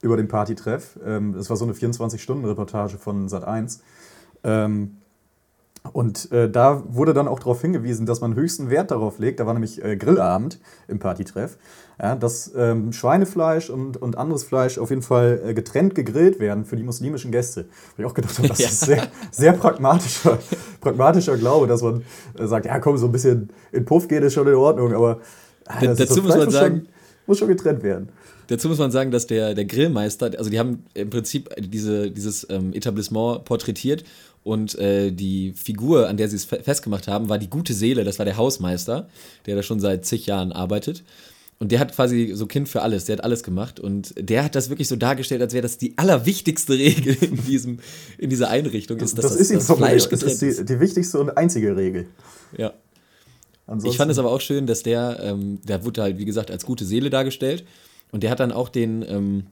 über 0.00 0.16
den 0.16 0.28
Partytreff. 0.28 0.98
Ähm, 1.04 1.34
das 1.34 1.50
war 1.50 1.56
so 1.56 1.64
eine 1.64 1.74
24-Stunden-Reportage 1.74 2.96
von 2.96 3.28
Sat1. 3.28 3.80
Ähm, 4.44 4.98
und 5.92 6.30
äh, 6.32 6.50
da 6.50 6.82
wurde 6.88 7.14
dann 7.14 7.28
auch 7.28 7.38
darauf 7.38 7.60
hingewiesen, 7.60 8.06
dass 8.06 8.20
man 8.20 8.34
höchsten 8.34 8.70
Wert 8.70 8.90
darauf 8.90 9.18
legt. 9.18 9.40
Da 9.40 9.46
war 9.46 9.52
nämlich 9.54 9.82
äh, 9.84 9.96
Grillabend 9.96 10.58
im 10.88 10.98
Partytreff, 10.98 11.58
ja, 12.00 12.14
dass 12.16 12.52
ähm, 12.56 12.92
Schweinefleisch 12.92 13.70
und, 13.70 13.96
und 14.00 14.18
anderes 14.18 14.44
Fleisch 14.44 14.78
auf 14.78 14.90
jeden 14.90 15.02
Fall 15.02 15.40
äh, 15.44 15.54
getrennt 15.54 15.94
gegrillt 15.94 16.40
werden 16.40 16.64
für 16.64 16.76
die 16.76 16.82
muslimischen 16.82 17.32
Gäste. 17.32 17.66
Wo 17.96 18.02
ich 18.02 18.08
auch 18.08 18.14
gedacht 18.14 18.38
habe, 18.38 18.48
das 18.48 18.58
Ja. 18.66 18.66
ist 18.68 18.80
sehr, 18.80 19.06
sehr 19.30 19.52
pragmatischer, 19.52 20.38
pragmatischer 20.80 21.36
Glaube, 21.36 21.66
dass 21.66 21.82
man 21.82 22.02
äh, 22.38 22.46
sagt, 22.46 22.66
ja 22.66 22.78
komm, 22.80 22.96
so 22.98 23.06
ein 23.06 23.12
bisschen 23.12 23.50
in 23.72 23.84
Puff 23.84 24.08
geht 24.08 24.22
ist 24.22 24.34
schon 24.34 24.46
in 24.46 24.54
Ordnung, 24.54 24.94
aber 24.94 25.20
ah, 25.66 25.80
dazu 25.80 26.22
muss 26.22 26.36
man 26.36 26.50
sagen- 26.50 26.76
schon, 26.76 26.88
muss 27.26 27.38
schon 27.38 27.48
getrennt 27.48 27.82
werden. 27.82 28.08
Dazu 28.48 28.68
muss 28.68 28.78
man 28.78 28.92
sagen, 28.92 29.10
dass 29.10 29.26
der, 29.26 29.54
der 29.54 29.64
Grillmeister, 29.64 30.30
also 30.38 30.50
die 30.50 30.60
haben 30.60 30.84
im 30.94 31.10
Prinzip 31.10 31.50
diese, 31.58 32.12
dieses 32.12 32.46
ähm, 32.48 32.72
Etablissement 32.74 33.44
porträtiert 33.44 34.04
und 34.46 34.78
äh, 34.78 35.10
die 35.10 35.52
Figur, 35.54 36.08
an 36.08 36.16
der 36.16 36.28
sie 36.28 36.36
es 36.36 36.44
fe- 36.44 36.60
festgemacht 36.62 37.08
haben, 37.08 37.28
war 37.28 37.36
die 37.38 37.50
gute 37.50 37.74
Seele, 37.74 38.04
das 38.04 38.18
war 38.18 38.24
der 38.24 38.36
Hausmeister, 38.36 39.08
der 39.44 39.56
da 39.56 39.62
schon 39.64 39.80
seit 39.80 40.06
zig 40.06 40.26
Jahren 40.26 40.52
arbeitet. 40.52 41.02
Und 41.58 41.72
der 41.72 41.80
hat 41.80 41.94
quasi 41.94 42.32
so 42.34 42.46
Kind 42.46 42.68
für 42.68 42.82
alles, 42.82 43.06
der 43.06 43.16
hat 43.16 43.24
alles 43.24 43.42
gemacht 43.42 43.80
und 43.80 44.14
der 44.18 44.44
hat 44.44 44.54
das 44.54 44.68
wirklich 44.68 44.88
so 44.88 44.94
dargestellt, 44.96 45.40
als 45.42 45.52
wäre 45.54 45.62
das 45.62 45.78
die 45.78 45.98
allerwichtigste 45.98 46.74
Regel 46.78 47.16
in, 47.20 47.44
diesem, 47.44 47.78
in 48.18 48.30
dieser 48.30 48.48
Einrichtung, 48.50 48.98
ist, 48.98 49.18
dass 49.18 49.22
das, 49.24 49.32
das, 49.32 49.40
ist 49.40 49.54
das 49.54 49.66
vermutlich. 49.66 49.88
Fleisch 50.02 50.08
Das 50.10 50.20
getrennt 50.20 50.42
ist 50.42 50.58
die, 50.60 50.64
die 50.64 50.80
wichtigste 50.80 51.18
und 51.18 51.30
einzige 51.36 51.74
Regel. 51.76 52.06
Ja. 52.56 52.72
Ansonsten, 53.66 53.90
Ich 53.90 53.96
fand 53.96 54.12
es 54.12 54.18
aber 54.18 54.30
auch 54.30 54.40
schön, 54.40 54.66
dass 54.66 54.82
der, 54.84 55.18
ähm, 55.22 55.58
der 55.64 55.84
wurde 55.84 56.02
halt, 56.02 56.18
wie 56.18 56.24
gesagt, 56.24 56.50
als 56.52 56.64
gute 56.64 56.84
Seele 56.84 57.10
dargestellt. 57.10 57.64
Und 58.12 58.22
der 58.22 58.30
hat 58.30 58.38
dann 58.38 58.52
auch 58.52 58.68
den, 58.68 59.02
ähm, 59.08 59.46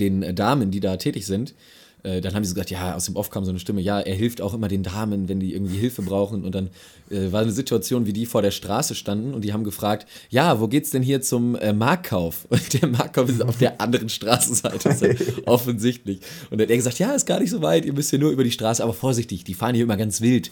den 0.00 0.34
Damen, 0.34 0.70
die 0.72 0.80
da 0.80 0.96
tätig 0.96 1.26
sind, 1.26 1.54
äh, 2.02 2.20
dann 2.20 2.34
haben 2.34 2.42
die 2.42 2.48
so 2.48 2.54
gesagt, 2.54 2.70
ja, 2.70 2.94
aus 2.94 3.06
dem 3.06 3.16
Off 3.16 3.30
kam 3.30 3.44
so 3.44 3.50
eine 3.50 3.58
Stimme, 3.58 3.80
ja, 3.80 4.00
er 4.00 4.14
hilft 4.14 4.40
auch 4.40 4.54
immer 4.54 4.68
den 4.68 4.82
Damen, 4.82 5.28
wenn 5.28 5.40
die 5.40 5.52
irgendwie 5.52 5.76
Hilfe 5.76 6.02
brauchen. 6.02 6.44
Und 6.44 6.54
dann 6.54 6.70
äh, 7.10 7.32
war 7.32 7.42
eine 7.42 7.52
Situation, 7.52 8.06
wie 8.06 8.12
die 8.12 8.26
vor 8.26 8.42
der 8.42 8.50
Straße 8.50 8.94
standen 8.94 9.34
und 9.34 9.42
die 9.42 9.52
haben 9.52 9.64
gefragt, 9.64 10.06
ja, 10.30 10.60
wo 10.60 10.68
geht's 10.68 10.90
denn 10.90 11.02
hier 11.02 11.20
zum 11.22 11.54
äh, 11.56 11.72
Marktkauf? 11.72 12.46
Und 12.50 12.80
der 12.80 12.88
Marktkauf 12.88 13.28
ist 13.28 13.42
auf 13.42 13.58
der 13.58 13.80
anderen 13.80 14.08
Straßenseite, 14.08 14.88
ist 14.88 15.02
ja 15.02 15.10
offensichtlich. 15.46 16.20
Und 16.50 16.58
dann 16.58 16.66
hat 16.66 16.70
er 16.70 16.76
gesagt, 16.76 16.98
ja, 16.98 17.12
ist 17.12 17.26
gar 17.26 17.40
nicht 17.40 17.50
so 17.50 17.62
weit, 17.62 17.84
ihr 17.84 17.92
müsst 17.92 18.10
hier 18.10 18.18
nur 18.18 18.30
über 18.30 18.44
die 18.44 18.50
Straße, 18.50 18.82
aber 18.82 18.92
vorsichtig, 18.92 19.44
die 19.44 19.54
fahren 19.54 19.74
hier 19.74 19.84
immer 19.84 19.96
ganz 19.96 20.20
wild. 20.20 20.50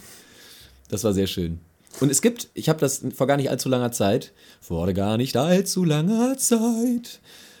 Das 0.89 1.03
war 1.03 1.13
sehr 1.13 1.27
schön. 1.27 1.59
Und 1.99 2.09
es 2.11 2.21
gibt, 2.21 2.49
ich 2.53 2.69
habe 2.69 2.79
das 2.79 3.03
vor 3.15 3.27
gar 3.27 3.37
nicht 3.37 3.49
allzu 3.49 3.69
langer 3.69 3.91
Zeit, 3.91 4.31
vor 4.61 4.91
gar 4.93 5.17
nicht 5.17 5.35
allzu 5.35 5.83
langer 5.83 6.37
Zeit, 6.37 7.19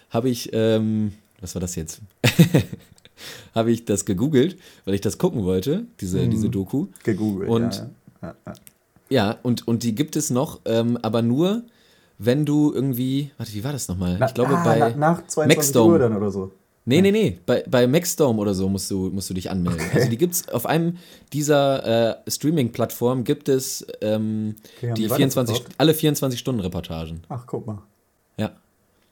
habe 0.09 0.29
ich, 0.29 0.49
ähm, 0.53 1.13
was 1.41 1.55
war 1.55 1.59
das 1.59 1.75
jetzt? 1.75 2.01
habe 3.55 3.71
ich 3.71 3.85
das 3.85 4.05
gegoogelt, 4.05 4.57
weil 4.85 4.93
ich 4.93 5.01
das 5.01 5.17
gucken 5.17 5.43
wollte, 5.43 5.85
diese, 6.01 6.27
diese 6.27 6.49
Doku. 6.49 6.87
gegoogelt. 7.03 7.49
Und 7.49 7.87
ja, 8.21 8.35
ja. 8.45 8.53
Ja, 9.11 9.37
und, 9.41 9.67
und 9.67 9.81
die 9.83 9.95
gibt 9.95 10.15
es 10.15 10.29
noch, 10.29 10.59
ähm, 10.65 10.97
aber 11.01 11.21
nur, 11.23 11.63
wenn 12.19 12.45
du 12.45 12.71
irgendwie. 12.73 13.31
Warte, 13.37 13.53
wie 13.53 13.63
war 13.63 13.71
das 13.71 13.87
nochmal? 13.87 14.17
Na- 14.19 14.27
Ich 14.27 14.33
glaube, 14.35 14.55
ah, 14.55 14.63
bei. 14.63 14.77
na, 14.79 14.89
nach 14.95 15.25
22 15.25 15.57
Maxdome. 15.57 15.93
Uhr 15.93 15.99
dann 15.99 16.15
oder 16.15 16.29
so. 16.29 16.51
Nee, 16.85 17.01
nee, 17.01 17.11
nee. 17.11 17.39
Bei, 17.45 17.63
bei 17.69 17.87
Maxdome 17.87 18.39
oder 18.39 18.53
so 18.53 18.67
musst 18.69 18.89
du, 18.91 19.09
musst 19.09 19.29
du 19.29 19.33
dich 19.33 19.49
anmelden. 19.51 19.81
Also 19.93 20.09
die 20.09 20.17
gibt's 20.17 20.47
auf 20.49 20.65
einem 20.65 20.97
dieser 21.33 22.17
äh, 22.25 22.31
Streaming-Plattformen 22.31 23.23
gibt 23.23 23.47
es 23.49 23.85
ähm, 24.01 24.55
Okay, 24.77 24.93
die 24.95 25.03
die 25.03 25.09
24, 25.09 25.55
weiterverkauft? 25.55 25.75
alle 25.79 25.93
24 25.93 26.39
Stunden 26.39 26.61
Reportagen. 26.61 27.21
Ach, 27.29 27.43
guck 27.45 27.67
mal. 27.67 27.81
Ja. 28.37 28.51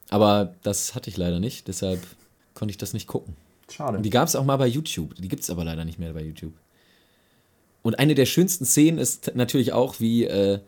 Aber 0.10 0.54
das 0.64 0.96
hatte 0.96 1.10
ich 1.10 1.18
leider 1.18 1.40
nicht, 1.40 1.68
deshalb 1.68 2.00
konnte 2.56 2.72
ich 2.72 2.78
das 2.78 2.94
nicht 2.94 3.08
gucken. 3.08 3.36
Schade. 3.72 4.02
Die 4.02 4.10
gab 4.10 4.28
es 4.28 4.36
auch 4.36 4.46
mal 4.46 4.58
bei 4.58 4.68
YouTube. 4.68 5.16
Die 5.16 5.28
gibt 5.28 5.44
es 5.44 5.50
aber 5.50 5.64
leider 5.64 5.86
nicht 5.86 6.00
mehr 6.00 6.14
bei 6.14 6.24
YouTube. 6.24 6.54
Und 7.82 8.00
eine 8.00 8.16
der 8.16 8.26
schönsten 8.26 8.66
Szenen 8.66 8.98
ist 8.98 9.32
natürlich 9.36 9.74
auch, 9.74 10.00
wie, 10.00 10.26
äh, 10.26 10.60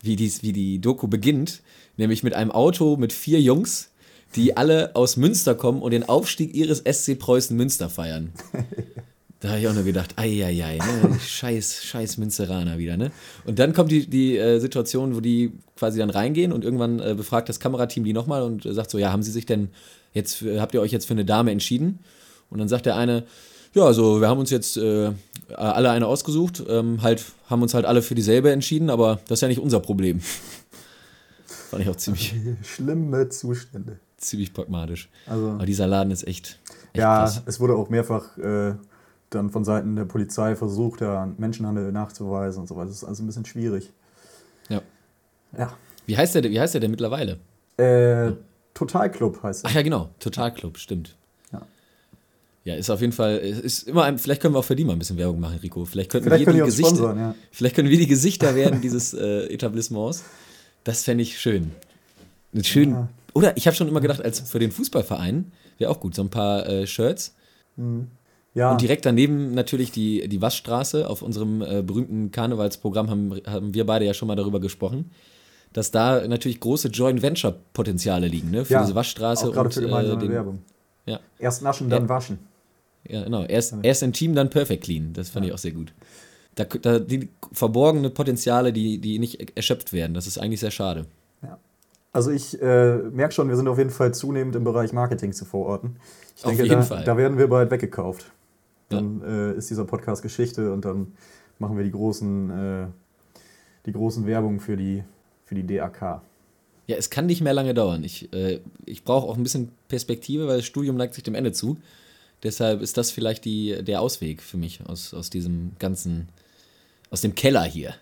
wie, 0.00 0.16
dies, 0.16 0.42
wie 0.42 0.52
die 0.52 0.80
Doku 0.80 1.08
beginnt. 1.08 1.62
Nämlich 1.96 2.22
mit 2.22 2.34
einem 2.34 2.50
Auto 2.50 2.96
mit 2.96 3.12
vier 3.12 3.40
Jungs, 3.40 3.90
die 4.34 4.56
alle 4.56 4.96
aus 4.96 5.16
Münster 5.16 5.54
kommen 5.54 5.82
und 5.82 5.92
den 5.92 6.08
Aufstieg 6.08 6.54
ihres 6.54 6.78
SC 6.80 7.18
Preußen 7.18 7.56
Münster 7.56 7.88
feiern. 7.90 8.32
Da 9.44 9.50
habe 9.50 9.60
ich 9.60 9.68
auch 9.68 9.74
nur 9.74 9.84
gedacht, 9.84 10.14
eieiei, 10.16 10.78
ne? 10.78 11.18
scheiß, 11.20 11.84
scheiß 11.84 12.16
Münsteraner 12.16 12.78
wieder, 12.78 12.96
ne? 12.96 13.12
Und 13.44 13.58
dann 13.58 13.74
kommt 13.74 13.92
die, 13.92 14.06
die 14.06 14.38
äh, 14.38 14.58
Situation, 14.58 15.14
wo 15.14 15.20
die 15.20 15.52
quasi 15.76 15.98
dann 15.98 16.08
reingehen 16.08 16.50
und 16.50 16.64
irgendwann 16.64 16.98
äh, 16.98 17.14
befragt 17.14 17.50
das 17.50 17.60
Kamerateam 17.60 18.04
die 18.04 18.14
nochmal 18.14 18.42
und 18.42 18.62
sagt 18.62 18.90
so, 18.90 18.96
ja, 18.96 19.12
haben 19.12 19.22
sie 19.22 19.32
sich 19.32 19.44
denn 19.44 19.68
jetzt, 20.14 20.36
für, 20.36 20.62
habt 20.62 20.72
ihr 20.72 20.80
euch 20.80 20.92
jetzt 20.92 21.04
für 21.04 21.12
eine 21.12 21.26
Dame 21.26 21.50
entschieden? 21.50 21.98
Und 22.54 22.60
dann 22.60 22.68
sagt 22.68 22.86
der 22.86 22.96
eine, 22.96 23.24
ja, 23.74 23.82
also 23.84 24.20
wir 24.20 24.28
haben 24.28 24.38
uns 24.38 24.50
jetzt 24.50 24.76
äh, 24.76 25.10
alle 25.56 25.90
eine 25.90 26.06
ausgesucht, 26.06 26.62
ähm, 26.68 27.02
halt, 27.02 27.24
haben 27.50 27.60
uns 27.62 27.74
halt 27.74 27.84
alle 27.84 28.00
für 28.00 28.14
dieselbe 28.14 28.52
entschieden, 28.52 28.88
aber 28.90 29.18
das 29.26 29.38
ist 29.38 29.40
ja 29.42 29.48
nicht 29.48 29.58
unser 29.58 29.80
Problem. 29.80 30.20
Fand 31.70 31.82
ich 31.82 31.88
auch 31.88 31.96
ziemlich, 31.96 32.32
Schlimme 32.62 33.28
Zustände. 33.28 33.98
ziemlich 34.16 34.54
pragmatisch. 34.54 35.08
Also, 35.26 35.50
Aber 35.50 35.66
dieser 35.66 35.88
Laden 35.88 36.12
ist 36.12 36.24
echt, 36.26 36.60
echt 36.92 36.96
ja, 37.02 37.18
krass. 37.24 37.42
es 37.44 37.58
wurde 37.58 37.74
auch 37.74 37.90
mehrfach 37.90 38.38
äh, 38.38 38.74
dann 39.30 39.50
von 39.50 39.64
Seiten 39.64 39.96
der 39.96 40.04
Polizei 40.04 40.54
versucht, 40.54 41.00
da 41.00 41.28
Menschenhandel 41.36 41.90
nachzuweisen 41.90 42.60
und 42.60 42.68
so 42.68 42.76
weiter. 42.76 42.86
Das 42.86 42.98
ist 42.98 43.04
also 43.04 43.24
ein 43.24 43.26
bisschen 43.26 43.44
schwierig. 43.44 43.92
Ja. 44.68 44.80
Ja. 45.58 45.72
Wie 46.06 46.16
heißt 46.16 46.36
der, 46.36 46.44
wie 46.44 46.60
heißt 46.60 46.74
der 46.74 46.80
denn 46.80 46.92
mittlerweile? 46.92 47.38
Äh, 47.76 48.30
Totalclub 48.74 49.42
heißt 49.42 49.64
Ach 49.64 49.70
es. 49.70 49.74
ja, 49.74 49.82
genau, 49.82 50.10
Totalclub, 50.20 50.78
stimmt. 50.78 51.16
Ja. 52.64 52.74
Ist 52.74 52.90
auf 52.90 53.00
jeden 53.00 53.12
Fall, 53.12 53.36
ist 53.38 53.86
immer 53.88 54.04
ein, 54.04 54.18
vielleicht 54.18 54.40
können 54.40 54.54
wir 54.54 54.58
auch 54.58 54.64
für 54.64 54.74
die 54.74 54.84
mal 54.84 54.94
ein 54.94 54.98
bisschen 54.98 55.18
Werbung 55.18 55.38
machen, 55.38 55.58
Rico. 55.62 55.84
Vielleicht 55.84 56.10
könnten 56.10 56.28
Vielleicht 56.28 56.40
wir 56.40 56.46
können 56.46 56.58
die 56.58 56.62
die 56.62 56.66
Gesichter, 56.70 56.96
sponsern, 56.96 57.18
ja. 57.18 57.34
vielleicht 57.52 57.76
können 57.76 57.90
wir 57.90 57.98
die 57.98 58.06
Gesichter 58.06 58.54
werden 58.54 58.80
dieses 58.80 59.12
äh, 59.12 59.46
Etablissements. 59.52 60.24
Das 60.82 61.04
fände 61.04 61.22
ich 61.22 61.38
schön. 61.38 61.72
Einen 62.52 62.64
schönen, 62.64 62.92
Ja. 62.92 63.08
Oder 63.34 63.56
ich 63.56 63.66
habe 63.66 63.76
schon 63.76 63.88
immer 63.88 64.00
gedacht, 64.00 64.24
als 64.24 64.40
für 64.40 64.60
den 64.60 64.70
Fußballverein 64.70 65.52
wäre 65.78 65.90
auch 65.90 66.00
gut, 66.00 66.14
so 66.14 66.22
ein 66.22 66.30
paar 66.30 66.66
äh, 66.68 66.86
Shirts. 66.86 67.34
Ja, 68.54 68.70
Und 68.70 68.80
direkt 68.80 69.04
daneben 69.04 69.52
natürlich 69.54 69.90
die, 69.90 70.28
die 70.28 70.40
Waschstraße. 70.40 71.10
Auf 71.10 71.22
unserem 71.22 71.60
äh, 71.60 71.82
berühmten 71.82 72.30
Karnevalsprogramm 72.30 73.10
haben, 73.10 73.40
haben 73.46 73.74
wir 73.74 73.84
beide 73.84 74.04
ja 74.04 74.14
schon 74.14 74.28
mal 74.28 74.36
darüber 74.36 74.60
gesprochen, 74.60 75.10
dass 75.72 75.90
da 75.90 76.26
natürlich 76.28 76.60
große 76.60 76.88
Joint 76.88 77.20
Venture 77.20 77.56
Potenziale 77.72 78.28
liegen, 78.28 78.52
ne? 78.52 78.64
Für 78.64 78.74
ja, 78.74 78.82
diese 78.82 78.94
Waschstraße 78.94 79.48
auch 79.48 79.52
gerade 79.52 79.66
und 79.66 79.74
für 79.74 79.80
äh, 79.80 79.86
gemeinsame 79.86 80.20
den, 80.20 80.30
Werbung. 80.30 80.62
ja, 81.04 81.18
Erst 81.40 81.62
naschen, 81.62 81.90
dann 81.90 82.08
waschen. 82.08 82.38
Ja, 83.06 83.24
genau. 83.24 83.44
Erst, 83.44 83.74
erst 83.82 84.02
im 84.02 84.12
Team, 84.12 84.34
dann 84.34 84.50
perfect 84.50 84.84
clean. 84.84 85.12
Das 85.12 85.30
fand 85.30 85.46
ich 85.46 85.52
auch 85.52 85.58
sehr 85.58 85.72
gut. 85.72 85.92
Da, 86.54 86.64
da 86.64 86.98
die 86.98 87.28
verborgene 87.52 88.10
Potenziale, 88.10 88.72
die, 88.72 88.98
die 88.98 89.18
nicht 89.18 89.56
erschöpft 89.56 89.92
werden, 89.92 90.14
das 90.14 90.26
ist 90.26 90.38
eigentlich 90.38 90.60
sehr 90.60 90.70
schade. 90.70 91.06
Also 92.14 92.30
ich 92.30 92.62
äh, 92.62 92.98
merke 93.10 93.34
schon, 93.34 93.48
wir 93.48 93.56
sind 93.56 93.66
auf 93.66 93.76
jeden 93.76 93.90
Fall 93.90 94.14
zunehmend 94.14 94.54
im 94.54 94.62
Bereich 94.62 94.92
Marketing 94.92 95.32
zu 95.32 95.44
verorten. 95.44 95.96
Ich 96.36 96.44
Auf 96.44 96.50
denke, 96.50 96.62
jeden 96.62 96.76
da, 96.76 96.82
Fall. 96.82 97.04
da 97.04 97.16
werden 97.16 97.38
wir 97.38 97.48
bald 97.48 97.72
weggekauft. 97.72 98.30
Dann 98.88 99.20
äh, 99.22 99.52
ist 99.54 99.68
dieser 99.68 99.84
Podcast 99.84 100.22
Geschichte 100.22 100.72
und 100.72 100.84
dann 100.84 101.14
machen 101.58 101.76
wir 101.76 101.82
die 101.82 101.90
großen, 101.90 102.50
äh, 102.50 102.86
die 103.84 103.92
großen 103.92 104.26
Werbungen 104.28 104.60
für 104.60 104.76
die, 104.76 105.02
für 105.44 105.56
die 105.56 105.66
DAK. 105.66 106.22
Ja, 106.86 106.96
es 106.96 107.10
kann 107.10 107.26
nicht 107.26 107.40
mehr 107.40 107.52
lange 107.52 107.74
dauern. 107.74 108.04
Ich, 108.04 108.32
äh, 108.32 108.60
ich 108.86 109.02
brauche 109.02 109.26
auch 109.26 109.36
ein 109.36 109.42
bisschen 109.42 109.72
Perspektive, 109.88 110.46
weil 110.46 110.58
das 110.58 110.66
Studium 110.66 110.96
neigt 110.96 111.14
sich 111.14 111.24
dem 111.24 111.34
Ende 111.34 111.50
zu. 111.50 111.78
Deshalb 112.44 112.82
ist 112.82 112.96
das 112.98 113.10
vielleicht 113.10 113.44
die, 113.46 113.82
der 113.82 114.00
Ausweg 114.00 114.42
für 114.42 114.58
mich 114.58 114.86
aus, 114.86 115.14
aus 115.14 115.30
diesem 115.30 115.72
ganzen, 115.78 116.28
aus 117.10 117.22
dem 117.22 117.34
Keller 117.34 117.62
hier. 117.64 117.94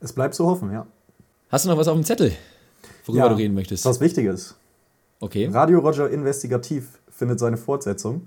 Es 0.00 0.12
bleibt 0.12 0.34
zu 0.34 0.46
hoffen, 0.46 0.72
ja. 0.72 0.86
Hast 1.50 1.64
du 1.64 1.68
noch 1.68 1.76
was 1.76 1.88
auf 1.88 1.94
dem 1.96 2.04
Zettel, 2.04 2.32
worüber 3.04 3.24
ja, 3.24 3.28
du 3.28 3.36
reden 3.36 3.54
möchtest? 3.54 3.84
Was 3.84 4.00
Wichtiges. 4.00 4.54
Okay. 5.20 5.48
Radio 5.52 5.80
Roger 5.80 6.08
Investigativ 6.10 7.00
findet 7.10 7.38
seine 7.40 7.56
Fortsetzung. 7.56 8.22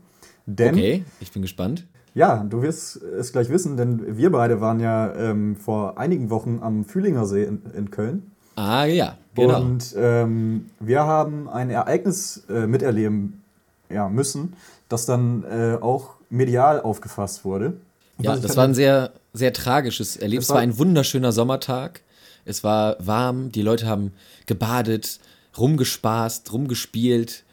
Denn, 0.45 0.73
Okay, 0.73 1.05
ich 1.19 1.31
bin 1.31 1.41
gespannt. 1.41 1.85
ja, 2.15 2.43
du 2.43 2.61
wirst 2.61 2.97
es 2.97 3.31
gleich 3.31 3.49
wissen, 3.49 3.77
denn 3.77 4.17
wir 4.17 4.31
beide 4.31 4.59
waren 4.61 4.79
ja 4.79 5.13
ähm, 5.15 5.55
vor 5.55 5.97
einigen 5.99 6.29
Wochen 6.31 6.59
am 6.61 6.83
Fühlinger 6.85 7.25
See 7.25 7.43
in, 7.43 7.61
in 7.75 7.91
Köln. 7.91 8.31
Ah, 8.55 8.85
ja, 8.85 9.17
genau. 9.35 9.61
Und 9.61 9.93
ähm, 9.95 10.71
wir 10.79 11.03
haben 11.03 11.47
ein 11.47 11.69
Ereignis 11.69 12.45
äh, 12.49 12.65
miterleben 12.67 13.43
ja, 13.89 14.09
müssen, 14.09 14.53
das 14.87 15.05
dann 15.05 15.43
äh, 15.43 15.77
auch 15.81 16.15
medial 16.29 16.81
aufgefasst 16.81 17.45
wurde. 17.45 17.73
Und 18.17 18.25
ja, 18.25 18.35
das 18.35 18.57
war 18.57 18.65
ein 18.65 18.73
sehr, 18.73 19.13
sehr 19.33 19.53
tragisches 19.53 20.17
Erlebnis. 20.17 20.45
Es 20.45 20.53
war- 20.53 20.59
ein 20.59 20.77
wunderschöner 20.77 21.31
Sommertag. 21.31 22.01
Es 22.45 22.63
war 22.63 22.95
warm, 22.99 23.51
die 23.51 23.61
Leute 23.61 23.85
haben 23.87 24.13
gebadet, 24.45 25.19
rumgespaßt, 25.57 26.51
rumgespielt. 26.51 27.43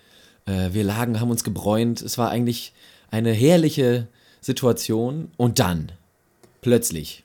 Äh, 0.47 0.71
wir 0.73 0.85
lagen, 0.85 1.21
haben 1.21 1.31
uns 1.31 1.45
gebräunt. 1.45 2.01
Es 2.03 2.19
war 2.19 2.31
eigentlich 2.31 2.73
eine 3.11 3.33
herrliche 3.33 4.09
Situation. 4.41 5.31
Und 5.37 5.59
dann, 5.59 5.93
plötzlich, 6.63 7.25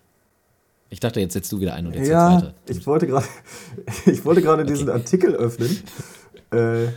ich 0.90 1.00
dachte, 1.00 1.20
jetzt 1.22 1.34
setzt 1.34 1.52
du 1.52 1.60
wieder 1.60 1.74
ein 1.74 1.86
und 1.88 1.94
erzählst 1.94 2.12
ja, 2.12 2.36
weiter. 2.36 2.54
ich 2.68 2.86
wollte 2.86 3.08
gerade 3.08 3.26
ich 4.06 4.26
wollte 4.26 4.42
gerade 4.42 4.66
diesen 4.66 4.90
Artikel 4.90 5.34
öffnen 5.36 5.82
äh, 6.52 6.88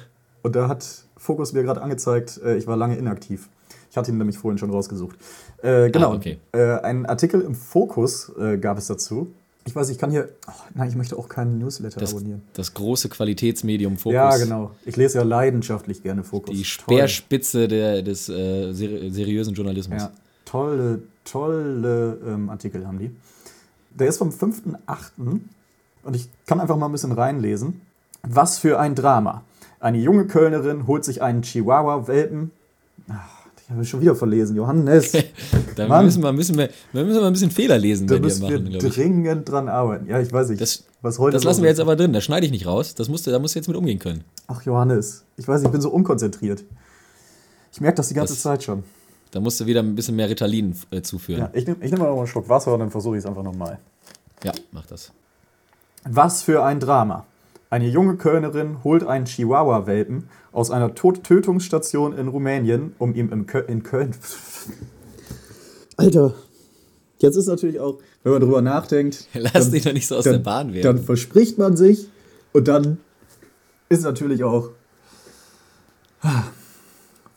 und 0.43 0.57
da 0.57 0.67
hat 0.69 1.04
Fokus 1.25 1.55
mir 1.55 1.63
gerade 1.63 1.81
angezeigt, 1.81 2.39
äh, 2.45 2.57
ich 2.57 2.67
war 2.67 2.77
lange 2.77 2.97
inaktiv. 2.97 3.49
Ich 3.91 3.97
hatte 3.97 4.11
ihn 4.11 4.19
nämlich 4.19 4.37
vorhin 4.37 4.59
schon 4.59 4.71
rausgesucht. 4.71 5.17
Äh, 5.63 5.91
genau, 5.91 6.13
Ah, 6.13 6.17
okay. 6.17 6.39
äh, 6.53 6.81
ein 6.81 7.07
Artikel 7.07 7.41
im 7.41 7.55
Fokus 7.55 8.31
äh, 8.39 8.59
gab 8.59 8.77
es 8.77 8.89
dazu. 8.89 9.29
Ich 9.65 9.75
weiß, 9.75 9.89
ich 9.89 9.97
kann 9.97 10.11
hier, 10.11 10.29
oh, 10.47 10.53
nein, 10.75 10.91
ich 10.91 10.97
möchte 10.97 11.17
auch 11.17 11.31
keinen 11.31 11.59
Newsletter 11.59 11.99
das, 11.99 12.11
abonnieren. 12.13 12.43
das 12.53 12.75
große 12.75 13.09
Qualitätsmedium 13.09 13.97
Fokus. 13.97 14.13
Ja, 14.15 14.37
genau. 14.37 14.73
Ich 14.85 14.97
lese 14.99 15.17
ja 15.17 15.25
leidenschaftlich 15.25 16.03
gerne 16.03 16.23
Fokus. 16.25 16.55
Die. 16.55 16.65
Speerspitze 16.65 17.69
der, 17.69 18.03
des 18.03 18.29
äh, 18.29 18.73
seri 18.73 19.11
seriösen 19.11 19.55
Journalismus. 19.55 20.03
Ja, 20.03 20.13
tolle, 20.45 21.01
tolle 21.25 22.19
ähm, 22.27 22.51
Artikel 22.51 22.87
haben 22.87 22.99
die. 22.99 23.11
Der 23.99 24.09
ist 24.09 24.19
vom 24.19 24.29
5.8. 24.29 24.77
und 26.03 26.17
ich 26.17 26.29
kann 26.47 26.61
einfach 26.61 26.77
mal 26.77 26.87
ein 26.87 26.93
bisschen 26.93 27.13
reinlesen. 27.13 27.81
Was 28.23 28.59
für 28.59 28.79
ein 28.79 28.95
Drama. 28.95 29.43
Eine 29.85 29.99
junge 29.99 30.27
Kölnerin 30.27 30.87
holt 30.87 31.05
sich 31.05 31.21
einen 31.21 31.43
Chihuahua-Welpen. 31.43 32.51
Ach, 33.11 33.47
ich 33.63 33.71
habe 33.71 33.85
schon 33.85 34.01
wieder 34.01 34.15
verlesen, 34.17 34.57
Johannes. 34.57 35.13
Da 35.77 35.89
Mann. 35.89 36.05
müssen 36.07 36.23
wir, 36.23 36.33
müssen, 36.33 36.57
wir, 36.57 36.71
wir 36.93 37.05
müssen 37.05 37.21
mal 37.21 37.27
ein 37.27 37.33
bisschen 37.35 37.51
Fehler 37.51 37.77
lesen 37.77 38.07
Da 38.07 38.19
müssen 38.19 38.49
wir 38.49 38.61
machen, 38.61 38.75
ich. 38.75 38.95
dringend 38.95 39.47
dran 39.51 39.69
arbeiten. 39.69 40.07
Ja, 40.07 40.21
ich 40.21 40.33
weiß 40.33 40.49
nicht, 40.51 40.61
Das- 40.63 40.85
was 41.03 41.19
heute 41.19 41.35
Das 41.35 41.45
lassen 41.45 41.63
wir 41.63 41.69
jetzt 41.69 41.81
aber 41.81 41.97
drin, 41.97 42.15
das 42.15 42.25
schneide 42.25 42.47
ich 42.47 42.53
nicht 42.53 42.65
raus. 42.67 42.95
Das 42.95 43.11
musst 43.11 43.27
du, 43.27 43.31
da 43.31 43.39
musst 43.39 43.55
du 43.55 43.59
jetzt 43.59 43.67
mit 43.67 43.77
umgehen 43.77 43.99
können. 43.99 44.25
Ach, 44.47 44.63
Johannes, 44.63 45.25
ich 45.37 45.47
weiß 45.47 45.63
ich 45.65 45.69
bin 45.69 45.81
so 45.83 45.91
unkonzentriert. 45.91 46.65
Ich 47.73 47.81
merke 47.83 47.97
das 47.97 48.09
die 48.09 48.15
ganze 48.15 48.33
Das- 48.33 48.43
Zeit 48.43 48.63
schon. 48.63 48.85
Da 49.33 49.41
musst 49.41 49.61
du 49.61 49.67
wieder 49.67 49.81
ein 49.83 49.95
bisschen 49.97 50.17
mehr 50.17 50.31
Ritalin 50.31 50.75
äh, 50.93 51.03
zuführen. 51.03 51.41
Ja, 51.43 51.51
ich 51.53 51.67
nehme 51.67 51.85
ich 51.85 51.91
nehm 51.91 51.99
mal 52.01 52.09
noch 52.09 52.19
einen 52.19 52.27
Schluck 52.29 52.49
Wasser 52.49 52.73
und 52.73 52.79
dann 52.81 52.91
versuche 52.91 53.17
ich 53.17 53.25
es 53.25 53.27
einfach 53.27 53.43
nochmal. 53.43 53.79
Ja, 54.45 54.53
mach 54.73 54.87
das. 54.87 55.11
Was 56.09 56.43
für 56.43 56.63
ein 56.65 56.79
Drama. 56.81 57.27
Eine 57.75 57.89
junge 57.89 58.15
Kölnerin 58.15 58.85
holt 58.85 59.05
einen 59.05 59.25
Chihuahua-Welpen 59.25 60.29
aus 60.53 60.71
einer 60.71 60.95
Tötungsstation 60.95 62.17
in 62.17 62.29
Rumänien, 62.29 62.95
um 62.99 63.17
ihm 63.17 63.33
im 63.33 63.49
Kö 63.49 63.59
in 63.59 63.83
Köln. 63.83 64.15
Alter, 65.97 66.37
jetzt 67.19 67.35
ist 67.35 67.49
natürlich 67.49 67.81
auch, 67.81 67.99
wenn 68.23 68.31
man 68.31 68.43
drüber 68.43 68.63
nachdenkt. 68.63 69.27
Lass 69.35 69.73
dich 69.73 69.83
doch 69.83 69.93
nicht 69.93 70.07
so 70.07 70.15
aus 70.15 70.23
der 70.23 70.39
Bahn 70.39 70.69
Dann 70.69 70.75
werden. 70.75 71.03
verspricht 71.03 71.59
man 71.59 71.77
sich 71.77 72.09
und 72.53 72.69
dann 72.69 72.99
ist 73.89 74.05
natürlich 74.05 74.45
auch. 74.45 74.71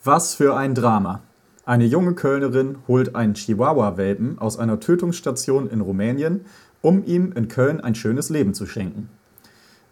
Was 0.04 0.36
für 0.36 0.56
ein 0.56 0.76
Drama. 0.76 1.24
Eine 1.66 1.86
junge 1.86 2.14
Kölnerin 2.14 2.78
holt 2.88 3.16
einen 3.16 3.34
Chihuahua-Welpen 3.34 4.38
aus 4.38 4.60
einer 4.60 4.80
Tötungsstation 4.80 5.68
in 5.68 5.82
Rumänien, 5.82 6.46
um 6.84 7.04
ihm 7.04 7.32
in 7.32 7.48
Köln 7.48 7.82
ein 7.82 7.96
schönes 7.96 8.30
Leben 8.30 8.54
zu 8.54 8.68
schenken. 8.68 9.10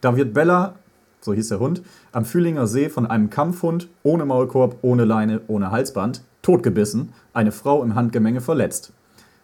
Da 0.05 0.15
wird 0.15 0.35
Bella, 0.35 0.75
so 1.19 1.33
hieß 1.33 1.47
der 1.47 1.57
Hund, 1.57 1.81
am 2.11 2.25
Fühlinger 2.25 2.67
See 2.67 2.89
von 2.89 3.07
einem 3.07 3.31
Kampfhund 3.31 3.89
ohne 4.03 4.23
Maulkorb, 4.23 4.77
ohne 4.83 5.03
Leine, 5.03 5.41
ohne 5.47 5.71
Halsband, 5.71 6.21
totgebissen, 6.43 7.11
eine 7.33 7.51
Frau 7.51 7.81
im 7.81 7.95
Handgemenge 7.95 8.39
verletzt. 8.39 8.93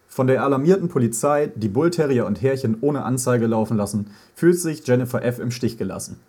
Von 0.06 0.28
der 0.28 0.44
alarmierten 0.44 0.88
Polizei, 0.88 1.50
die 1.56 1.66
Bullterrier 1.66 2.26
und 2.26 2.40
Härchen 2.40 2.76
ohne 2.80 3.02
Anzeige 3.02 3.48
laufen 3.48 3.76
lassen, 3.76 4.12
fühlt 4.36 4.56
sich 4.56 4.86
Jennifer 4.86 5.24
F. 5.24 5.40
im 5.40 5.50
Stich 5.50 5.78
gelassen. 5.78 6.20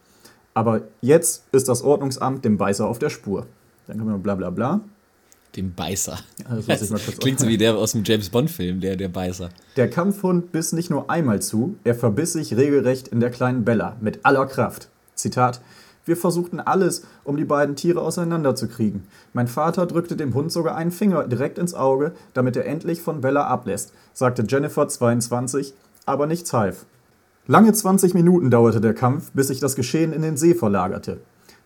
Aber 0.55 0.81
jetzt 1.01 1.43
ist 1.51 1.69
das 1.69 1.83
Ordnungsamt 1.83 2.43
dem 2.43 2.57
Beißer 2.57 2.87
auf 2.87 2.97
der 2.97 3.11
Spur. 3.11 3.45
Dann 3.85 3.99
kommen 3.99 4.13
wir 4.13 4.17
bla 4.17 4.33
bla 4.33 4.49
bla. 4.49 4.81
Dem 5.55 5.73
Beißer. 5.73 6.17
Also, 6.49 6.95
kurz 6.95 7.17
Klingt 7.19 7.39
so 7.39 7.47
wie 7.47 7.57
der 7.57 7.75
aus 7.75 7.91
dem 7.91 8.03
James 8.03 8.29
Bond-Film, 8.29 8.79
der, 8.79 8.95
der 8.95 9.09
Beißer. 9.09 9.49
Der 9.75 9.89
Kampfhund 9.89 10.51
biss 10.51 10.73
nicht 10.73 10.89
nur 10.89 11.09
einmal 11.09 11.41
zu, 11.41 11.75
er 11.83 11.93
verbiss 11.93 12.33
sich 12.33 12.55
regelrecht 12.55 13.07
in 13.07 13.19
der 13.19 13.29
kleinen 13.29 13.63
Bella 13.63 13.95
mit 14.01 14.25
aller 14.25 14.47
Kraft. 14.47 14.89
Zitat: 15.13 15.61
Wir 16.05 16.17
versuchten 16.17 16.59
alles, 16.59 17.05
um 17.23 17.37
die 17.37 17.45
beiden 17.45 17.75
Tiere 17.75 18.01
auseinanderzukriegen. 18.01 19.03
Mein 19.33 19.47
Vater 19.47 19.85
drückte 19.85 20.15
dem 20.15 20.33
Hund 20.33 20.51
sogar 20.51 20.75
einen 20.75 20.91
Finger 20.91 21.27
direkt 21.27 21.59
ins 21.59 21.75
Auge, 21.75 22.13
damit 22.33 22.55
er 22.55 22.65
endlich 22.65 23.01
von 23.01 23.21
Bella 23.21 23.45
ablässt, 23.45 23.93
sagte 24.13 24.43
Jennifer 24.47 24.87
22, 24.87 25.73
aber 26.05 26.25
nichts 26.25 26.51
half. 26.51 26.85
Lange 27.45 27.73
20 27.73 28.13
Minuten 28.13 28.49
dauerte 28.49 28.79
der 28.79 28.93
Kampf, 28.93 29.31
bis 29.33 29.47
sich 29.47 29.59
das 29.59 29.75
Geschehen 29.75 30.13
in 30.13 30.21
den 30.21 30.37
See 30.37 30.55
verlagerte. 30.55 31.19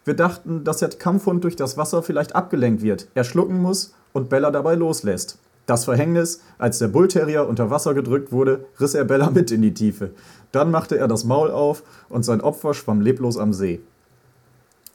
Wir 0.07 0.13
dachten, 0.13 0.63
dass 0.63 0.77
der 0.77 0.87
Kampfhund 0.87 1.43
durch 1.43 1.57
das 1.57 1.75
Wasser 1.75 2.01
vielleicht 2.01 2.33
abgelenkt 2.33 2.81
wird, 2.81 3.09
er 3.13 3.25
schlucken 3.25 3.61
muss 3.61 3.93
und 4.13 4.29
Bella 4.29 4.51
dabei 4.51 4.75
loslässt. 4.75 5.37
Das 5.65 5.83
Verhängnis, 5.83 6.39
als 6.57 6.79
der 6.79 6.87
Bullterrier 6.87 7.45
unter 7.45 7.71
Wasser 7.71 7.93
gedrückt 7.93 8.31
wurde, 8.31 8.63
riss 8.79 8.93
er 8.93 9.03
Bella 9.03 9.29
mit 9.31 9.51
in 9.51 9.61
die 9.61 9.73
Tiefe. 9.73 10.11
Dann 10.53 10.71
machte 10.71 10.97
er 10.97 11.09
das 11.09 11.25
Maul 11.25 11.51
auf 11.51 11.83
und 12.07 12.23
sein 12.23 12.39
Opfer 12.39 12.73
schwamm 12.73 13.01
leblos 13.01 13.37
am 13.37 13.51
See. 13.51 13.81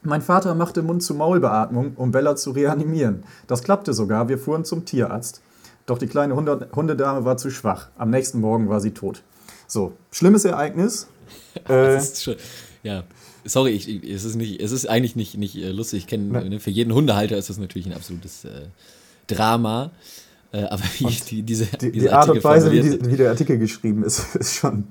Mein 0.00 0.22
Vater 0.22 0.54
machte 0.54 0.82
Mund-zu-Maul-Beatmung, 0.82 1.92
um 1.96 2.10
Bella 2.10 2.34
zu 2.34 2.52
reanimieren. 2.52 3.24
Das 3.48 3.62
klappte 3.62 3.92
sogar, 3.92 4.30
wir 4.30 4.38
fuhren 4.38 4.64
zum 4.64 4.86
Tierarzt. 4.86 5.42
Doch 5.84 5.98
die 5.98 6.06
kleine 6.06 6.36
Hunde 6.36 6.70
Hundedame 6.74 7.26
war 7.26 7.36
zu 7.36 7.50
schwach. 7.50 7.88
Am 7.98 8.08
nächsten 8.08 8.40
Morgen 8.40 8.70
war 8.70 8.80
sie 8.80 8.92
tot. 8.92 9.22
So, 9.66 9.92
schlimmes 10.10 10.46
Ereignis. 10.46 11.08
Äh, 11.68 12.00
ja. 12.82 13.04
Sorry, 13.44 13.70
ich, 13.72 13.88
ich, 13.88 14.10
es 14.10 14.24
ist 14.24 14.36
nicht, 14.36 14.60
es 14.60 14.72
ist 14.72 14.86
eigentlich 14.86 15.16
nicht, 15.16 15.36
nicht 15.36 15.56
äh, 15.56 15.70
lustig. 15.70 16.00
Ich 16.00 16.06
kenne, 16.06 16.48
ne, 16.48 16.60
für 16.60 16.70
jeden 16.70 16.94
Hundehalter 16.94 17.36
ist 17.36 17.50
das 17.50 17.58
natürlich 17.58 17.86
ein 17.86 17.92
absolutes 17.92 18.44
äh, 18.44 18.66
Drama. 19.26 19.90
Äh, 20.52 20.64
aber 20.64 20.82
wie 20.98 21.06
ich 21.08 21.24
die, 21.24 21.42
diese, 21.42 21.64
die, 21.64 21.90
diese 21.90 22.06
die 22.06 22.12
Art 22.12 22.28
und 22.28 22.44
Weise, 22.44 22.70
wie, 22.70 22.80
die, 22.80 23.10
wie 23.10 23.16
der 23.16 23.30
Artikel 23.30 23.58
geschrieben 23.58 24.04
ist, 24.04 24.34
ist 24.36 24.54
schon 24.54 24.84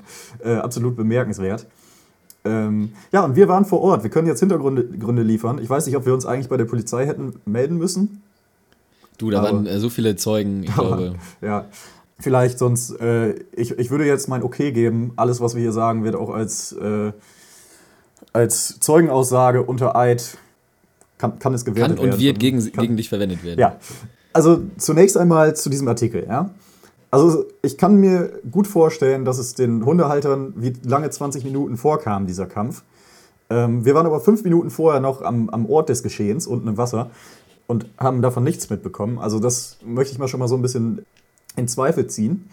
äh, 0.43 0.55
absolut 0.55 0.95
bemerkenswert. 0.95 1.65
Ähm, 2.43 2.93
ja, 3.11 3.23
und 3.23 3.35
wir 3.35 3.47
waren 3.47 3.65
vor 3.65 3.81
Ort. 3.81 4.03
Wir 4.03 4.09
können 4.09 4.27
jetzt 4.27 4.39
Hintergründe 4.39 4.85
Gründe 4.85 5.21
liefern. 5.21 5.59
Ich 5.61 5.69
weiß 5.69 5.85
nicht, 5.85 5.95
ob 5.95 6.05
wir 6.05 6.13
uns 6.13 6.25
eigentlich 6.25 6.49
bei 6.49 6.57
der 6.57 6.65
Polizei 6.65 7.05
hätten 7.05 7.35
melden 7.45 7.77
müssen. 7.77 8.23
Du, 9.19 9.29
da 9.29 9.39
aber- 9.39 9.51
waren 9.51 9.67
äh, 9.67 9.79
so 9.79 9.89
viele 9.89 10.15
Zeugen, 10.15 10.63
ich 10.63 10.73
glaube. 10.73 11.13
Ja, 11.41 11.65
vielleicht 12.19 12.57
sonst. 12.57 12.99
Äh, 12.99 13.35
ich, 13.55 13.77
ich 13.77 13.91
würde 13.91 14.05
jetzt 14.05 14.27
mein 14.27 14.41
Okay 14.41 14.71
geben. 14.71 15.13
Alles, 15.15 15.39
was 15.39 15.53
wir 15.53 15.61
hier 15.61 15.71
sagen, 15.71 16.03
wird 16.03 16.15
auch 16.15 16.31
als, 16.31 16.75
als 18.33 18.79
Zeugenaussage 18.79 19.63
unter 19.63 19.95
Eid 19.95 20.37
kann, 21.17 21.39
kann 21.39 21.53
es 21.53 21.65
gewertet 21.65 21.97
Kann 21.97 22.05
werden. 22.05 22.15
und 22.15 22.19
wird 22.21 22.39
gegen, 22.39 22.59
Kann- 22.71 22.81
gegen 22.81 22.97
dich 22.97 23.09
verwendet 23.09 23.43
werden. 23.43 23.59
Ja, 23.59 23.75
also 24.33 24.61
zunächst 24.77 25.17
einmal 25.17 25.55
zu 25.55 25.69
diesem 25.69 25.87
Artikel, 25.87 26.25
ja. 26.27 26.49
Also 27.13 27.43
ich 27.61 27.77
kann 27.77 27.97
mir 27.97 28.39
gut 28.49 28.67
vorstellen, 28.67 29.25
dass 29.25 29.37
es 29.37 29.53
den 29.53 29.83
Hundehaltern 29.85 30.53
wie 30.55 30.73
lange 30.83 31.09
20 31.09 31.43
Minuten 31.43 31.75
vorkam, 31.75 32.25
dieser 32.25 32.45
Kampf. 32.45 32.83
Ähm, 33.49 33.83
wir 33.83 33.93
waren 33.95 34.05
aber 34.05 34.21
fünf 34.21 34.45
Minuten 34.45 34.69
vorher 34.69 35.01
noch 35.01 35.21
am, 35.21 35.49
am 35.49 35.65
Ort 35.65 35.89
des 35.89 36.03
Geschehens, 36.03 36.47
unten 36.47 36.69
im 36.69 36.77
Wasser, 36.77 37.11
und 37.67 37.85
haben 37.97 38.21
davon 38.21 38.45
nichts 38.45 38.69
mitbekommen. 38.69 39.19
Also 39.19 39.39
das 39.39 39.77
möchte 39.85 40.13
ich 40.13 40.19
mal 40.19 40.29
schon 40.29 40.39
mal 40.39 40.47
so 40.47 40.55
ein 40.55 40.61
bisschen 40.61 41.05
in 41.57 41.67
Zweifel 41.67 42.07
ziehen. 42.07 42.49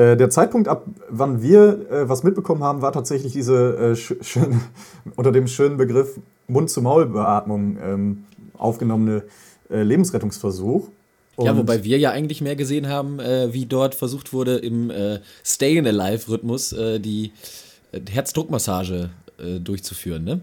Äh, 0.00 0.16
der 0.16 0.30
Zeitpunkt, 0.30 0.66
ab 0.66 0.86
wann 1.10 1.42
wir 1.42 1.90
äh, 1.90 2.08
was 2.08 2.22
mitbekommen 2.22 2.64
haben, 2.64 2.80
war 2.80 2.92
tatsächlich 2.92 3.34
diese 3.34 3.76
äh, 3.76 3.96
sch 3.96 4.14
schöne, 4.22 4.60
unter 5.14 5.30
dem 5.30 5.46
schönen 5.46 5.76
Begriff 5.76 6.18
Mund-zu-Maul-Beatmung 6.48 7.76
ähm, 7.84 8.24
aufgenommene 8.56 9.24
äh, 9.68 9.82
Lebensrettungsversuch. 9.82 10.88
Ja, 11.38 11.52
Und- 11.52 11.58
wobei 11.58 11.84
wir 11.84 11.98
ja 11.98 12.12
eigentlich 12.12 12.40
mehr 12.40 12.56
gesehen 12.56 12.88
haben, 12.88 13.18
wie 13.18 13.64
dort 13.64 13.94
versucht 13.94 14.34
wurde, 14.34 14.56
im 14.58 14.92
Stay 15.42 15.78
in 15.78 15.86
Alive-Rhythmus 15.86 16.72
äh, 16.72 16.98
die 17.00 17.32
Herzdruckmassage 18.10 19.08
durchzuführen, 19.64 20.24
ne? 20.24 20.40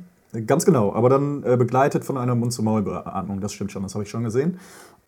Ganz 0.47 0.65
genau, 0.65 0.91
aber 0.93 1.09
dann 1.09 1.41
begleitet 1.41 2.03
von 2.03 2.17
einer 2.17 2.33
Mund-zu-Maul-Beatmung, 2.33 3.41
das 3.41 3.53
stimmt 3.53 3.71
schon, 3.71 3.83
das 3.83 3.93
habe 3.93 4.05
ich 4.05 4.09
schon 4.09 4.23
gesehen. 4.23 4.59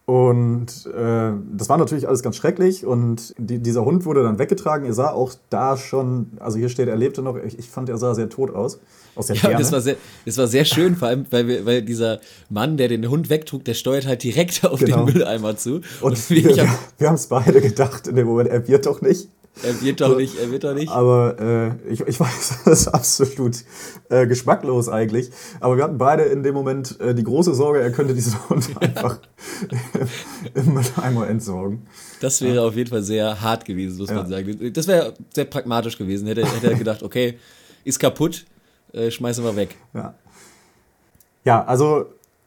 Und 0.09 0.87
äh, 0.87 1.33
das 1.55 1.69
war 1.69 1.77
natürlich 1.77 2.07
alles 2.07 2.23
ganz 2.23 2.35
schrecklich 2.35 2.83
und 2.83 3.35
die, 3.37 3.59
dieser 3.59 3.85
Hund 3.85 4.05
wurde 4.05 4.23
dann 4.23 4.39
weggetragen. 4.39 4.87
Er 4.87 4.93
sah 4.93 5.11
auch 5.11 5.35
da 5.51 5.77
schon, 5.77 6.31
also 6.39 6.57
hier 6.57 6.69
steht, 6.69 6.87
er 6.87 6.95
lebte 6.95 7.21
noch, 7.21 7.37
ich, 7.37 7.59
ich 7.59 7.69
fand, 7.69 7.89
er 7.89 7.99
sah 7.99 8.15
sehr 8.15 8.27
tot 8.27 8.55
aus. 8.55 8.79
Aus 9.13 9.27
der 9.27 9.35
Ja, 9.35 9.49
und 9.51 9.59
das 9.59 9.71
war 9.71 9.81
sehr, 9.81 9.97
das 10.25 10.35
war 10.39 10.47
sehr 10.47 10.65
schön, 10.65 10.95
vor 10.95 11.09
allem, 11.09 11.27
weil, 11.29 11.47
wir, 11.47 11.63
weil 11.67 11.83
dieser 11.83 12.21
Mann, 12.49 12.77
der 12.77 12.87
den 12.87 13.07
Hund 13.07 13.29
wegtrug, 13.29 13.63
der 13.65 13.75
steuert 13.75 14.07
halt 14.07 14.23
direkt 14.23 14.65
auf 14.65 14.79
Genau. 14.79 15.05
den 15.05 15.13
Mülleimer 15.13 15.55
zu. 15.57 15.81
und 16.01 16.29
wir, 16.31 16.55
wir, 16.55 16.67
hab, 16.67 16.79
wir 16.97 17.07
haben 17.07 17.13
es 17.13 17.27
beide 17.27 17.61
gedacht 17.61 18.07
in 18.07 18.15
dem 18.15 18.25
Moment, 18.25 18.49
er 18.49 18.67
wird 18.67 18.87
doch 18.87 19.01
nicht. 19.01 19.29
Er 19.63 19.81
wird 19.81 20.01
doch 20.01 20.17
nicht, 20.17 20.39
er 20.39 20.51
wird 20.51 20.63
doch 20.63 20.73
nicht. 20.73 20.91
Aber 20.91 21.35
äh, 21.39 21.91
ich, 21.91 22.01
ich 22.01 22.19
weiß, 22.19 22.59
das 22.65 22.81
ist 22.81 22.87
absolut 22.87 23.57
äh, 24.09 24.27
geschmacklos 24.27 24.89
eigentlich. 24.89 25.31
Aber 25.59 25.77
wir 25.77 25.83
hatten 25.83 25.97
beide 25.97 26.23
in 26.23 26.43
dem 26.43 26.53
Moment 26.53 26.99
äh, 26.99 27.13
die 27.13 27.23
große 27.23 27.53
Sorge, 27.53 27.81
er 27.81 27.91
könnte 27.91 28.13
diesen 28.13 28.37
Hund 28.49 28.69
einfach 28.81 29.19
im 30.53 30.73
Mülleimer 30.73 31.27
entsorgen. 31.27 31.87
Das 32.21 32.41
wäre 32.41 32.63
auf 32.63 32.75
jeden 32.75 32.89
Fall 32.89 33.03
sehr 33.03 33.41
hart 33.41 33.65
gewesen, 33.65 33.97
muss 33.97 34.09
Ja. 34.09 34.15
man 34.15 34.27
sagen. 34.27 34.73
Das 34.73 34.87
wäre 34.87 35.13
sehr 35.33 35.45
pragmatisch 35.45 35.97
gewesen. 35.97 36.27
Hätte, 36.27 36.45
hätte 36.45 36.71
er 36.71 36.77
gedacht, 36.77 37.03
okay, 37.03 37.37
ist 37.83 37.99
kaputt, 37.99 38.45
äh, 38.93 39.11
schmeißen 39.11 39.43
wir 39.43 39.55
weg. 39.55 39.75
Ja, 39.93 40.13
ja 41.45 41.65
also 41.65 42.05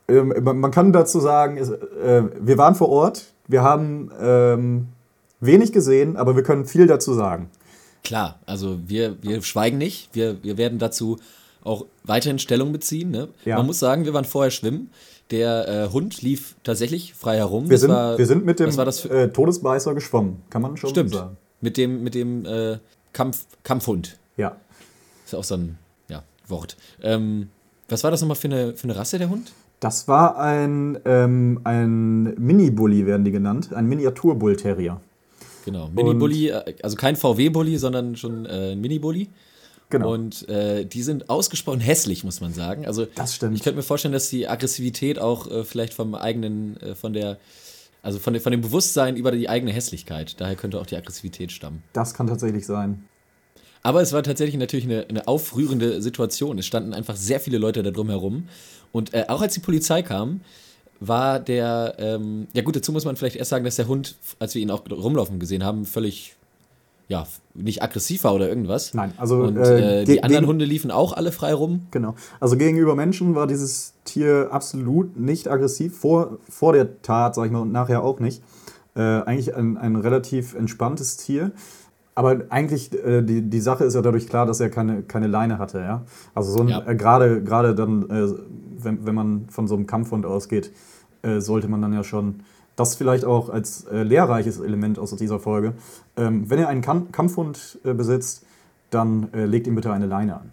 ähm, 0.08 0.34
man 0.42 0.70
kann 0.70 0.92
dazu 0.92 1.20
sagen, 1.20 1.56
äh, 1.56 2.22
wir 2.40 2.58
waren 2.58 2.74
vor 2.74 2.88
Ort, 2.88 3.24
wir 3.48 3.62
haben 3.62 4.10
ähm, 4.20 4.88
wenig 5.42 5.72
gesehen, 5.72 6.16
aber 6.16 6.36
wir 6.36 6.42
können 6.42 6.64
viel 6.64 6.86
dazu 6.86 7.12
sagen. 7.12 7.50
Klar, 8.04 8.38
also 8.46 8.78
wir, 8.86 9.22
wir 9.22 9.42
schweigen 9.42 9.78
nicht. 9.78 10.10
Wir, 10.12 10.42
wir 10.42 10.56
werden 10.56 10.78
dazu 10.78 11.18
auch 11.62 11.86
weiterhin 12.04 12.38
Stellung 12.38 12.72
beziehen. 12.72 13.10
Ne? 13.10 13.28
Ja. 13.44 13.56
Man 13.58 13.66
muss 13.66 13.78
sagen, 13.78 14.04
wir 14.04 14.14
waren 14.14 14.24
vorher 14.24 14.50
schwimmen. 14.50 14.90
Der 15.30 15.68
äh, 15.68 15.92
Hund 15.92 16.20
lief 16.22 16.56
tatsächlich 16.62 17.14
frei 17.14 17.36
herum. 17.36 17.64
Wir 17.64 17.74
Das 17.74 17.82
sind, 17.82 17.90
war, 17.90 18.18
wir 18.18 18.26
sind 18.26 18.44
mit 18.44 18.58
dem 18.58 18.68
äh, 18.68 19.28
Todesbeißer 19.28 19.94
geschwommen, 19.94 20.42
kann 20.50 20.62
man 20.62 20.76
schon 20.76 20.90
Stimmt. 20.90 21.10
sagen. 21.10 21.36
Mit 21.60 21.76
dem, 21.76 22.02
mit 22.02 22.14
dem 22.14 22.44
äh, 22.44 22.78
Kampf, 23.12 23.46
Kampfhund. 23.62 24.18
Ja. 24.36 24.56
Ist 25.24 25.34
auch 25.34 25.44
so 25.44 25.54
ein 25.54 25.78
ja, 26.08 26.22
Wort. 26.48 26.76
Ähm, 27.02 27.48
was 27.88 28.02
war 28.04 28.10
das 28.10 28.20
nochmal 28.20 28.36
für 28.36 28.48
eine, 28.48 28.74
für 28.74 28.84
eine 28.84 28.96
Rasse, 28.96 29.18
der 29.18 29.30
Hund? 29.30 29.52
Das 29.80 30.06
war 30.08 30.38
ein, 30.38 30.98
ähm, 31.04 31.60
ein 31.64 32.34
Mini-Bully, 32.38 33.06
werden 33.06 33.24
die 33.24 33.32
genannt, 33.32 33.72
ein 33.72 33.86
Miniatur-Bull-Terrier. 33.86 35.00
Genau. 35.64 35.88
Mini-Bully, 35.88 36.48
äh, 36.48 36.74
also 36.82 36.96
kein 36.96 37.16
VW-Bully, 37.16 37.78
sondern 37.78 38.16
schon 38.16 38.46
äh, 38.46 38.72
ein 38.72 38.80
Mini-Bully. 38.80 39.28
Genau. 39.92 40.14
Und 40.14 40.48
äh, 40.48 40.86
die 40.86 41.02
sind 41.02 41.28
ausgesprochen 41.28 41.80
hässlich, 41.80 42.24
muss 42.24 42.40
man 42.40 42.54
sagen. 42.54 42.86
Also 42.86 43.06
Das 43.14 43.34
stimmt. 43.34 43.56
Ich 43.56 43.62
könnte 43.62 43.76
mir 43.76 43.82
vorstellen, 43.82 44.14
dass 44.14 44.30
die 44.30 44.48
Aggressivität 44.48 45.18
auch 45.18 45.50
äh, 45.50 45.64
vielleicht 45.64 45.92
vom 45.92 46.14
eigenen, 46.14 46.78
äh, 46.78 46.94
von 46.94 47.12
der, 47.12 47.38
also 48.02 48.18
von, 48.18 48.38
von 48.40 48.52
dem 48.52 48.62
Bewusstsein 48.62 49.16
über 49.16 49.32
die 49.32 49.50
eigene 49.50 49.70
Hässlichkeit. 49.70 50.40
Daher 50.40 50.56
könnte 50.56 50.80
auch 50.80 50.86
die 50.86 50.96
Aggressivität 50.96 51.52
stammen. 51.52 51.82
das 51.92 52.14
kann 52.14 52.26
tatsächlich 52.26 52.64
sein. 52.64 53.04
Aber 53.82 54.00
es 54.00 54.12
war 54.12 54.22
tatsächlich 54.22 54.56
natürlich 54.56 54.84
eine, 54.84 55.06
eine 55.08 55.28
aufrührende 55.28 56.00
Situation. 56.00 56.58
Es 56.58 56.66
standen 56.66 56.94
einfach 56.94 57.16
sehr 57.16 57.40
viele 57.40 57.58
Leute 57.58 57.82
da 57.82 57.90
drum 57.90 58.08
herum. 58.08 58.48
Und 58.92 59.12
äh, 59.12 59.26
auch 59.28 59.42
als 59.42 59.54
die 59.54 59.60
Polizei 59.60 60.02
kam, 60.02 60.40
war 61.06 61.40
der, 61.40 61.94
ähm, 61.98 62.46
ja 62.52 62.62
gut, 62.62 62.76
dazu 62.76 62.92
muss 62.92 63.04
man 63.04 63.16
vielleicht 63.16 63.36
erst 63.36 63.50
sagen, 63.50 63.64
dass 63.64 63.76
der 63.76 63.88
Hund, 63.88 64.16
als 64.38 64.54
wir 64.54 64.62
ihn 64.62 64.70
auch 64.70 64.82
rumlaufen 64.90 65.38
gesehen 65.38 65.64
haben, 65.64 65.84
völlig, 65.84 66.36
ja, 67.08 67.26
nicht 67.54 67.82
aggressiv 67.82 68.24
war 68.24 68.34
oder 68.34 68.48
irgendwas. 68.48 68.94
Nein, 68.94 69.12
also, 69.18 69.42
Und 69.42 69.56
äh, 69.56 70.02
äh, 70.02 70.04
die 70.04 70.22
anderen 70.22 70.46
Hunde 70.46 70.64
liefen 70.64 70.90
auch 70.90 71.12
alle 71.12 71.32
frei 71.32 71.52
rum. 71.54 71.86
Genau. 71.90 72.14
Also 72.40 72.56
gegenüber 72.56 72.94
Menschen 72.94 73.34
war 73.34 73.46
dieses 73.46 73.94
Tier 74.04 74.48
absolut 74.50 75.18
nicht 75.18 75.48
aggressiv, 75.48 75.98
vor, 75.98 76.38
vor 76.48 76.72
der 76.72 77.02
Tat, 77.02 77.34
sag 77.34 77.46
ich 77.46 77.52
mal, 77.52 77.60
und 77.60 77.72
nachher 77.72 78.02
auch 78.02 78.20
nicht. 78.20 78.42
Äh, 78.94 79.00
eigentlich 79.00 79.54
ein, 79.54 79.76
ein 79.78 79.96
relativ 79.96 80.54
entspanntes 80.54 81.16
Tier. 81.16 81.52
Aber 82.14 82.42
eigentlich, 82.50 82.92
äh, 82.92 83.22
die, 83.22 83.42
die 83.42 83.60
Sache 83.60 83.84
ist 83.84 83.94
ja 83.94 84.02
dadurch 84.02 84.28
klar, 84.28 84.44
dass 84.44 84.60
er 84.60 84.68
keine, 84.68 85.02
keine 85.02 85.28
Leine 85.28 85.58
hatte, 85.58 85.78
ja. 85.78 86.02
Also 86.34 86.52
so 86.52 86.60
ein, 86.62 86.68
Ja. 86.68 86.86
äh, 86.86 86.94
gerade, 86.94 87.42
gerade 87.42 87.74
dann, 87.74 88.08
äh, 88.10 88.28
wenn, 88.78 89.06
wenn 89.06 89.14
man 89.14 89.46
von 89.48 89.66
so 89.66 89.74
einem 89.74 89.86
Kampfhund 89.86 90.26
ausgeht, 90.26 90.72
äh, 91.22 91.40
sollte 91.40 91.68
man 91.68 91.82
dann 91.82 91.92
ja 91.92 92.04
schon 92.04 92.40
das 92.76 92.94
vielleicht 92.94 93.24
auch 93.24 93.48
als 93.48 93.84
äh, 93.84 94.02
lehrreiches 94.02 94.58
Element 94.58 94.98
aus 94.98 95.14
dieser 95.16 95.38
Folge. 95.38 95.74
Ähm, 96.16 96.48
wenn 96.48 96.58
ihr 96.58 96.68
einen 96.68 96.82
Kam 96.82 97.12
Kampfhund 97.12 97.78
äh, 97.84 97.92
besitzt, 97.92 98.44
dann 98.90 99.32
äh, 99.32 99.44
legt 99.44 99.66
ihm 99.66 99.74
bitte 99.74 99.92
eine 99.92 100.06
Leine 100.06 100.36
an. 100.36 100.52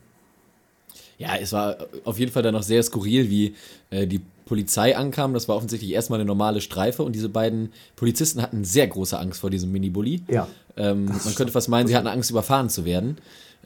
Ja, 1.17 1.35
es 1.35 1.51
war 1.51 1.77
auf 2.05 2.17
jeden 2.17 2.31
Fall 2.31 2.43
dann 2.43 2.53
noch 2.53 2.63
sehr 2.63 2.81
skurril, 2.81 3.29
wie 3.29 3.55
äh, 3.89 4.07
die 4.07 4.21
Polizei 4.45 4.95
ankam. 4.95 5.33
Das 5.33 5.47
war 5.47 5.55
offensichtlich 5.55 5.91
erstmal 5.91 6.19
eine 6.19 6.27
normale 6.27 6.61
Streife 6.61 7.03
und 7.03 7.13
diese 7.13 7.29
beiden 7.29 7.71
Polizisten 7.95 8.41
hatten 8.41 8.63
sehr 8.63 8.87
große 8.87 9.17
Angst 9.17 9.39
vor 9.39 9.49
diesem 9.49 9.71
Mini-Bully. 9.71 10.23
Ja. 10.27 10.47
Ähm, 10.77 11.05
man 11.05 11.35
könnte 11.35 11.51
fast 11.51 11.69
meinen, 11.69 11.87
sie 11.87 11.95
hatten 11.95 12.07
Angst, 12.07 12.31
überfahren 12.31 12.69
zu 12.69 12.85
werden. 12.85 13.17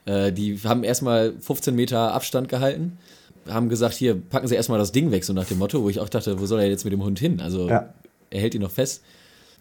Die 0.06 0.60
haben 0.66 0.84
erstmal 0.84 1.32
15 1.40 1.74
Meter 1.74 2.14
Abstand 2.14 2.50
gehalten, 2.50 2.98
haben 3.48 3.70
gesagt, 3.70 3.96
hier, 3.96 4.16
packen 4.16 4.48
Sie 4.48 4.56
erstmal 4.56 4.80
das 4.80 4.92
Ding 4.92 5.12
weg, 5.12 5.24
so 5.24 5.34
nach 5.34 5.46
dem 5.46 5.60
Motto, 5.60 5.84
wo 5.84 5.90
ich 5.90 6.00
auch 6.00 6.10
dachte, 6.10 6.40
wo 6.40 6.46
soll 6.46 6.62
er 6.62 6.70
jetzt 6.70 6.84
mit 6.86 6.94
dem 6.94 7.04
Hund 7.04 7.20
hin? 7.20 7.42
Also 7.42 7.70
Ja. 7.70 7.94
er 8.30 8.42
hält 8.42 8.56
ihn 8.56 8.62
noch 8.62 8.72
fest. 8.72 9.04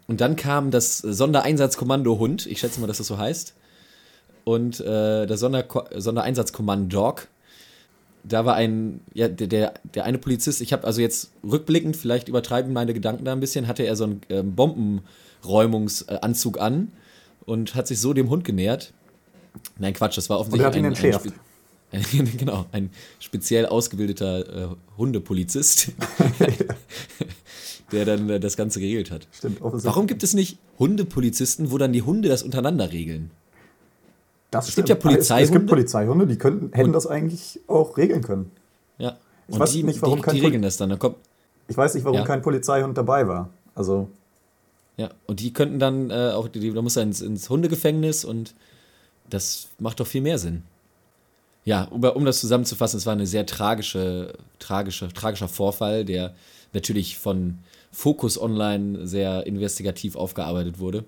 Und 0.07 0.21
dann 0.21 0.37
kam 0.37 0.71
das 0.71 0.99
Sondereinsatzkommando 0.99 2.19
Hund, 2.19 2.47
ich 2.47 2.61
schätze 2.61 2.81
mal, 2.81 2.87
dass 2.87 2.99
das 2.99 3.07
so 3.07 3.19
heißt, 3.19 3.55
und 4.45 4.81
äh, 4.81 5.27
das 5.27 5.41
Sonder 5.41 5.65
Sondereinsatzkommando 5.97 6.89
Dog. 6.97 7.29
Da 8.25 8.45
war 8.45 8.55
ein, 8.55 9.01
ja, 9.15 9.27
der, 9.29 9.49
der, 9.49 9.75
der 9.95 10.05
eine 10.05 10.19
Polizist, 10.19 10.61
ich 10.61 10.73
habe 10.73 10.87
also 10.87 11.01
jetzt 11.01 11.33
rückblickend, 11.45 11.97
vielleicht 11.97 12.29
übertreiben 12.29 12.73
meine 12.73 12.95
Gedanken 12.95 13.25
da 13.25 13.33
ein 13.33 13.41
bisschen, 13.41 13.67
hatte 13.67 13.83
er 13.83 13.97
so 13.97 14.05
einen 14.05 14.21
ähm, 14.31 14.55
Bombenräumungsanzug 14.55 16.61
an 16.61 16.93
und 17.47 17.75
hat 17.75 17.89
sich 17.89 18.01
so 18.01 18.13
dem 18.13 18.31
Hund 18.31 18.45
genähert. 18.45 18.93
Nein, 19.79 19.93
Quatsch, 19.95 20.17
das 20.17 20.31
war 20.31 20.37
Und 20.39 20.43
offensichtlich 20.43 20.67
hat 20.67 20.77
ihn 20.77 20.85
entschärft. 20.85 21.27
ein, 21.27 21.33
ein, 21.33 21.39
genau, 22.39 22.67
ein 22.73 22.91
speziell 23.19 23.67
ausgebildeter 23.67 24.73
äh, 24.73 24.77
Hundepolizist, 24.97 25.93
der 27.93 28.05
dann 28.05 28.29
äh, 28.31 28.41
das 28.41 28.57
Ganze 28.57 28.81
geregelt 28.81 29.11
hat. 29.11 29.27
Stimmt, 29.33 29.61
offensichtlich. 29.61 29.93
Warum 29.95 30.07
gibt 30.07 30.23
es 30.23 30.35
nicht 30.35 30.59
Hundepolizisten, 30.79 31.71
wo 31.71 31.79
dann 31.79 31.93
die 31.93 32.03
Hunde 32.03 32.29
das 32.29 32.43
untereinander 32.43 32.93
regeln? 32.93 33.31
Das 34.51 34.69
Es 34.69 34.75
gibt 34.77 34.89
ja 34.89 34.97
stimmt. 34.97 35.13
Es, 35.13 35.17
Polizeihunde. 35.29 35.53
gibt 35.59 35.67
Polizeihunde, 35.71 36.27
die 36.27 36.37
könnten, 36.37 36.73
hätten 36.75 36.93
das 36.93 37.07
eigentlich 37.07 37.61
auch 37.69 37.97
regeln 37.97 38.23
können. 38.23 38.51
Ja. 38.99 39.17
Ich 39.49 39.59
weiß 39.59 39.73
die, 39.73 39.83
nicht, 39.83 40.01
warum 40.03 40.17
die, 40.17 40.23
kein 40.23 40.35
die 40.35 40.41
Poli- 40.41 40.47
regeln 40.49 40.63
das 40.63 40.77
dann. 40.77 40.91
dann 40.91 40.99
kommt, 40.99 41.17
Ich 41.69 41.77
weiß 41.77 41.95
nicht, 41.95 42.05
warum 42.05 42.19
Ja. 42.19 42.25
kein 42.25 42.43
Polizeihund 42.43 42.97
dabei 42.97 43.27
war. 43.29 43.51
Also, 43.75 44.09
ja. 44.97 45.11
Und 45.27 45.41
die 45.41 45.53
könnten 45.53 45.79
dann 45.79 46.11
äh, 46.11 46.31
auch, 46.35 46.49
die, 46.49 46.73
da 46.73 46.83
muss 46.83 46.97
er 46.97 47.03
ins, 47.03 47.21
ins 47.23 47.49
Hundegefängnis 47.51 48.25
und 48.25 48.55
das 49.31 49.69
macht 49.79 50.01
doch 50.01 50.07
viel 50.07 50.21
mehr 50.21 50.39
Sinn. 50.39 50.63
Ja, 51.65 51.85
um, 51.85 52.03
um 52.03 52.25
das 52.25 52.41
zusammenzufassen, 52.41 52.99
es 52.99 53.07
war 53.07 53.13
eine 53.13 53.27
sehr 53.27 53.47
tragische, 53.47 54.33
tragische, 54.59 55.09
tragischer 55.13 55.49
Vorfall, 55.49 56.05
der 56.05 56.35
natürlich 56.73 57.19
von 57.19 57.59
Focus 57.93 58.41
Online 58.41 59.07
sehr 59.07 59.47
investigativ 59.47 60.17
aufgearbeitet 60.17 60.79
wurde. 60.79 61.05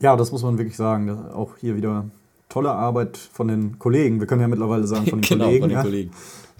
ja, 0.00 0.16
das 0.16 0.32
muss 0.32 0.42
man 0.42 0.58
wirklich 0.58 0.76
sagen. 0.76 1.10
Auch 1.32 1.56
hier 1.60 1.76
wieder 1.76 2.06
tolle 2.48 2.70
Arbeit 2.72 3.16
von 3.18 3.48
den 3.48 3.78
Kollegen. 3.78 4.18
Wir 4.18 4.26
können 4.26 4.40
ja 4.40 4.48
mittlerweile 4.48 4.86
sagen 4.86 5.06
von 5.06 5.20
den 5.20 5.28
genau, 5.28 5.44
Kollegen. 5.44 5.60
von 5.62 5.68
den 5.68 5.76
ja. 5.76 5.82
Kollegen. 5.82 6.10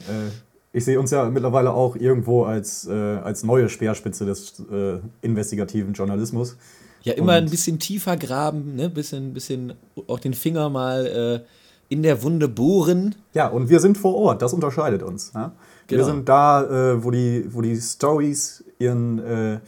Äh, 0.08 0.30
ich 0.72 0.84
sehe 0.84 1.00
uns 1.00 1.10
ja 1.10 1.28
mittlerweile 1.28 1.72
auch 1.72 1.96
irgendwo 1.96 2.44
als, 2.44 2.86
äh, 2.86 2.92
als 2.92 3.42
neue 3.42 3.68
Speerspitze 3.68 4.24
des 4.24 4.62
äh, 4.70 4.98
investigativen 5.22 5.94
Journalismus. 5.94 6.56
Ja, 7.02 7.14
immer 7.14 7.32
Und- 7.32 7.44
ein 7.44 7.50
bisschen 7.50 7.78
tiefer 7.80 8.16
graben, 8.16 8.76
ne? 8.76 8.88
bisschen, 8.90 9.32
bisschen 9.32 9.72
auch 10.06 10.20
den 10.20 10.34
Finger 10.34 10.68
mal 10.68 11.06
äh, 11.06 11.46
in 11.90 12.02
der 12.02 12.22
Wunde 12.22 12.48
bohren. 12.48 13.16
Ja, 13.34 13.48
und 13.48 13.68
wir 13.68 13.80
sind 13.80 13.98
vor 13.98 14.14
Ort, 14.14 14.40
das 14.40 14.54
unterscheidet 14.54 15.02
uns. 15.02 15.32
Ja? 15.34 15.52
Wir 15.88 15.98
Genau. 15.98 16.08
sind 16.08 16.28
da, 16.28 16.62
äh, 16.92 17.04
wo 17.04 17.10
die, 17.10 17.44
wo 17.52 17.60
die 17.60 17.76
Stories 17.78 18.64
ihren, 18.78 19.18
äh, 19.18 19.58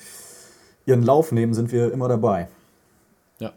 ihren 0.86 1.02
Lauf 1.02 1.32
nehmen, 1.32 1.52
sind 1.52 1.72
wir 1.72 1.92
immer 1.92 2.08
dabei. 2.08 2.48
Ja, 3.40 3.52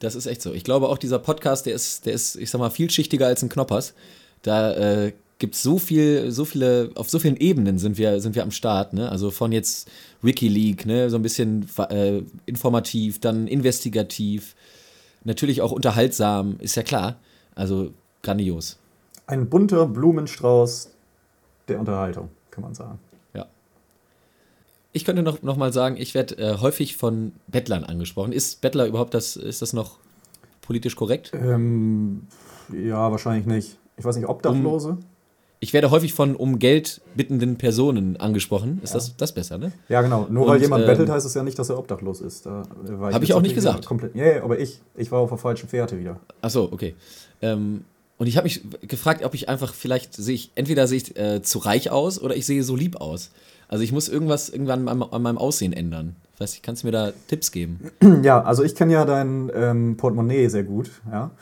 das 0.00 0.14
ist 0.14 0.26
echt 0.26 0.40
so. 0.42 0.52
Ich 0.54 0.64
glaube 0.64 0.88
auch 0.88 0.98
dieser 0.98 1.18
Podcast, 1.18 1.66
der 1.66 1.74
ist, 1.74 2.06
der 2.06 2.14
ist, 2.14 2.34
ich 2.36 2.50
sag 2.50 2.58
mal, 2.58 2.70
vielschichtiger 2.70 3.26
als 3.26 3.42
ein 3.42 3.50
Knoppers. 3.50 3.92
Da 4.42 4.72
äh, 4.72 5.12
gibt 5.38 5.54
es 5.54 5.62
so 5.62 5.78
viel, 5.78 6.30
so 6.30 6.46
viele, 6.46 6.90
auf 6.94 7.10
so 7.10 7.18
vielen 7.18 7.36
Ebenen 7.36 7.78
sind 7.78 7.98
wir, 7.98 8.20
sind 8.20 8.34
wir 8.34 8.42
am 8.42 8.50
Start, 8.50 8.94
ne? 8.94 9.10
Also 9.12 9.30
von 9.30 9.52
jetzt 9.52 9.88
WikiLeak, 10.22 10.86
ne, 10.86 11.10
so 11.10 11.16
ein 11.16 11.22
bisschen 11.22 11.68
äh, 11.90 12.22
informativ, 12.46 13.20
dann 13.20 13.46
investigativ, 13.46 14.56
natürlich 15.24 15.60
auch 15.60 15.72
unterhaltsam, 15.72 16.56
ist 16.60 16.74
ja 16.76 16.82
klar. 16.82 17.16
Also 17.58 17.90
grandios. 18.22 18.78
Ein 19.26 19.48
bunter 19.48 19.86
Blumenstrauß 19.86 20.92
der 21.66 21.80
Unterhaltung, 21.80 22.30
kann 22.52 22.62
man 22.62 22.74
sagen. 22.74 23.00
Ja. 23.34 23.46
Ich 24.92 25.04
könnte 25.04 25.24
noch, 25.24 25.42
noch 25.42 25.56
mal 25.56 25.72
sagen, 25.72 25.96
ich 25.96 26.14
werde 26.14 26.38
äh, 26.38 26.58
häufig 26.58 26.96
von 26.96 27.32
Bettlern 27.48 27.82
angesprochen. 27.82 28.30
Ist 28.30 28.60
Bettler 28.60 28.86
überhaupt 28.86 29.12
das, 29.12 29.34
ist 29.34 29.60
das 29.60 29.72
noch 29.72 29.98
politisch 30.62 30.94
korrekt? 30.94 31.32
Ähm, 31.34 32.28
ja, 32.72 33.10
wahrscheinlich 33.10 33.46
nicht. 33.46 33.76
Ich 33.96 34.04
weiß 34.04 34.16
nicht, 34.16 34.28
Obdachlose? 34.28 34.98
Ich 35.60 35.72
werde 35.72 35.90
häufig 35.90 36.14
von 36.14 36.36
um 36.36 36.58
Geld 36.60 37.00
bittenden 37.16 37.56
Personen 37.56 38.16
angesprochen. 38.16 38.80
Ist 38.84 38.94
das, 38.94 39.16
das 39.16 39.32
besser, 39.32 39.58
ne? 39.58 39.72
Ja, 39.88 40.02
genau. 40.02 40.26
Nur 40.30 40.46
weil 40.46 40.56
Und, 40.56 40.62
jemand 40.62 40.82
ähm, 40.82 40.86
bettelt, 40.86 41.08
heißt 41.10 41.26
es 41.26 41.34
ja 41.34 41.42
nicht, 41.42 41.58
dass 41.58 41.68
er 41.68 41.78
obdachlos 41.78 42.20
ist. 42.20 42.46
Da 42.46 42.62
war 42.84 43.12
Hab 43.12 43.22
ich 43.24 43.34
auch 43.34 43.42
nicht 43.42 43.56
gesagt. 43.56 43.84
Komplett, 43.86 44.14
ja, 44.14 44.26
ja, 44.36 44.44
aber 44.44 44.58
ich, 44.60 44.80
ich 44.96 45.10
war 45.10 45.18
auf 45.18 45.30
der 45.30 45.38
falschen 45.38 45.68
Fährte 45.68 45.98
wieder. 45.98 46.20
Ach 46.42 46.50
so, 46.50 46.70
okay. 46.70 46.94
Ähm, 47.42 47.84
und 48.18 48.26
ich 48.28 48.36
habe 48.36 48.44
mich 48.44 48.62
gefragt, 48.82 49.24
ob 49.24 49.34
ich 49.34 49.48
einfach 49.48 49.74
vielleicht 49.74 50.14
sehe 50.14 50.34
ich, 50.36 50.52
entweder 50.54 50.86
sehe 50.86 50.98
ich 50.98 51.16
äh, 51.18 51.42
zu 51.42 51.58
reich 51.58 51.90
aus 51.90 52.20
oder 52.20 52.36
ich 52.36 52.46
sehe 52.46 52.62
so 52.62 52.76
lieb 52.76 53.00
aus. 53.00 53.30
Also 53.66 53.82
ich 53.82 53.90
muss 53.92 54.08
irgendwas 54.08 54.48
irgendwann 54.48 54.86
an, 54.88 54.98
meinem- 54.98 55.12
an 55.12 55.22
meinem 55.22 55.38
Aussehen 55.38 55.72
ändern. 55.72 56.14
Weiß 56.38 56.54
ich, 56.54 56.62
kannst 56.62 56.82
du 56.84 56.86
mir 56.86 56.92
da 56.92 57.12
Tipps 57.26 57.50
geben? 57.50 57.80
Ja, 58.22 58.42
also 58.42 58.62
ich 58.62 58.76
kenne 58.76 58.92
ja 58.92 59.04
dein 59.04 59.50
ähm, 59.54 59.96
Portemonnaie 59.96 60.48
sehr 60.48 60.62
gut, 60.62 60.90
ja. 61.10 61.32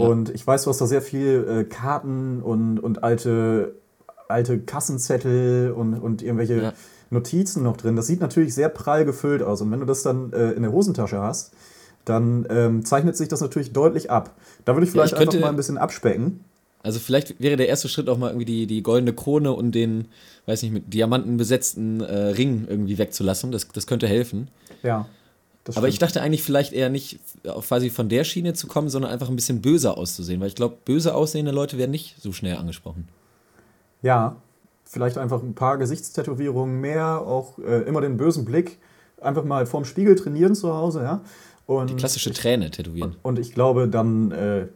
Ja. 0.00 0.06
Und 0.08 0.30
ich 0.30 0.46
weiß, 0.46 0.64
du 0.64 0.70
hast 0.70 0.80
da 0.80 0.86
sehr 0.86 1.02
viel 1.02 1.46
äh, 1.48 1.64
Karten 1.64 2.42
und, 2.42 2.78
und 2.78 3.02
alte, 3.02 3.74
alte 4.28 4.58
Kassenzettel 4.60 5.72
und, 5.72 5.94
und 5.94 6.22
irgendwelche 6.22 6.62
Ja. 6.62 6.72
Notizen 7.10 7.62
noch 7.62 7.76
drin. 7.76 7.96
Das 7.96 8.06
sieht 8.06 8.20
natürlich 8.20 8.54
sehr 8.54 8.68
prall 8.68 9.04
gefüllt 9.04 9.42
aus. 9.42 9.60
Und 9.62 9.70
wenn 9.72 9.80
du 9.80 9.86
das 9.86 10.02
dann 10.02 10.32
äh, 10.32 10.52
in 10.52 10.62
der 10.62 10.72
Hosentasche 10.72 11.20
hast, 11.20 11.52
dann 12.04 12.46
ähm, 12.50 12.84
zeichnet 12.84 13.16
sich 13.16 13.28
das 13.28 13.40
natürlich 13.40 13.72
deutlich 13.72 14.10
ab. 14.10 14.34
Da 14.64 14.74
würde 14.74 14.84
ich 14.86 14.90
Ja, 14.90 14.92
vielleicht 15.02 15.12
ich 15.14 15.18
könnte- 15.18 15.36
einfach 15.36 15.46
mal 15.48 15.52
ein 15.52 15.56
bisschen 15.56 15.78
abspecken. 15.78 16.40
Also 16.82 16.98
vielleicht 16.98 17.38
wäre 17.42 17.56
der 17.58 17.68
erste 17.68 17.88
Schritt 17.90 18.08
auch 18.08 18.16
mal 18.16 18.28
irgendwie 18.28 18.46
die, 18.46 18.66
die 18.66 18.82
goldene 18.82 19.12
Krone 19.12 19.52
und 19.52 19.74
den, 19.74 20.06
weiß 20.46 20.62
nicht, 20.62 20.72
mit 20.72 20.94
Diamanten 20.94 21.36
besetzten 21.36 22.00
äh, 22.00 22.28
Ring 22.28 22.66
irgendwie 22.70 22.96
wegzulassen. 22.96 23.52
Das, 23.52 23.68
das 23.68 23.86
könnte 23.86 24.06
helfen. 24.08 24.48
Ja. 24.82 25.06
Aber 25.74 25.88
ich 25.88 25.98
dachte 25.98 26.20
eigentlich 26.22 26.42
vielleicht 26.42 26.72
eher 26.72 26.88
nicht 26.88 27.20
auf 27.46 27.68
quasi 27.68 27.90
von 27.90 28.08
der 28.08 28.24
Schiene 28.24 28.54
zu 28.54 28.66
kommen, 28.66 28.88
sondern 28.88 29.10
einfach 29.10 29.28
ein 29.28 29.36
bisschen 29.36 29.60
böser 29.60 29.98
auszusehen. 29.98 30.40
Weil 30.40 30.48
ich 30.48 30.54
glaube, 30.54 30.76
böse 30.84 31.14
aussehende 31.14 31.52
Leute 31.52 31.78
werden 31.78 31.90
nicht 31.90 32.16
so 32.20 32.32
schnell 32.32 32.56
angesprochen. 32.56 33.08
Ja, 34.02 34.36
vielleicht 34.84 35.18
einfach 35.18 35.42
ein 35.42 35.54
paar 35.54 35.78
Gesichtstätowierungen 35.78 36.80
mehr, 36.80 37.20
auch 37.20 37.58
äh, 37.58 37.82
immer 37.82 38.00
den 38.00 38.16
bösen 38.16 38.44
Blick. 38.44 38.78
Einfach 39.20 39.44
mal 39.44 39.66
vorm 39.66 39.84
Spiegel 39.84 40.14
trainieren 40.16 40.54
zu 40.54 40.72
Hause, 40.74 41.02
ja. 41.02 41.20
Und 41.66 41.90
Die 41.90 41.94
klassische 41.96 42.32
Träne 42.32 42.70
tätowieren. 42.70 43.16
Und 43.22 43.38
ich 43.38 43.52
glaube, 43.52 43.86
dann, 43.86 44.32
äh, 44.32 44.66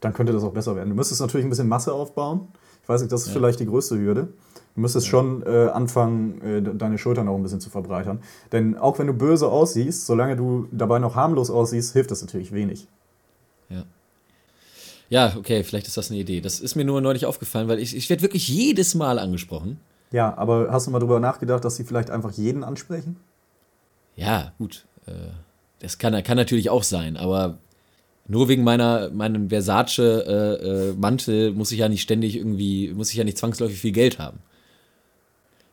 dann 0.00 0.14
könnte 0.14 0.32
das 0.32 0.44
auch 0.44 0.52
besser 0.52 0.76
werden. 0.76 0.88
Du 0.90 0.94
müsstest 0.94 1.20
natürlich 1.20 1.44
ein 1.46 1.50
bisschen 1.50 1.68
Masse 1.68 1.92
aufbauen. 1.92 2.48
Ich 2.82 2.88
weiß 2.88 3.02
nicht, 3.02 3.12
das 3.12 3.22
ist 3.22 3.28
Ja. 3.28 3.32
vielleicht 3.34 3.60
die 3.60 3.66
größte 3.66 3.98
Hürde. 3.98 4.28
Du 4.74 4.80
müsstest 4.82 5.06
schon 5.08 5.42
äh, 5.44 5.68
anfangen, 5.72 6.40
äh, 6.42 6.62
de- 6.62 6.74
deine 6.76 6.98
Schultern 6.98 7.28
auch 7.28 7.36
ein 7.36 7.42
bisschen 7.42 7.60
zu 7.60 7.70
verbreitern. 7.70 8.20
Denn 8.52 8.76
auch 8.76 8.98
wenn 8.98 9.06
du 9.08 9.12
böse 9.12 9.48
aussiehst, 9.48 10.06
solange 10.06 10.36
du 10.36 10.68
dabei 10.70 10.98
noch 10.98 11.14
harmlos 11.16 11.50
aussiehst, 11.50 11.92
hilft 11.92 12.10
das 12.10 12.20
natürlich 12.22 12.52
wenig. 12.52 12.86
Ja. 13.68 13.84
Ja, 15.10 15.34
okay, 15.36 15.64
vielleicht 15.64 15.86
ist 15.86 15.96
das 15.96 16.10
eine 16.10 16.20
Idee. 16.20 16.40
Das 16.40 16.60
ist 16.60 16.74
mir 16.74 16.84
nur 16.84 17.00
neulich 17.00 17.26
aufgefallen, 17.26 17.66
weil 17.68 17.78
ich, 17.78 17.96
ich 17.96 18.08
werde 18.10 18.22
wirklich 18.22 18.46
jedes 18.46 18.94
Mal 18.94 19.18
angesprochen. 19.18 19.80
Ja, 20.12 20.36
aber 20.36 20.68
hast 20.70 20.86
du 20.86 20.90
mal 20.90 21.00
drüber 21.00 21.18
nachgedacht, 21.20 21.64
dass 21.64 21.76
sie 21.76 21.84
vielleicht 21.84 22.10
einfach 22.10 22.32
jeden 22.32 22.62
ansprechen? 22.62 23.16
Ja, 24.16 24.52
gut. 24.58 24.86
Äh, 25.06 25.12
das 25.80 25.98
kann, 25.98 26.22
kann 26.22 26.36
natürlich 26.36 26.70
auch 26.70 26.82
sein, 26.82 27.16
aber 27.16 27.58
nur 28.26 28.48
wegen 28.48 28.64
meiner 28.64 29.10
meinem 29.10 29.48
Versace-Mantel 29.48 30.92
äh, 30.94 31.00
Mantel 31.00 31.52
muss 31.52 31.72
ich 31.72 31.78
ja 31.78 31.88
nicht 31.88 32.02
ständig 32.02 32.36
irgendwie, 32.36 32.92
muss 32.92 33.10
ich 33.10 33.16
ja 33.16 33.24
nicht 33.24 33.38
zwangsläufig 33.38 33.78
viel 33.80 33.92
Geld 33.92 34.18
haben. 34.18 34.40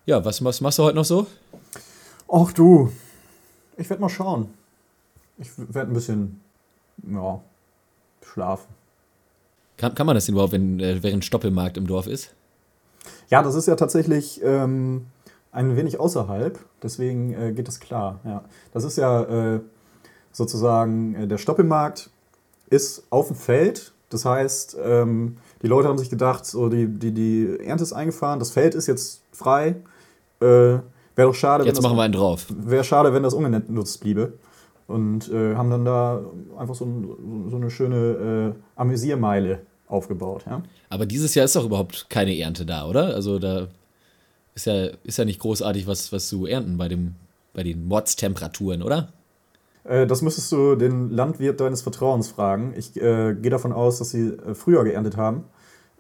Ja, 0.06 0.24
was, 0.24 0.44
was 0.44 0.62
machst 0.62 0.78
du 0.78 0.84
heute 0.84 0.96
noch 0.96 1.06
so? 1.06 1.26
Ach 2.32 2.54
du, 2.54 2.92
ich 3.76 3.90
werde 3.90 4.02
mal 4.02 4.10
schauen. 4.10 4.54
Ich 5.40 5.50
werde 5.58 5.92
ein 5.92 5.94
bisschen, 5.94 6.42
ja, 7.10 7.42
schlafen. 8.24 8.68
Kann, 9.78 9.96
kann 9.96 10.06
man 10.06 10.16
das 10.16 10.26
denn 10.26 10.36
überhaupt, 10.36 10.54
wenn, 10.54 10.80
äh, 10.80 11.02
während 11.02 11.26
Stoppelmarkt 11.26 11.78
im 11.78 11.88
Dorf 11.88 12.06
ist? 12.06 12.36
Ja, 13.30 13.42
das 13.42 13.56
ist 13.56 13.68
ja 13.68 13.76
tatsächlich 13.76 14.42
ähm, 14.44 15.08
ein 15.52 15.76
wenig 15.76 16.00
außerhalb, 16.00 16.60
deswegen 16.84 17.34
äh, 17.34 17.52
geht 17.52 17.68
das 17.68 17.80
klar. 17.80 18.20
Ja. 18.26 18.44
Das 18.74 18.84
ist 18.84 18.98
ja 18.98 19.56
äh, 19.56 19.60
sozusagen, 20.32 21.16
äh, 21.16 21.28
der 21.28 21.40
Stoppelmarkt 21.40 22.12
ist 22.70 23.04
auf 23.10 23.28
dem 23.28 23.36
Feld. 23.36 23.92
Das 24.10 24.24
heißt, 24.24 24.78
ähm, 24.84 25.38
die 25.64 25.68
Leute 25.68 25.88
haben 25.88 25.98
sich 25.98 26.12
gedacht, 26.12 26.46
so 26.46 26.70
die, 26.70 26.88
die, 26.88 27.12
die 27.12 27.60
Ernte 27.60 27.84
ist 27.84 27.94
eingefahren, 27.94 28.38
das 28.38 28.52
Feld 28.52 28.76
ist 28.76 28.86
jetzt 28.86 29.24
frei. 29.32 29.78
Äh, 30.46 30.80
Wäre 31.16 31.30
doch 31.30 31.36
schade, 31.36 31.64
Jetzt 31.64 31.78
wenn 31.78 31.84
machen 31.84 31.96
wir 31.96 32.02
das, 32.02 32.06
einen 32.06 32.14
drauf. 32.14 32.46
wäre 32.50 32.84
schade, 32.84 33.14
wenn 33.14 33.24
das 33.24 33.34
ungenutzt 33.34 34.02
bliebe. 34.02 34.34
Und 34.88 35.32
äh, 35.32 35.56
haben 35.56 35.70
dann 35.72 35.86
da 35.86 36.22
einfach 36.58 36.76
so, 36.76 36.86
ein, 36.86 37.50
so 37.50 37.56
eine 37.56 37.72
schöne 37.72 38.54
äh, 38.54 38.80
Amüsiermeile 38.80 39.62
aufgebaut. 39.88 40.44
Ja? 40.46 40.62
Aber 40.90 41.06
dieses 41.06 41.34
Jahr 41.34 41.46
ist 41.46 41.56
doch 41.56 41.66
überhaupt 41.66 42.08
keine 42.10 42.38
Ernte 42.38 42.66
da, 42.66 42.86
oder? 42.88 43.16
Also 43.16 43.40
da 43.40 43.68
ist 44.54 44.66
ja, 44.68 44.90
ist 45.04 45.18
ja 45.18 45.26
nicht 45.26 45.40
großartig 45.40 45.88
was, 45.88 46.12
was 46.12 46.28
zu 46.28 46.46
ernten 46.46 46.78
bei, 46.78 46.88
dem, 46.88 47.16
bei 47.54 47.64
den 47.64 47.88
Mordstemperaturen, 47.88 48.84
oder? 48.84 49.10
Äh, 49.86 50.06
das 50.06 50.22
müsstest 50.22 50.52
du 50.52 50.76
den 50.76 51.10
Landwirt 51.10 51.60
deines 51.62 51.82
Vertrauens 51.82 52.28
fragen. 52.28 52.74
Ich 52.76 52.96
äh, 52.98 53.34
gehe 53.34 53.52
davon 53.52 53.74
aus, 53.74 54.00
dass 54.00 54.12
sie 54.12 54.28
äh, 54.28 54.54
früher 54.54 54.84
geerntet 54.84 55.18
haben. 55.18 55.46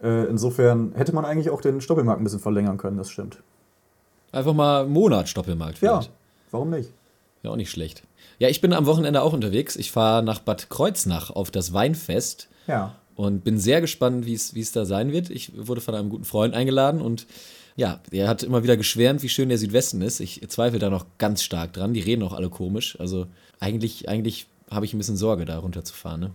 Äh, 0.03 0.25
insofern 0.25 0.91
hätte 0.93 1.15
man 1.15 1.25
eigentlich 1.25 1.49
auch 1.49 1.61
den 1.61 1.81
Stoppelmarkt 1.81 2.21
ein 2.21 2.23
bisschen 2.23 2.39
verlängern 2.39 2.77
können, 2.77 2.97
das 2.97 3.09
stimmt. 3.09 3.41
Einfach 4.35 4.53
mal 4.53 4.81
einen 4.83 4.91
Monat 4.91 5.29
Stoppelmarkt 5.29 5.81
Ja, 5.81 5.99
vielleicht. 5.99 6.11
warum 6.51 6.69
nicht? 6.69 6.89
Ja, 7.43 7.51
auch 7.51 7.55
nicht 7.55 7.71
schlecht. 7.71 8.03
Ja, 8.39 8.49
ich 8.49 8.59
bin 8.59 8.73
am 8.73 8.85
Wochenende 8.85 9.21
auch 9.21 9.33
unterwegs. 9.33 9.75
Ich 9.75 9.91
fahre 9.91 10.23
nach 10.23 10.39
Bad 10.39 10.69
Kreuznach 10.69 11.29
auf 11.31 11.51
das 11.51 11.73
Weinfest 11.73 12.49
Ja. 12.67 12.95
und 13.15 13.43
bin 13.43 13.57
sehr 13.59 13.79
gespannt, 13.81 14.25
wie 14.25 14.33
es 14.33 14.71
da 14.73 14.85
sein 14.85 15.11
wird. 15.13 15.29
Ich 15.29 15.51
wurde 15.67 15.79
von 15.81 15.95
einem 15.95 16.09
guten 16.09 16.25
Freund 16.25 16.53
eingeladen 16.53 17.01
und 17.01 17.27
ja, 17.77 17.99
der 18.11 18.27
hat 18.27 18.43
immer 18.43 18.63
wieder 18.63 18.77
geschwärmt, 18.77 19.21
wie 19.21 19.29
schön 19.29 19.49
der 19.49 19.57
Südwesten 19.57 20.01
ist. 20.01 20.19
Ich 20.21 20.41
zweifle 20.49 20.79
da 20.79 20.89
noch 20.89 21.05
ganz 21.17 21.43
stark 21.43 21.73
dran. 21.73 21.93
Die 21.93 21.99
reden 21.99 22.23
auch 22.23 22.33
alle 22.33 22.49
komisch. 22.49 22.97
Also 22.99 23.27
eigentlich, 23.59 24.07
eigentlich 24.09 24.47
habe 24.71 24.85
ich 24.85 24.93
ein 24.93 24.97
bisschen 24.97 25.17
Sorge, 25.17 25.45
da 25.45 25.59
runterzufahren. 25.59 26.19
Ne? 26.21 26.31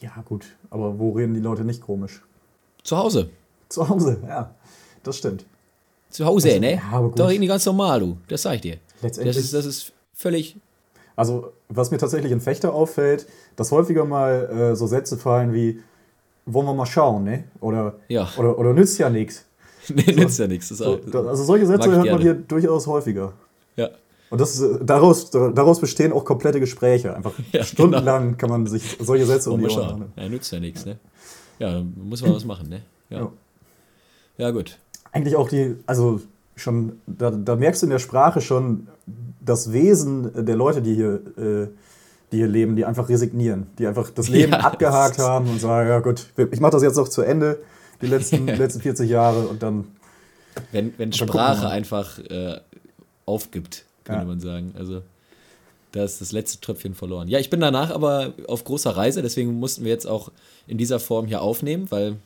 Ja, 0.00 0.12
gut. 0.24 0.44
Aber 0.70 0.98
wo 0.98 1.12
reden 1.12 1.34
die 1.34 1.40
Leute 1.40 1.64
nicht 1.64 1.80
komisch? 1.80 2.22
Zu 2.82 2.96
Hause. 2.98 3.30
Zu 3.68 3.88
Hause, 3.88 4.18
ja. 4.26 4.54
Das 5.02 5.18
stimmt. 5.18 5.44
Zu 6.16 6.24
Hause, 6.24 6.48
Also, 6.48 6.60
ne? 6.60 6.72
ja. 6.90 7.10
Da 7.14 7.26
reden 7.26 7.42
die 7.42 7.46
ganz 7.46 7.66
normal, 7.66 8.00
du. 8.00 8.16
Das 8.28 8.42
sag 8.42 8.54
ich 8.54 8.60
dir. 8.62 8.76
Letztendlich- 9.02 9.36
Das 9.36 9.44
ist, 9.44 9.52
das 9.54 9.66
ist 9.66 9.92
völlig. 10.14 10.56
Also, 11.14 11.52
was 11.68 11.90
mir 11.90 11.98
tatsächlich 11.98 12.32
in 12.32 12.40
Fechter 12.40 12.72
auffällt, 12.72 13.26
dass 13.56 13.70
häufiger 13.70 14.04
mal 14.06 14.70
äh, 14.72 14.76
so 14.76 14.86
Sätze 14.86 15.18
fallen 15.18 15.52
wie, 15.52 15.82
wollen 16.46 16.66
wir 16.66 16.74
mal 16.74 16.86
schauen, 16.86 17.24
ne? 17.24 17.44
Oder, 17.60 17.96
Ja. 18.08 18.28
oder, 18.38 18.58
oder 18.58 18.72
nützt 18.72 18.98
ja 18.98 19.10
nichts. 19.10 19.44
Nee, 19.94 20.12
nützt 20.14 20.38
ja 20.38 20.46
nichts. 20.48 20.68
So, 20.68 20.98
also 21.12 21.44
solche 21.44 21.66
Sätze 21.66 21.90
hört 21.92 22.06
man 22.10 22.20
hier 22.20 22.34
durchaus 22.34 22.86
häufiger. 22.88 23.34
Ja. 23.76 23.90
Und 24.30 24.40
das, 24.40 24.60
äh, 24.60 24.78
daraus, 24.82 25.30
daraus 25.30 25.80
bestehen 25.80 26.12
auch 26.12 26.24
komplette 26.24 26.58
Gespräche. 26.60 27.14
Einfach 27.14 27.32
Ja, 27.52 27.62
stundenlang 27.62 28.36
kann 28.38 28.48
man 28.50 28.66
sich 28.66 28.96
solche 29.00 29.26
Sätze 29.26 29.50
um 29.52 29.60
die 29.60 29.68
Ohren. 29.68 30.12
Ja, 30.16 30.28
nützt 30.28 30.50
ja 30.52 30.58
nichts, 30.60 30.84
ne? 30.86 30.98
Ja, 31.58 31.82
muss 31.94 32.22
man 32.22 32.34
was 32.34 32.44
machen, 32.46 32.68
ne? 32.68 32.82
Ja. 33.10 33.18
Ja. 33.20 33.32
Ja, 34.38 34.50
gut. 34.50 34.76
Eigentlich 35.12 35.36
auch 35.36 35.48
die, 35.48 35.76
also 35.86 36.20
schon, 36.56 37.00
da, 37.06 37.30
da 37.30 37.56
merkst 37.56 37.82
du 37.82 37.86
in 37.86 37.90
der 37.90 37.98
Sprache 37.98 38.40
schon 38.40 38.88
das 39.40 39.72
Wesen 39.72 40.44
der 40.46 40.56
Leute, 40.56 40.82
die 40.82 40.94
hier, 40.94 41.14
äh, 41.36 41.68
die 42.32 42.38
hier 42.38 42.48
leben, 42.48 42.76
die 42.76 42.84
einfach 42.84 43.08
resignieren, 43.08 43.68
die 43.78 43.86
einfach 43.86 44.10
das 44.10 44.28
Leben 44.28 44.52
Ja, 44.52 44.60
abgehakt 44.60 45.18
haben 45.18 45.48
und 45.48 45.60
sagen, 45.60 45.88
ja 45.88 46.00
gut, 46.00 46.26
ich 46.50 46.60
mache 46.60 46.72
das 46.72 46.82
jetzt 46.82 46.96
noch 46.96 47.08
zu 47.08 47.22
Ende, 47.22 47.58
die 48.02 48.06
letzten, 48.06 48.46
letzten 48.58 48.80
40 48.80 49.08
Jahre 49.08 49.46
und 49.46 49.62
dann, 49.62 49.84
Wenn, 50.72 50.92
wenn 50.98 51.10
Dann 51.10 51.28
Sprache 51.28 51.68
einfach 51.68 52.18
äh, 52.18 52.58
aufgibt, 53.26 53.84
könnte 54.04 54.22
Ja. 54.22 54.26
man 54.26 54.40
sagen. 54.40 54.74
Also, 54.76 55.02
da 55.92 56.04
ist 56.04 56.20
das 56.20 56.32
letzte 56.32 56.60
Tröpfchen 56.60 56.94
verloren. 56.94 57.28
Ja, 57.28 57.38
ich 57.38 57.48
bin 57.48 57.60
danach 57.60 57.90
aber 57.90 58.32
auf 58.48 58.64
großer 58.64 58.90
Reise, 58.96 59.22
deswegen 59.22 59.54
mussten 59.54 59.84
wir 59.84 59.92
jetzt 59.92 60.06
auch 60.06 60.30
in 60.66 60.78
dieser 60.78 60.98
Form 61.00 61.26
hier 61.26 61.40
aufnehmen, 61.42 61.86
weil 61.90 62.16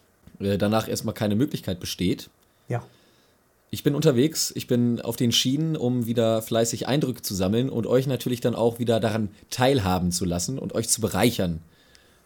äh, 0.40 0.56
danach 0.58 0.88
erstmal 0.88 1.14
keine 1.14 1.36
Möglichkeit 1.36 1.78
besteht. 1.78 2.30
Ja, 2.70 2.82
Ich 3.70 3.82
bin 3.82 3.94
unterwegs, 3.94 4.52
ich 4.56 4.66
bin 4.66 5.00
auf 5.00 5.16
den 5.16 5.32
Schienen, 5.32 5.76
um 5.76 6.06
wieder 6.06 6.40
fleißig 6.40 6.88
Eindrücke 6.88 7.20
zu 7.20 7.34
sammeln 7.34 7.68
und 7.68 7.86
euch 7.86 8.06
natürlich 8.06 8.40
dann 8.40 8.54
auch 8.54 8.78
wieder 8.78 9.00
daran 9.00 9.28
teilhaben 9.50 10.12
zu 10.12 10.24
lassen 10.24 10.58
und 10.58 10.74
euch 10.74 10.88
zu 10.88 11.00
bereichern 11.00 11.60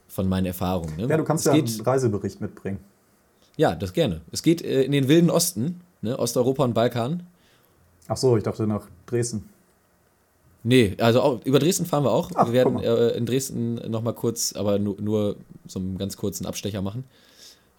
von 0.07 0.29
meinen 0.29 0.47
Erfahrungen. 0.47 0.97
Ne? 0.97 1.07
ja, 1.09 1.17
du 1.17 1.25
kannst 1.25 1.47
es 1.47 1.53
ja 1.53 1.59
einen 1.59 1.81
Reisebericht 1.81 2.41
mitbringen. 2.41 2.79
Ja, 3.57 3.75
das 3.75 3.93
gerne. 3.93 4.21
Es 4.31 4.43
geht 4.43 4.63
äh, 4.63 4.83
in 4.83 4.93
den 4.93 5.09
wilden 5.09 5.31
Osten, 5.31 5.81
ne? 6.03 6.19
Osteuropa 6.19 6.65
und 6.65 6.75
Balkan. 6.75 7.27
Ach 8.09 8.17
so, 8.17 8.37
ich 8.37 8.43
dachte 8.43 8.67
nach 8.67 8.87
Dresden. 9.07 9.49
Nee, 10.63 10.97
also 10.99 11.21
auch, 11.21 11.45
über 11.45 11.59
Dresden 11.59 11.87
fahren 11.87 12.05
wir 12.05 12.11
auch. 12.11 12.31
Ach, 12.35 12.47
wir 12.47 12.53
werden 12.55 12.79
äh, 12.81 13.11
in 13.11 13.27
Dresden 13.27 13.75
nochmal 13.91 14.15
kurz, 14.15 14.55
aber 14.55 14.79
nur, 14.79 15.01
nur 15.01 15.37
so 15.67 15.79
einen 15.79 15.99
ganz 15.99 16.17
kurzen 16.17 16.47
Abstecher 16.47 16.83
machen. 16.83 17.05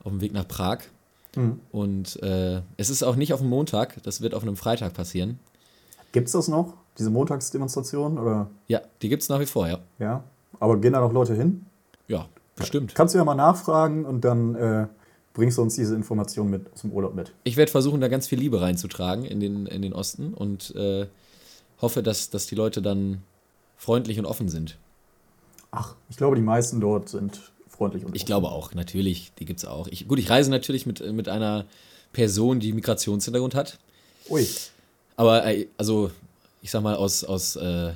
Auf 0.04 0.12
dem 0.12 0.22
Weg 0.22 0.34
nach 0.34 0.48
Prag. 0.48 0.80
Mhm. 1.36 1.60
Und 1.72 2.22
äh, 2.24 2.62
es 2.78 2.90
ist 2.90 3.04
auch 3.04 3.16
nicht 3.16 3.34
auf 3.34 3.40
dem 3.40 3.50
Montag, 3.50 4.02
das 4.04 4.22
wird 4.22 4.34
auf 4.34 4.44
einem 4.44 4.56
Freitag 4.56 4.94
passieren. 4.94 5.40
Gibt 6.12 6.28
es 6.28 6.34
das 6.34 6.48
noch, 6.48 6.74
diese 6.98 7.10
Montagsdemonstration? 7.10 8.18
Oder 8.18 8.50
Ja, 8.68 8.82
die 9.02 9.10
gibt 9.10 9.24
es 9.24 9.30
nach 9.30 9.40
wie 9.40 9.46
vor, 9.46 9.68
ja. 9.68 9.80
ja? 10.00 10.24
Aber 10.60 10.78
gehen 10.78 10.94
da 10.94 11.02
noch 11.02 11.12
Leute 11.12 11.36
hin? 11.36 11.66
Ja, 12.08 12.28
bestimmt. 12.56 12.96
Kannst 12.96 13.14
du 13.14 13.18
ja 13.18 13.26
mal 13.26 13.36
nachfragen 13.36 14.06
und 14.06 14.24
dann 14.24 14.56
äh, 14.56 14.88
bringst 15.34 15.58
du 15.58 15.62
uns 15.62 15.76
diese 15.76 15.96
Information 15.96 16.50
mit 16.50 16.66
dem 16.82 16.92
Urlaub 16.92 17.14
mit. 17.14 17.34
Ich 17.44 17.58
werde 17.58 17.72
versuchen, 17.72 18.00
da 18.02 18.08
ganz 18.08 18.28
viel 18.28 18.40
Liebe 18.40 18.62
reinzutragen 18.62 19.26
in 19.26 19.40
den, 19.40 19.66
in 19.66 19.82
den 19.82 19.94
Osten 19.94 20.34
und 20.34 20.74
äh, 20.76 21.08
hoffe, 21.82 22.02
dass, 22.02 22.30
dass 22.30 22.48
die 22.48 22.56
Leute 22.56 22.82
dann 22.82 23.22
freundlich 23.76 24.18
und 24.18 24.26
offen 24.26 24.48
sind. 24.50 24.78
Ach, 25.72 25.96
ich 26.10 26.16
glaube, 26.16 26.38
die 26.38 26.42
meisten 26.42 26.80
dort 26.80 27.10
sind 27.10 27.52
freundlich 27.76 28.06
und 28.06 28.16
Ich 28.16 28.26
glaube 28.26 28.50
auch, 28.50 28.74
natürlich, 28.74 29.32
die 29.40 29.46
gibt 29.46 29.60
es 29.60 29.66
auch. 29.66 29.88
Ich, 29.88 30.08
gut, 30.08 30.20
ich 30.20 30.30
reise 30.30 30.50
natürlich 30.50 30.86
mit, 30.86 31.00
mit 31.14 31.30
einer 31.30 31.66
Person, 32.14 32.60
die 32.60 32.74
Migrationshintergrund 32.74 33.56
hat. 33.56 33.78
Ui, 34.30 34.48
Aber 35.18 35.46
äh, 35.46 35.68
also, 35.78 36.12
ich 36.62 36.72
sag 36.72 36.82
mal, 36.82 36.96
aus, 36.96 37.24
aus 37.24 37.56
äh, 37.56 37.90
äh, 37.90 37.94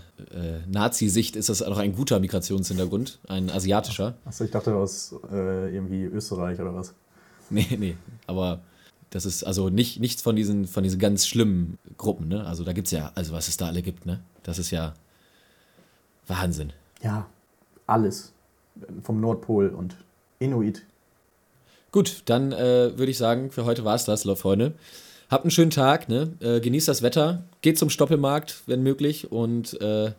Nazi-Sicht 0.68 1.36
ist 1.36 1.50
das 1.50 1.62
auch 1.64 1.78
ein 1.78 1.96
guter 1.96 2.20
Migrationshintergrund, 2.20 3.20
ein 3.28 3.50
asiatischer. 3.50 4.16
achso, 4.26 4.44
ich 4.44 4.52
dachte 4.52 4.76
aus 4.76 5.16
äh, 5.32 5.74
irgendwie 5.74 6.04
Österreich 6.04 6.60
oder 6.60 6.76
was. 6.76 6.94
Nee, 7.50 7.78
nee. 7.80 7.98
Aber 8.28 8.60
das 9.10 9.26
ist 9.26 9.44
also 9.44 9.70
nicht, 9.70 10.00
nichts 10.00 10.22
von 10.22 10.36
diesen, 10.36 10.68
von 10.68 10.84
diesen 10.84 11.00
ganz 11.00 11.26
schlimmen 11.26 11.80
Gruppen, 11.98 12.28
ne? 12.28 12.46
Also 12.46 12.64
da 12.64 12.74
gibt's 12.74 12.92
ja, 12.92 13.12
also 13.16 13.34
was 13.34 13.48
es 13.48 13.58
da 13.58 13.68
alle 13.68 13.82
gibt, 13.82 14.06
ne? 14.06 14.20
Das 14.44 14.60
ist 14.60 14.70
ja 14.70 14.94
Wahnsinn. 16.28 16.74
Ja, 17.02 17.26
alles. 17.88 18.34
Vom 19.04 19.20
Nordpol 19.22 19.70
und 19.70 19.96
Inuit. 20.40 20.84
Gut, 21.92 22.24
dann 22.26 22.52
äh, 22.52 22.98
würde 22.98 23.12
ich 23.12 23.18
sagen, 23.18 23.52
für 23.52 23.66
heute 23.66 23.84
war's 23.84 24.06
das, 24.06 24.24
Freunde. 24.36 24.74
Habt 25.30 25.44
einen 25.44 25.52
schönen 25.52 25.72
Tag, 25.72 26.10
ne? 26.10 26.34
Äh, 26.40 26.60
genießt 26.60 26.88
das 26.88 27.02
Wetter, 27.02 27.44
geht 27.62 27.78
zum 27.78 27.90
Stoppelmarkt, 27.90 28.64
wenn 28.66 28.82
möglich, 28.82 29.32
und 29.32 29.80
äh, 29.82 30.12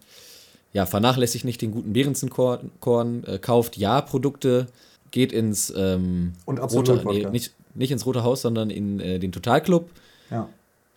ja, 0.72 0.86
vernachlässigt 0.86 1.44
nicht 1.44 1.62
den 1.62 1.72
guten 1.72 1.92
Behrensenkorn, 1.92 2.70
Korn, 2.80 3.24
äh, 3.24 3.38
kauft 3.38 3.76
Ja-Produkte, 3.76 4.66
geht 5.10 5.32
ins 5.32 5.72
ähm, 5.76 6.32
Und 6.44 6.60
Absolut 6.60 6.88
rote, 6.88 7.08
nee, 7.08 7.26
nicht, 7.30 7.54
nicht 7.74 7.90
ins 7.90 8.06
Rote 8.06 8.22
Haus, 8.22 8.42
sondern 8.42 8.70
in 8.70 9.00
äh, 9.00 9.18
den 9.18 9.32
Totalclub, 9.32 9.90
Ja. 10.30 10.48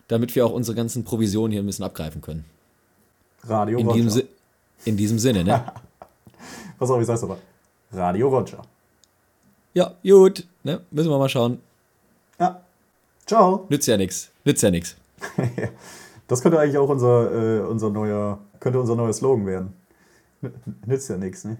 damit 0.06 0.34
wir 0.36 0.46
auch 0.46 0.52
unsere 0.52 0.76
ganzen 0.76 1.02
Provisionen 1.02 1.50
hier 1.50 1.62
ein 1.62 1.66
bisschen 1.66 1.84
abgreifen 1.84 2.20
können. 2.20 2.44
Radio 3.42 3.78
In 3.78 3.88
diesem, 3.88 4.22
in 4.84 4.96
diesem 4.96 5.18
Sinne, 5.18 5.42
ne? 5.44 5.64
Pass 6.78 6.90
auf, 6.90 7.00
ich 7.00 7.06
sag's 7.06 7.22
aber. 7.24 7.38
Radio 7.96 8.28
Roger. 8.28 8.62
ja, 9.74 9.92
gut, 10.02 10.46
ne? 10.62 10.80
Müssen 10.90 11.10
wir 11.10 11.18
mal 11.18 11.28
schauen. 11.28 11.60
Ja. 12.38 12.60
Ciao. 13.26 13.66
Nützt 13.68 13.88
ja 13.88 13.96
nichts. 13.96 14.30
Nützt 14.44 14.62
ja 14.62 14.70
nichts. 14.70 14.96
Das 16.26 16.40
könnte 16.40 16.58
eigentlich 16.58 16.78
auch 16.78 16.88
unser, 16.88 17.32
äh, 17.32 17.60
unser 17.60 17.90
neuer, 17.90 18.38
könnte 18.58 18.80
unser 18.80 18.96
neuer 18.96 19.12
Slogan 19.12 19.46
werden. 19.46 19.74
Nützt 20.86 21.10
ja 21.10 21.18
nichts, 21.18 21.44
ne? 21.44 21.58